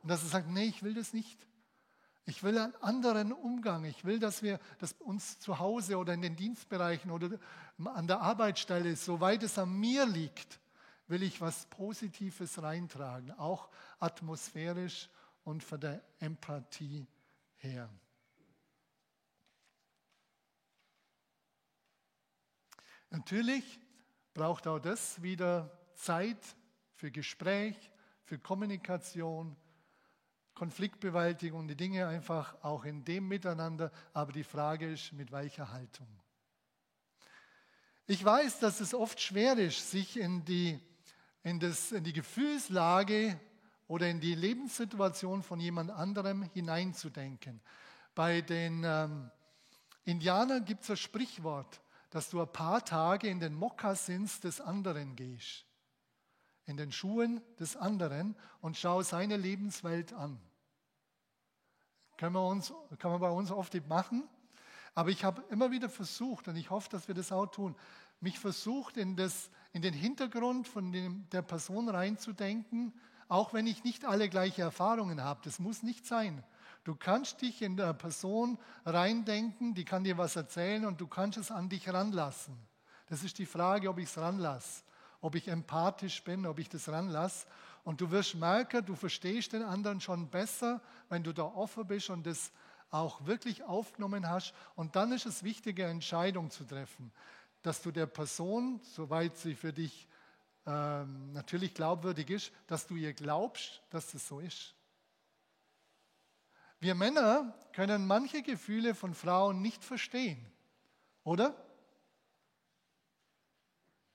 und 0.02 0.10
dass 0.10 0.22
er 0.22 0.28
sagt, 0.28 0.48
nee, 0.48 0.64
ich 0.64 0.82
will 0.82 0.94
das 0.94 1.12
nicht. 1.12 1.46
Ich 2.26 2.42
will 2.42 2.58
einen 2.58 2.74
anderen 2.82 3.32
Umgang. 3.32 3.84
Ich 3.84 4.04
will, 4.04 4.18
dass 4.18 4.42
wir 4.42 4.60
dass 4.78 4.92
uns 4.92 5.38
zu 5.38 5.58
Hause 5.58 5.96
oder 5.96 6.12
in 6.12 6.20
den 6.20 6.36
Dienstbereichen 6.36 7.10
oder 7.10 7.30
an 7.82 8.06
der 8.06 8.20
Arbeitsstelle, 8.20 8.94
soweit 8.96 9.42
es 9.42 9.58
an 9.58 9.72
mir 9.72 10.04
liegt, 10.04 10.60
will 11.09 11.22
ich 11.22 11.40
was 11.40 11.66
Positives 11.66 12.62
reintragen, 12.62 13.32
auch 13.32 13.70
atmosphärisch 13.98 15.09
und 15.44 15.64
von 15.64 15.80
der 15.80 16.02
Empathie 16.20 17.06
her. 17.56 17.88
Natürlich 23.11 23.80
braucht 24.34 24.66
auch 24.66 24.78
das 24.78 25.22
wieder 25.22 25.70
Zeit 25.94 26.38
für 26.94 27.11
Gespräch, 27.11 27.76
für 28.24 28.38
Kommunikation, 28.38 29.56
Konfliktbewältigung, 30.54 31.68
die 31.68 31.76
Dinge 31.76 32.06
einfach 32.06 32.62
auch 32.62 32.84
in 32.84 33.04
dem 33.04 33.28
Miteinander. 33.28 33.90
Aber 34.12 34.32
die 34.32 34.44
Frage 34.44 34.92
ist, 34.92 35.12
mit 35.12 35.32
welcher 35.32 35.72
Haltung. 35.72 36.09
Ich 38.06 38.24
weiß, 38.24 38.59
dass 38.59 38.80
es 38.80 38.92
oft 38.92 39.20
schwer 39.20 39.56
ist, 39.56 39.90
sich 39.90 40.18
in 40.18 40.44
die 40.44 40.80
in, 41.43 41.61
das, 41.61 41.93
in 41.93 42.05
die 42.05 42.12
Gefühlslage 42.12 43.39
oder 43.86 44.09
in 44.09 44.20
die 44.20 44.34
Lebenssituation 44.34 45.43
von 45.43 45.61
jemand 45.61 45.91
anderem 45.91 46.43
hineinzudenken. 46.43 47.61
Bei 48.14 48.41
den 48.41 48.84
ähm, 48.84 49.30
Indianern 50.05 50.64
gibt 50.64 50.82
es 50.82 50.91
ein 50.91 50.97
Sprichwort, 50.97 51.80
dass 52.11 52.30
du 52.30 52.41
ein 52.41 52.53
paar 52.53 52.84
Tage 52.84 53.28
in 53.28 53.41
den 53.41 53.55
Mokassins 53.55 54.41
des 54.41 54.61
anderen 54.61 55.16
gehst, 55.16 55.66
in 56.66 56.76
den 56.76 56.93
Schuhen 56.93 57.43
des 57.59 57.76
anderen 57.76 58.36
und 58.61 58.76
schau 58.76 59.03
seine 59.03 59.36
Lebenswelt 59.36 60.12
an. 60.12 60.41
Können 62.16 62.34
wir 62.34 62.47
uns, 62.47 62.72
kann 62.99 63.11
man 63.11 63.20
bei 63.20 63.30
uns 63.30 63.51
oft 63.51 63.74
machen, 63.89 64.28
aber 64.95 65.11
ich 65.11 65.24
habe 65.24 65.45
immer 65.51 65.70
wieder 65.70 65.89
versucht 65.89 66.49
und 66.49 66.57
ich 66.57 66.70
hoffe, 66.70 66.89
dass 66.91 67.07
wir 67.07 67.14
das 67.14 67.30
auch 67.30 67.47
tun, 67.47 67.76
mich 68.20 68.38
versucht, 68.38 68.96
in, 68.96 69.16
das, 69.16 69.50
in 69.72 69.82
den 69.82 69.94
Hintergrund 69.94 70.66
von 70.66 70.92
dem, 70.92 71.28
der 71.30 71.42
Person 71.42 71.88
reinzudenken, 71.88 72.92
auch 73.28 73.52
wenn 73.52 73.66
ich 73.66 73.84
nicht 73.84 74.04
alle 74.04 74.28
gleiche 74.28 74.62
Erfahrungen 74.62 75.22
habe. 75.22 75.40
Das 75.44 75.58
muss 75.58 75.82
nicht 75.82 76.06
sein. 76.06 76.42
Du 76.84 76.94
kannst 76.94 77.42
dich 77.42 77.60
in 77.60 77.76
der 77.76 77.92
Person 77.92 78.58
reindenken, 78.86 79.74
die 79.74 79.84
kann 79.84 80.04
dir 80.04 80.16
was 80.16 80.36
erzählen 80.36 80.86
und 80.86 81.00
du 81.00 81.06
kannst 81.06 81.38
es 81.38 81.50
an 81.50 81.68
dich 81.68 81.92
ranlassen. 81.92 82.56
Das 83.08 83.22
ist 83.22 83.38
die 83.38 83.46
Frage, 83.46 83.90
ob 83.90 83.98
ich 83.98 84.06
es 84.06 84.18
ranlasse, 84.18 84.82
ob 85.20 85.34
ich 85.34 85.48
empathisch 85.48 86.22
bin, 86.24 86.46
ob 86.46 86.58
ich 86.58 86.68
das 86.68 86.88
ranlasse. 86.88 87.46
Und 87.84 88.00
du 88.00 88.10
wirst 88.10 88.34
merken, 88.34 88.84
du 88.84 88.94
verstehst 88.94 89.52
den 89.52 89.62
anderen 89.62 90.00
schon 90.00 90.28
besser, 90.28 90.80
wenn 91.08 91.22
du 91.22 91.32
da 91.32 91.44
offen 91.44 91.86
bist 91.86 92.10
und 92.10 92.26
das 92.26 92.52
auch 92.90 93.26
wirklich 93.26 93.62
aufgenommen 93.64 94.28
hast. 94.28 94.54
Und 94.74 94.96
dann 94.96 95.12
ist 95.12 95.26
es 95.26 95.42
wichtig, 95.42 95.78
eine 95.80 95.90
Entscheidung 95.90 96.50
zu 96.50 96.64
treffen 96.64 97.12
dass 97.62 97.82
du 97.82 97.90
der 97.90 98.06
Person, 98.06 98.80
soweit 98.82 99.36
sie 99.36 99.54
für 99.54 99.72
dich 99.72 100.09
ähm, 100.66 101.32
natürlich 101.32 101.74
glaubwürdig 101.74 102.30
ist, 102.30 102.52
dass 102.66 102.86
du 102.86 102.96
ihr 102.96 103.12
glaubst, 103.12 103.82
dass 103.90 104.12
das 104.12 104.26
so 104.26 104.40
ist. 104.40 104.74
Wir 106.80 106.94
Männer 106.94 107.54
können 107.72 108.06
manche 108.06 108.42
Gefühle 108.42 108.94
von 108.94 109.14
Frauen 109.14 109.62
nicht 109.62 109.84
verstehen, 109.84 110.44
oder? 111.24 111.54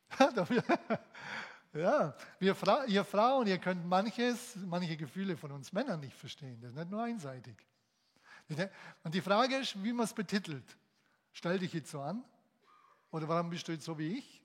Ja, 1.73 2.15
wir 2.37 2.53
Fra 2.53 2.85
ihr 2.85 3.03
Frauen, 3.03 3.47
ihr 3.47 3.57
könnt 3.57 3.83
manches, 3.87 4.55
manche 4.57 4.95
Gefühle 4.95 5.35
von 5.35 5.51
uns 5.51 5.73
Männern 5.73 6.01
nicht 6.01 6.15
verstehen. 6.15 6.61
Das 6.61 6.69
ist 6.69 6.77
nicht 6.77 6.91
nur 6.91 7.01
einseitig. 7.01 7.55
Und 9.03 9.15
die 9.15 9.21
Frage 9.21 9.57
ist, 9.57 9.81
wie 9.83 9.91
man 9.91 10.05
es 10.05 10.13
betitelt. 10.13 10.77
Stell 11.31 11.57
dich 11.57 11.73
jetzt 11.73 11.89
so 11.89 12.01
an? 12.01 12.23
Oder 13.14 13.28
warum 13.28 13.51
bist 13.51 13.68
du 13.68 13.72
jetzt 13.72 13.86
so 13.86 13.95
wie 13.99 14.18
ich? 14.18 14.41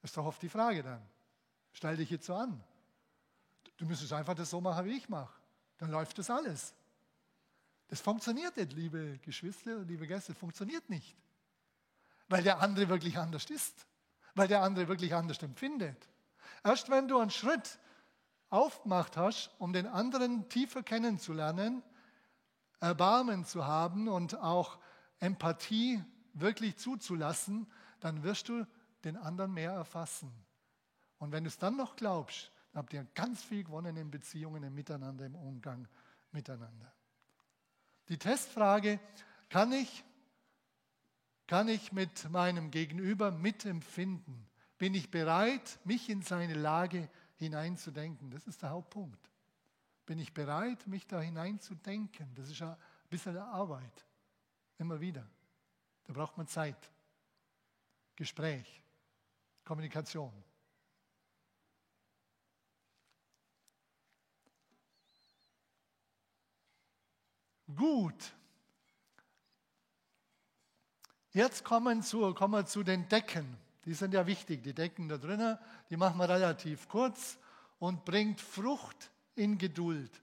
Das 0.00 0.12
ist 0.12 0.16
doch 0.16 0.24
oft 0.24 0.40
die 0.40 0.48
Frage 0.48 0.84
dann. 0.84 1.02
Stell 1.72 1.96
dich 1.96 2.08
jetzt 2.10 2.26
so 2.26 2.36
an. 2.36 2.62
Du 3.76 3.84
müsstest 3.86 4.12
einfach 4.12 4.34
das 4.34 4.50
so 4.50 4.60
machen, 4.60 4.86
wie 4.86 4.96
ich 4.96 5.08
mache. 5.08 5.34
Dann 5.78 5.90
läuft 5.90 6.16
das 6.16 6.30
alles. 6.30 6.74
Das 7.88 8.00
funktioniert 8.00 8.56
nicht, 8.56 8.72
liebe 8.72 9.18
Geschwister, 9.18 9.80
liebe 9.80 10.06
Gäste, 10.06 10.32
funktioniert 10.32 10.88
nicht. 10.88 11.16
Weil 12.28 12.44
der 12.44 12.60
andere 12.60 12.88
wirklich 12.88 13.18
anders 13.18 13.50
ist. 13.50 13.84
Weil 14.36 14.46
der 14.46 14.62
andere 14.62 14.86
wirklich 14.86 15.12
anders 15.12 15.42
empfindet. 15.42 16.08
Erst 16.62 16.88
wenn 16.88 17.08
du 17.08 17.18
einen 17.18 17.30
Schritt 17.30 17.80
aufgemacht 18.48 19.16
hast, 19.16 19.50
um 19.58 19.72
den 19.72 19.88
anderen 19.88 20.48
tiefer 20.48 20.84
kennenzulernen, 20.84 21.82
Erbarmen 22.78 23.44
zu 23.44 23.66
haben 23.66 24.06
und 24.06 24.36
auch 24.36 24.78
Empathie 25.18 26.04
wirklich 26.40 26.76
zuzulassen, 26.76 27.66
dann 28.00 28.22
wirst 28.22 28.48
du 28.48 28.66
den 29.04 29.16
anderen 29.16 29.52
mehr 29.52 29.72
erfassen. 29.72 30.32
Und 31.18 31.32
wenn 31.32 31.44
du 31.44 31.48
es 31.48 31.58
dann 31.58 31.76
noch 31.76 31.96
glaubst, 31.96 32.52
dann 32.72 32.82
habt 32.82 32.92
ihr 32.92 33.06
ganz 33.14 33.42
viel 33.42 33.64
gewonnen 33.64 33.96
in 33.96 34.10
Beziehungen, 34.10 34.62
im 34.62 34.74
Miteinander, 34.74 35.24
im 35.24 35.34
Umgang 35.34 35.88
miteinander. 36.32 36.92
Die 38.08 38.18
Testfrage, 38.18 39.00
kann 39.48 39.72
ich, 39.72 40.04
kann 41.46 41.68
ich 41.68 41.92
mit 41.92 42.28
meinem 42.30 42.70
Gegenüber 42.70 43.30
mitempfinden? 43.30 44.46
Bin 44.78 44.94
ich 44.94 45.10
bereit, 45.10 45.78
mich 45.84 46.10
in 46.10 46.22
seine 46.22 46.54
Lage 46.54 47.08
hineinzudenken? 47.36 48.30
Das 48.30 48.46
ist 48.46 48.62
der 48.62 48.70
Hauptpunkt. 48.70 49.30
Bin 50.04 50.18
ich 50.18 50.34
bereit, 50.34 50.86
mich 50.86 51.06
da 51.06 51.20
hineinzudenken? 51.20 52.34
Das 52.34 52.48
ist 52.48 52.58
ja 52.58 52.72
ein 52.72 53.08
bisschen 53.08 53.36
Arbeit. 53.36 54.06
Immer 54.78 55.00
wieder. 55.00 55.26
Da 56.06 56.12
braucht 56.12 56.36
man 56.36 56.46
Zeit. 56.46 56.90
Gespräch, 58.14 58.82
Kommunikation. 59.64 60.32
Gut. 67.74 68.32
Jetzt 71.32 71.64
kommen, 71.64 72.02
zu, 72.02 72.32
kommen 72.32 72.54
wir 72.54 72.66
zu 72.66 72.82
den 72.82 73.08
Decken. 73.08 73.58
Die 73.84 73.92
sind 73.92 74.14
ja 74.14 74.26
wichtig. 74.26 74.62
Die 74.62 74.72
Decken 74.72 75.08
da 75.08 75.18
drinnen, 75.18 75.58
die 75.90 75.96
machen 75.96 76.18
wir 76.18 76.28
relativ 76.28 76.88
kurz 76.88 77.38
und 77.78 78.04
bringt 78.04 78.40
Frucht 78.40 79.10
in 79.34 79.58
Geduld. 79.58 80.22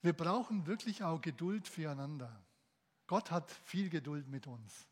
Wir 0.00 0.14
brauchen 0.14 0.66
wirklich 0.66 1.02
auch 1.02 1.20
Geduld 1.20 1.68
füreinander. 1.68 2.45
Gott 3.06 3.30
hat 3.30 3.50
viel 3.50 3.88
Geduld 3.88 4.28
mit 4.28 4.46
uns. 4.46 4.86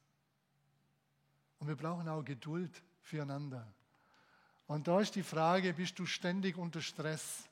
Und 1.58 1.68
wir 1.68 1.76
brauchen 1.76 2.08
auch 2.08 2.24
Geduld 2.24 2.82
füreinander. 3.02 3.66
Und 4.66 4.88
da 4.88 5.00
ist 5.00 5.14
die 5.14 5.22
Frage, 5.22 5.74
bist 5.74 5.98
du 5.98 6.06
ständig 6.06 6.56
unter 6.56 6.80
Stress 6.80 7.48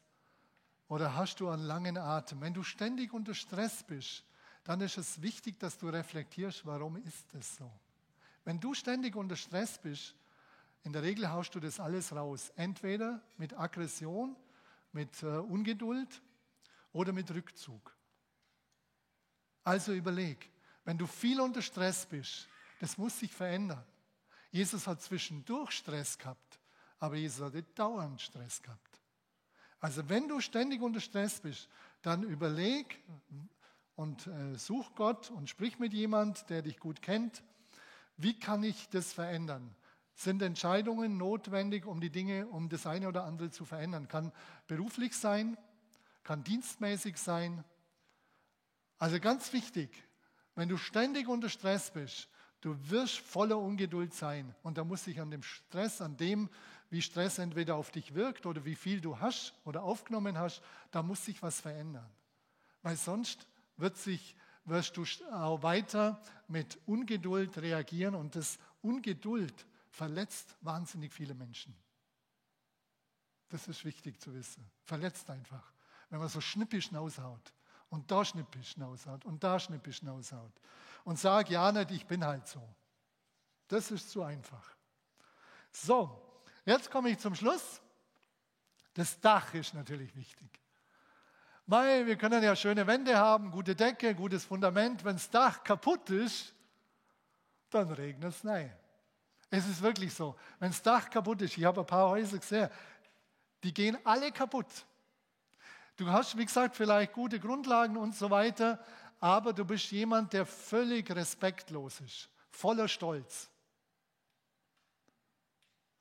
oder 0.89 1.15
hast 1.15 1.41
du 1.41 1.49
einen 1.49 1.63
langen 1.63 1.97
Atem? 1.97 2.41
Wenn 2.41 2.55
du 2.55 2.63
ständig 2.63 3.13
unter 3.13 3.35
Stress 3.35 3.83
bist, 3.83 4.25
dann 4.65 4.81
ist 4.81 4.97
es 4.97 5.21
wichtig, 5.21 5.59
dass 5.59 5.79
du 5.79 5.89
reflektierst, 5.89 6.65
warum 6.65 6.97
ist 6.97 7.35
es 7.35 7.57
so? 7.57 7.71
Wenn 8.45 8.61
du 8.61 8.75
ständig 8.75 9.17
unter 9.17 9.37
Stress 9.37 9.79
bist, 9.79 10.15
in 10.85 10.93
der 10.93 11.03
Regel 11.03 11.31
haust 11.31 11.55
du 11.55 11.61
das 11.61 11.79
alles 11.79 12.13
raus. 12.13 12.53
Entweder 12.57 13.21
mit 13.37 13.57
Aggression, 13.57 14.37
mit 14.93 15.23
äh, 15.23 15.27
Ungeduld 15.27 16.23
oder 16.93 17.13
mit 17.13 17.31
Rückzug. 17.31 17.95
Also 19.65 19.93
überleg, 19.93 20.51
wenn 20.85 20.99
du 20.99 21.07
viel 21.07 21.41
unter 21.41 21.63
Stress 21.63 22.07
bist, 22.07 22.49
das 22.81 22.99
muss 22.99 23.19
sich 23.19 23.33
verändern. 23.33 23.85
Jesus 24.51 24.87
hat 24.87 25.01
zwischendurch 25.01 25.71
Stress 25.71 26.19
gehabt, 26.19 26.59
aber 26.99 27.17
Jesus 27.17 27.45
hatte 27.45 27.63
dauernd 27.63 28.21
Stress 28.21 28.61
gehabt. 28.61 29.01
Also 29.81 30.09
wenn 30.09 30.29
du 30.29 30.41
ständig 30.41 30.81
unter 30.83 31.01
Stress 31.01 31.41
bist, 31.41 31.69
dann 32.03 32.23
überleg 32.23 33.03
und 33.97 34.27
äh, 34.27 34.57
such 34.57 34.95
Gott 34.95 35.31
und 35.31 35.49
sprich 35.49 35.79
mit 35.79 35.93
jemand, 35.93 36.49
der 36.51 36.63
dich 36.63 36.79
gut 36.79 37.03
kennt. 37.03 37.43
Wie 38.17 38.39
kann 38.39 38.63
ich 38.63 38.89
das 38.91 39.13
verändern? 39.13 39.75
Sind 40.15 40.43
Entscheidungen 40.43 41.17
notwendig, 41.17 41.87
um 41.87 42.01
die 42.01 42.11
Dinge, 42.11 42.47
um 42.47 42.69
das 42.69 42.87
eine 42.87 43.09
oder 43.09 43.25
andere 43.25 43.51
zu 43.51 43.65
verändern? 43.65 44.09
Kann 44.09 44.33
beruflich 44.67 45.17
sein, 45.17 45.57
kann 46.23 46.45
dienstmäßig 46.45 47.17
sein. 47.17 47.65
Also 49.03 49.18
ganz 49.18 49.53
wichtig, 49.53 49.90
wenn 50.55 50.68
du 50.68 50.76
ständig 50.76 51.26
unter 51.26 51.48
Stress 51.48 51.90
bist, 51.90 52.28
du 52.61 52.76
wirst 52.88 53.18
voller 53.18 53.59
Ungeduld 53.59 54.14
sein. 54.14 54.55
Und 54.62 54.78
da 54.78 54.84
muss 54.84 55.03
sich 55.03 55.20
an 55.20 55.28
dem 55.28 55.42
Stress, 55.42 56.00
an 56.00 56.16
dem, 56.16 56.48
wie 56.88 57.03
Stress 57.03 57.38
entweder 57.38 57.74
auf 57.74 57.90
dich 57.90 58.14
wirkt 58.14 58.46
oder 58.46 58.64
wie 58.64 58.76
viel 58.76 59.00
du 59.00 59.18
hast 59.18 59.55
oder 59.64 59.82
aufgenommen 59.82 60.38
hast, 60.38 60.62
da 60.92 61.03
muss 61.03 61.24
sich 61.24 61.42
was 61.42 61.61
verändern. 61.61 62.09
Weil 62.82 62.94
sonst 62.94 63.48
wird 63.76 63.96
sich, 63.96 64.36
wirst 64.66 64.96
du 64.96 65.05
auch 65.32 65.64
weiter 65.64 66.22
mit 66.46 66.78
Ungeduld 66.86 67.59
reagieren 67.59 68.14
und 68.14 68.36
das 68.36 68.61
Ungeduld 68.82 69.66
verletzt 69.90 70.55
wahnsinnig 70.61 71.12
viele 71.12 71.34
Menschen. 71.34 71.74
Das 73.48 73.66
ist 73.66 73.84
wichtig 73.84 74.20
zu 74.20 74.32
wissen. 74.32 74.64
Verletzt 74.84 75.28
einfach. 75.28 75.72
Wenn 76.09 76.20
man 76.20 76.28
so 76.28 76.40
schnippisch 76.40 76.90
hinaushaut 76.90 77.53
und 77.93 78.11
da 78.11 78.24
schnippisch 78.24 78.72
hinaushaut 78.72 79.26
und 79.26 79.45
da 79.45 79.61
schnippisch 79.61 79.99
hinaushaut 79.99 80.51
und 81.05 81.18
sagt, 81.18 81.51
ja 81.51 81.70
nicht, 81.70 81.90
ich 81.90 82.07
bin 82.07 82.24
halt 82.24 82.49
so. 82.49 82.62
Das 83.68 83.90
ist 83.90 84.11
zu 84.11 84.22
einfach. 84.22 84.74
So, 85.70 86.11
jetzt 86.64 86.90
komme 86.90 87.11
ich 87.11 87.18
zum 87.18 87.34
Schluss. 87.34 87.82
Das 88.95 89.20
Dach 89.20 89.53
ist 89.53 89.74
natürlich 89.74 90.16
wichtig. 90.16 90.49
Weil 91.66 92.07
wir 92.07 92.16
können 92.16 92.43
ja 92.43 92.57
schöne 92.57 92.86
Wände 92.86 93.14
haben, 93.16 93.51
gute 93.51 93.76
Decke, 93.76 94.14
gutes 94.14 94.47
Fundament. 94.47 95.05
Wenn 95.05 95.16
das 95.16 95.28
Dach 95.28 95.62
kaputt 95.62 96.09
ist, 96.09 96.55
dann 97.68 97.93
regnet 97.93 98.32
es 98.32 98.43
nein. 98.43 98.74
Es 99.51 99.68
ist 99.68 99.82
wirklich 99.82 100.14
so. 100.14 100.34
Wenn 100.59 100.70
das 100.70 100.80
Dach 100.80 101.11
kaputt 101.11 101.43
ist, 101.43 101.59
ich 101.59 101.64
habe 101.64 101.80
ein 101.80 101.86
paar 101.86 102.09
Häuser 102.09 102.38
gesehen, 102.38 102.70
die 103.62 103.74
gehen 103.74 103.99
alle 104.03 104.32
kaputt. 104.32 104.86
Du 105.97 106.09
hast, 106.09 106.38
wie 106.38 106.45
gesagt, 106.45 106.76
vielleicht 106.76 107.12
gute 107.12 107.38
Grundlagen 107.38 107.97
und 107.97 108.14
so 108.14 108.30
weiter, 108.30 108.82
aber 109.20 109.53
du 109.53 109.64
bist 109.64 109.90
jemand, 109.90 110.32
der 110.32 110.47
völlig 110.47 111.11
respektlos 111.14 112.01
ist, 112.01 112.28
voller 112.51 112.88
Stolz. 112.88 113.51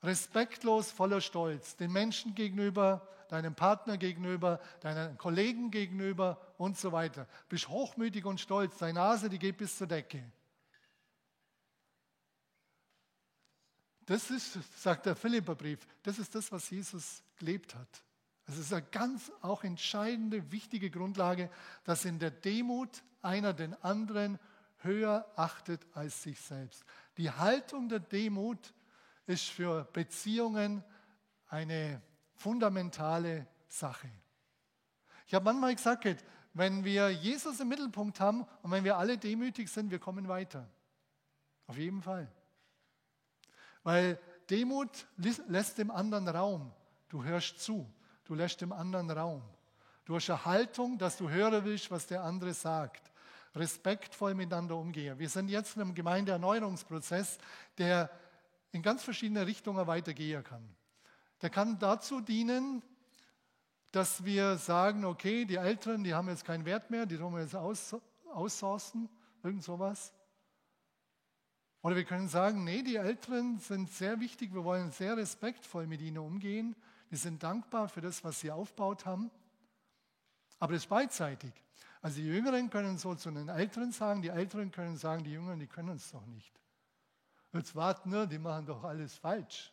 Respektlos, 0.02 0.90
voller 0.90 1.20
Stolz, 1.20 1.76
den 1.76 1.92
Menschen 1.92 2.34
gegenüber, 2.34 3.06
deinem 3.28 3.54
Partner 3.54 3.96
gegenüber, 3.96 4.60
deinen 4.80 5.16
Kollegen 5.16 5.70
gegenüber 5.70 6.54
und 6.58 6.76
so 6.76 6.90
weiter. 6.90 7.28
Bist 7.48 7.68
hochmütig 7.68 8.24
und 8.24 8.40
stolz, 8.40 8.76
deine 8.78 8.94
Nase, 8.94 9.30
die 9.30 9.38
geht 9.38 9.56
bis 9.56 9.78
zur 9.78 9.86
Decke. 9.86 10.22
Das 14.04 14.30
ist, 14.30 14.58
sagt 14.82 15.06
der 15.06 15.14
Philipperbrief, 15.14 15.86
das 16.02 16.18
ist 16.18 16.34
das, 16.34 16.50
was 16.50 16.68
Jesus 16.68 17.22
gelebt 17.36 17.74
hat. 17.74 18.04
Es 18.46 18.58
ist 18.58 18.72
eine 18.72 18.82
ganz 18.82 19.30
auch 19.40 19.64
entscheidende, 19.64 20.50
wichtige 20.50 20.90
Grundlage, 20.90 21.50
dass 21.84 22.04
in 22.04 22.18
der 22.18 22.30
Demut 22.30 23.02
einer 23.22 23.52
den 23.52 23.74
anderen 23.82 24.38
höher 24.78 25.30
achtet 25.36 25.86
als 25.94 26.22
sich 26.22 26.40
selbst. 26.40 26.84
Die 27.16 27.30
Haltung 27.30 27.88
der 27.88 28.00
Demut 28.00 28.74
ist 29.26 29.48
für 29.48 29.84
Beziehungen 29.92 30.82
eine 31.48 32.02
fundamentale 32.34 33.46
Sache. 33.68 34.10
Ich 35.26 35.34
habe 35.34 35.44
manchmal 35.44 35.74
gesagt, 35.74 36.24
wenn 36.54 36.84
wir 36.84 37.10
Jesus 37.10 37.60
im 37.60 37.68
Mittelpunkt 37.68 38.20
haben 38.20 38.44
und 38.62 38.70
wenn 38.70 38.84
wir 38.84 38.98
alle 38.98 39.16
demütig 39.16 39.70
sind, 39.70 39.90
wir 39.90 39.98
kommen 39.98 40.28
weiter. 40.28 40.68
Auf 41.66 41.78
jeden 41.78 42.02
Fall. 42.02 42.30
Weil 43.82 44.18
Demut 44.50 45.06
lässt 45.16 45.78
dem 45.78 45.90
anderen 45.90 46.28
Raum. 46.28 46.72
Du 47.08 47.24
hörst 47.24 47.60
zu. 47.60 47.90
Du 48.24 48.34
lässt 48.34 48.60
dem 48.60 48.72
anderen 48.72 49.10
Raum. 49.10 49.42
Du 50.04 50.16
hast 50.16 50.30
eine 50.30 50.44
Haltung, 50.44 50.98
dass 50.98 51.16
du 51.16 51.28
hören 51.28 51.64
willst, 51.64 51.90
was 51.90 52.06
der 52.06 52.22
andere 52.22 52.54
sagt. 52.54 53.12
Respektvoll 53.54 54.34
miteinander 54.34 54.76
umgehen. 54.76 55.18
Wir 55.18 55.28
sind 55.28 55.48
jetzt 55.48 55.76
in 55.76 55.82
einem 55.82 55.94
Gemeindeerneuerungsprozess, 55.94 57.38
der 57.78 58.10
in 58.72 58.82
ganz 58.82 59.02
verschiedene 59.02 59.46
Richtungen 59.46 59.86
weitergehen 59.86 60.42
kann. 60.42 60.66
Der 61.42 61.50
kann 61.50 61.78
dazu 61.78 62.20
dienen, 62.20 62.82
dass 63.90 64.24
wir 64.24 64.56
sagen, 64.56 65.04
okay, 65.04 65.44
die 65.44 65.56
Älteren, 65.56 66.02
die 66.02 66.14
haben 66.14 66.28
jetzt 66.28 66.44
keinen 66.44 66.64
Wert 66.64 66.90
mehr, 66.90 67.04
die 67.04 67.18
tun 67.18 67.34
wir 67.34 67.42
jetzt 67.42 67.54
aus, 67.54 67.94
aussourcen, 68.32 69.08
irgend 69.42 69.62
sowas. 69.62 70.14
Oder 71.82 71.96
wir 71.96 72.04
können 72.04 72.28
sagen, 72.28 72.64
nee, 72.64 72.82
die 72.82 72.96
Älteren 72.96 73.58
sind 73.58 73.90
sehr 73.90 74.18
wichtig, 74.20 74.54
wir 74.54 74.64
wollen 74.64 74.92
sehr 74.92 75.16
respektvoll 75.16 75.86
mit 75.86 76.00
ihnen 76.00 76.18
umgehen. 76.18 76.74
Wir 77.12 77.18
sind 77.18 77.42
dankbar 77.42 77.90
für 77.90 78.00
das, 78.00 78.24
was 78.24 78.40
sie 78.40 78.50
aufgebaut 78.50 79.04
haben. 79.04 79.30
Aber 80.58 80.72
das 80.72 80.84
ist 80.84 80.88
beidseitig. 80.88 81.52
Also 82.00 82.16
die 82.16 82.26
Jüngeren 82.26 82.70
können 82.70 82.96
so 82.96 83.14
zu 83.14 83.30
den 83.30 83.50
Älteren 83.50 83.92
sagen, 83.92 84.22
die 84.22 84.30
Älteren 84.30 84.70
können 84.70 84.96
sagen, 84.96 85.22
die 85.22 85.32
Jüngeren, 85.32 85.60
die 85.60 85.66
können 85.66 85.96
es 85.96 86.10
doch 86.10 86.24
nicht. 86.24 86.58
Jetzt 87.52 87.76
warten 87.76 88.10
wir, 88.10 88.24
die 88.26 88.38
machen 88.38 88.64
doch 88.64 88.82
alles 88.82 89.14
falsch. 89.14 89.70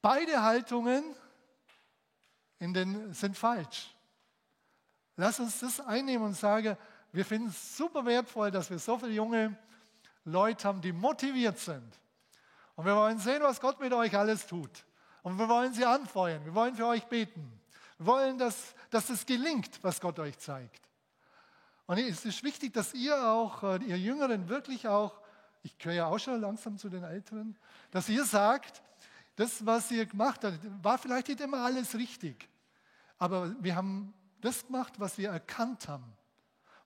Beide 0.00 0.40
Haltungen 0.40 1.02
den, 2.60 3.12
sind 3.12 3.36
falsch. 3.36 3.92
Lass 5.16 5.40
uns 5.40 5.58
das 5.58 5.80
einnehmen 5.80 6.24
und 6.24 6.34
sagen, 6.34 6.76
wir 7.10 7.24
finden 7.24 7.48
es 7.48 7.76
super 7.76 8.06
wertvoll, 8.06 8.52
dass 8.52 8.70
wir 8.70 8.78
so 8.78 8.96
viele 8.96 9.10
junge 9.10 9.58
Leute 10.24 10.68
haben, 10.68 10.80
die 10.80 10.92
motiviert 10.92 11.58
sind. 11.58 11.98
Und 12.76 12.86
wir 12.86 12.94
wollen 12.94 13.18
sehen, 13.18 13.42
was 13.42 13.60
Gott 13.60 13.80
mit 13.80 13.92
euch 13.92 14.16
alles 14.16 14.46
tut. 14.46 14.84
Und 15.22 15.38
wir 15.38 15.48
wollen 15.48 15.72
sie 15.72 15.84
anfeuern. 15.84 16.44
Wir 16.44 16.54
wollen 16.54 16.74
für 16.74 16.86
euch 16.86 17.04
beten. 17.04 17.60
Wir 17.98 18.06
wollen, 18.06 18.38
dass, 18.38 18.74
dass 18.90 19.08
es 19.10 19.24
gelingt, 19.24 19.82
was 19.82 20.00
Gott 20.00 20.18
euch 20.18 20.38
zeigt. 20.38 20.80
Und 21.86 21.98
es 21.98 22.24
ist 22.24 22.42
wichtig, 22.42 22.72
dass 22.72 22.94
ihr 22.94 23.16
auch, 23.16 23.62
äh, 23.62 23.76
ihr 23.84 23.98
Jüngeren, 23.98 24.48
wirklich 24.48 24.88
auch, 24.88 25.20
ich 25.62 25.78
gehöre 25.78 25.94
ja 25.94 26.06
auch 26.06 26.18
schon 26.18 26.40
langsam 26.40 26.78
zu 26.78 26.88
den 26.88 27.04
Älteren, 27.04 27.56
dass 27.90 28.08
ihr 28.08 28.24
sagt, 28.24 28.82
das, 29.36 29.64
was 29.64 29.90
ihr 29.90 30.06
gemacht 30.06 30.44
habt, 30.44 30.58
war 30.82 30.98
vielleicht 30.98 31.28
nicht 31.28 31.40
immer 31.40 31.58
alles 31.58 31.94
richtig. 31.94 32.48
Aber 33.18 33.54
wir 33.62 33.76
haben 33.76 34.12
das 34.40 34.66
gemacht, 34.66 34.94
was 34.98 35.18
wir 35.18 35.30
erkannt 35.30 35.88
haben. 35.88 36.16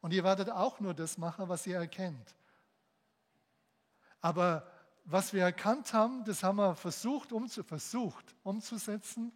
Und 0.01 0.13
ihr 0.13 0.23
werdet 0.23 0.51
auch 0.51 0.79
nur 0.81 0.95
das 0.95 1.19
machen, 1.19 1.49
was 1.49 1.67
ihr 1.67 1.77
erkennt. 1.77 2.35
Aber 4.21 4.71
was 5.07 5.33
wir 5.33 5.43
erkannt 5.43 5.93
haben, 5.93 6.25
das 6.25 6.43
haben 6.43 6.57
wir 6.57 6.75
versucht, 6.75 7.33
umzu, 7.33 7.63
versucht 7.63 8.35
umzusetzen. 8.43 9.33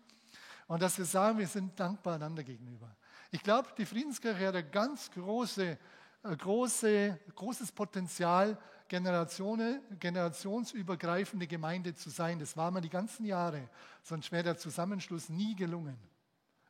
Und 0.67 0.83
dass 0.83 0.99
wir 0.99 1.05
sagen, 1.05 1.39
wir 1.39 1.49
sind 1.49 1.79
dankbar 1.79 2.15
einander 2.15 2.43
gegenüber. 2.43 2.95
Ich 3.31 3.43
glaube, 3.43 3.69
die 3.77 3.87
Friedenskirche 3.87 4.49
hat 4.49 4.55
ein 4.57 4.71
ganz 4.71 5.11
große, 5.11 5.79
äh, 6.23 6.37
große, 6.37 7.19
großes 7.35 7.73
Potenzial, 7.73 8.59
Generationen, 8.89 9.81
generationsübergreifende 10.01 11.47
Gemeinde 11.47 11.95
zu 11.95 12.11
sein. 12.11 12.41
Das 12.41 12.57
war 12.57 12.73
mir 12.73 12.81
die 12.81 12.91
ganzen 12.91 13.25
Jahre, 13.25 13.69
sonst 14.03 14.33
wäre 14.33 14.43
der 14.43 14.59
Zusammenschluss 14.59 15.29
nie 15.29 15.55
gelungen. 15.55 15.97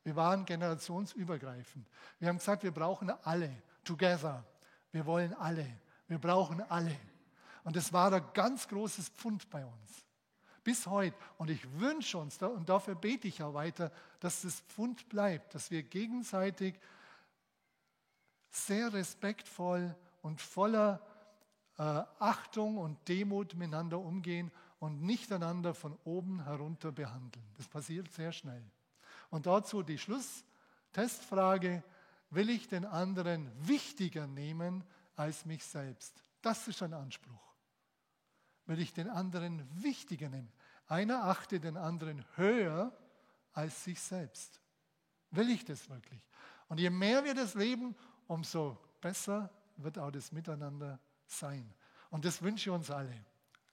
Wir 0.03 0.17
waren 0.17 0.45
generationsübergreifend. 0.45 1.87
Wir 2.19 2.29
haben 2.29 2.39
gesagt, 2.39 2.63
wir 2.63 2.73
brauchen 2.73 3.11
alle, 3.23 3.51
together. 3.85 4.45
Wir 4.93 5.07
wollen 5.07 5.33
alle. 5.35 5.67
Wir 6.09 6.19
brauchen 6.19 6.61
alle. 6.69 6.95
Und 7.65 7.77
das 7.77 7.93
war 7.93 8.13
ein 8.13 8.25
ganz 8.35 8.69
großes 8.69 9.09
Pfund 9.11 9.49
bei 9.51 9.65
uns. 9.65 10.07
Bis 10.63 10.87
heute. 10.87 11.17
Und 11.39 11.51
ich 11.51 11.67
wünsche 11.81 12.19
uns, 12.19 12.41
und 12.43 12.69
dafür 12.69 12.95
bete 12.95 13.29
ich 13.29 13.43
auch 13.43 13.55
weiter, 13.55 13.91
dass 14.21 14.43
das 14.43 14.61
Pfund 14.61 15.09
bleibt, 15.09 15.55
dass 15.55 15.71
wir 15.71 15.83
gegenseitig 15.83 16.79
sehr 18.51 18.93
respektvoll 18.93 19.95
und 20.23 20.41
voller 20.41 21.01
äh, 21.79 21.83
Achtung 22.19 22.79
und 22.79 23.09
Demut 23.09 23.55
miteinander 23.55 23.99
umgehen 23.99 24.51
und 24.81 25.03
nicht 25.03 25.33
einander 25.33 25.75
von 25.75 25.97
oben 26.05 26.45
herunter 26.45 26.93
behandeln. 26.93 27.47
Das 27.57 27.69
passiert 27.69 28.13
sehr 28.13 28.33
schnell. 28.33 28.65
Und 29.31 29.47
dazu 29.47 29.83
die 29.83 29.99
Schlusstestfrage, 29.99 31.83
will 32.31 32.51
ich 32.51 32.69
den 32.69 32.85
anderen 32.85 33.51
wichtiger 33.67 34.27
nehmen 34.27 34.85
als 35.17 35.47
mich 35.47 35.65
selbst? 35.65 36.23
Das 36.43 36.69
ist 36.69 36.83
ein 36.83 36.95
Anspruch. 36.95 37.50
Will 38.71 38.79
ich 38.79 38.93
den 38.93 39.11
anderen 39.11 39.69
wichtiger 39.83 40.29
nehmen? 40.29 40.49
Einer 40.87 41.25
achte 41.25 41.59
den 41.59 41.77
anderen 41.77 42.25
höher 42.37 42.97
als 43.53 43.83
sich 43.83 44.01
selbst. 44.01 44.61
Will 45.33 45.51
ich 45.51 45.65
das 45.65 45.91
wirklich? 45.91 46.21
Und 46.69 46.79
je 46.79 46.89
mehr 46.89 47.25
wir 47.25 47.35
das 47.35 47.55
leben, 47.55 47.97
umso 48.29 48.79
besser 49.01 49.51
wird 49.77 49.99
auch 49.99 50.13
das 50.13 50.31
Miteinander 50.31 51.01
sein. 51.27 51.75
Und 52.11 52.25
das 52.25 52.43
wünsche 52.43 52.71
ich 52.71 52.73
uns 52.73 52.93
alle. 52.93 53.13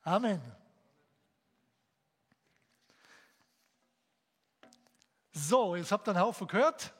Amen. 0.01 0.41
So, 5.31 5.75
jetzt 5.75 5.91
habt 5.91 6.07
ihr 6.07 6.15
einen 6.15 6.21
Haufen 6.21 6.47
gehört. 6.47 6.91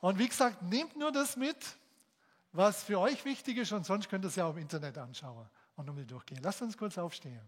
Und 0.00 0.18
wie 0.18 0.28
gesagt, 0.28 0.60
nehmt 0.62 0.96
nur 0.96 1.12
das 1.12 1.36
mit, 1.36 1.78
was 2.50 2.82
für 2.82 2.98
euch 2.98 3.24
wichtig 3.24 3.58
ist, 3.58 3.70
und 3.70 3.86
sonst 3.86 4.08
könnt 4.08 4.24
ihr 4.24 4.28
es 4.28 4.34
ja 4.34 4.46
auch 4.46 4.56
im 4.56 4.62
Internet 4.62 4.98
anschauen 4.98 5.48
und 5.76 5.86
nochmal 5.86 6.06
durchgehen. 6.06 6.40
Lasst 6.42 6.62
uns 6.62 6.76
kurz 6.76 6.98
aufstehen. 6.98 7.40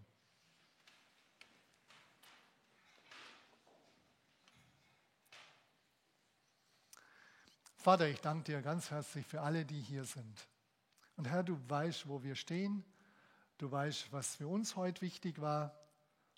Vater, 7.77 8.09
ich 8.09 8.19
danke 8.19 8.45
dir 8.45 8.61
ganz 8.63 8.89
herzlich 8.89 9.27
für 9.27 9.41
alle, 9.41 9.63
die 9.63 9.79
hier 9.79 10.05
sind. 10.05 10.47
Und 11.17 11.25
Herr, 11.25 11.43
du 11.43 11.59
weißt, 11.69 12.07
wo 12.07 12.23
wir 12.23 12.35
stehen. 12.35 12.83
Du 13.59 13.71
weißt, 13.71 14.11
was 14.11 14.37
für 14.37 14.47
uns 14.47 14.75
heute 14.75 15.01
wichtig 15.01 15.39
war 15.39 15.77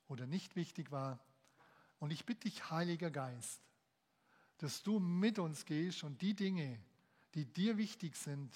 oder 0.09 0.27
nicht 0.27 0.57
wichtig 0.57 0.91
war. 0.91 1.19
Und 1.99 2.11
ich 2.11 2.25
bitte 2.25 2.41
dich, 2.41 2.69
Heiliger 2.69 3.09
Geist, 3.09 3.61
dass 4.57 4.83
du 4.83 4.99
mit 4.99 5.39
uns 5.39 5.65
gehst 5.65 6.03
und 6.03 6.21
die 6.21 6.35
Dinge, 6.35 6.79
die 7.33 7.45
dir 7.45 7.77
wichtig 7.77 8.17
sind, 8.17 8.51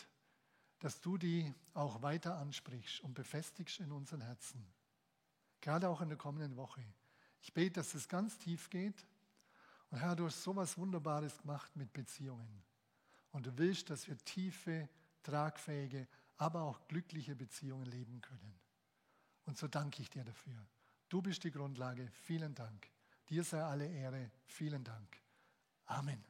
dass 0.82 1.00
du 1.00 1.18
die 1.18 1.54
auch 1.74 2.02
weiter 2.02 2.38
ansprichst 2.38 3.02
und 3.02 3.14
befestigst 3.14 3.80
in 3.80 3.92
unseren 3.92 4.22
Herzen. 4.22 4.66
Gerade 5.62 5.88
auch 5.88 6.02
in 6.02 6.10
der 6.10 6.18
kommenden 6.18 6.58
Woche. 6.58 6.84
Ich 7.42 7.54
bete, 7.54 7.74
dass 7.74 7.94
es 7.94 8.10
ganz 8.10 8.38
tief 8.40 8.70
geht. 8.70 9.06
Und 9.92 10.00
Herr, 10.00 10.16
du 10.16 10.26
hast 10.26 10.42
so 10.42 10.56
was 10.56 10.78
Wunderbares 10.78 11.38
gemacht 11.38 11.76
mit 11.76 11.94
Beziehungen. 11.94 12.64
Und 13.32 13.46
du 13.46 13.58
willst, 13.58 13.90
dass 13.92 14.08
wir 14.08 14.18
tiefe, 14.18 14.90
tragfähige, 15.22 16.08
aber 16.38 16.64
auch 16.64 16.88
glückliche 16.88 17.36
Beziehungen 17.36 17.86
leben 17.86 18.20
können. 18.22 18.60
Und 19.46 19.58
so 19.58 19.68
danke 19.68 20.02
ich 20.02 20.10
dir 20.10 20.24
dafür. 20.24 20.66
Du 21.10 21.22
bist 21.22 21.44
die 21.44 21.52
Grundlage. 21.52 22.10
Vielen 22.24 22.56
Dank. 22.56 22.90
Dir 23.30 23.44
sei 23.44 23.62
alle 23.62 23.86
Ehre. 23.88 24.32
Vielen 24.46 24.84
Dank. 24.84 25.22
Amen. 25.86 26.24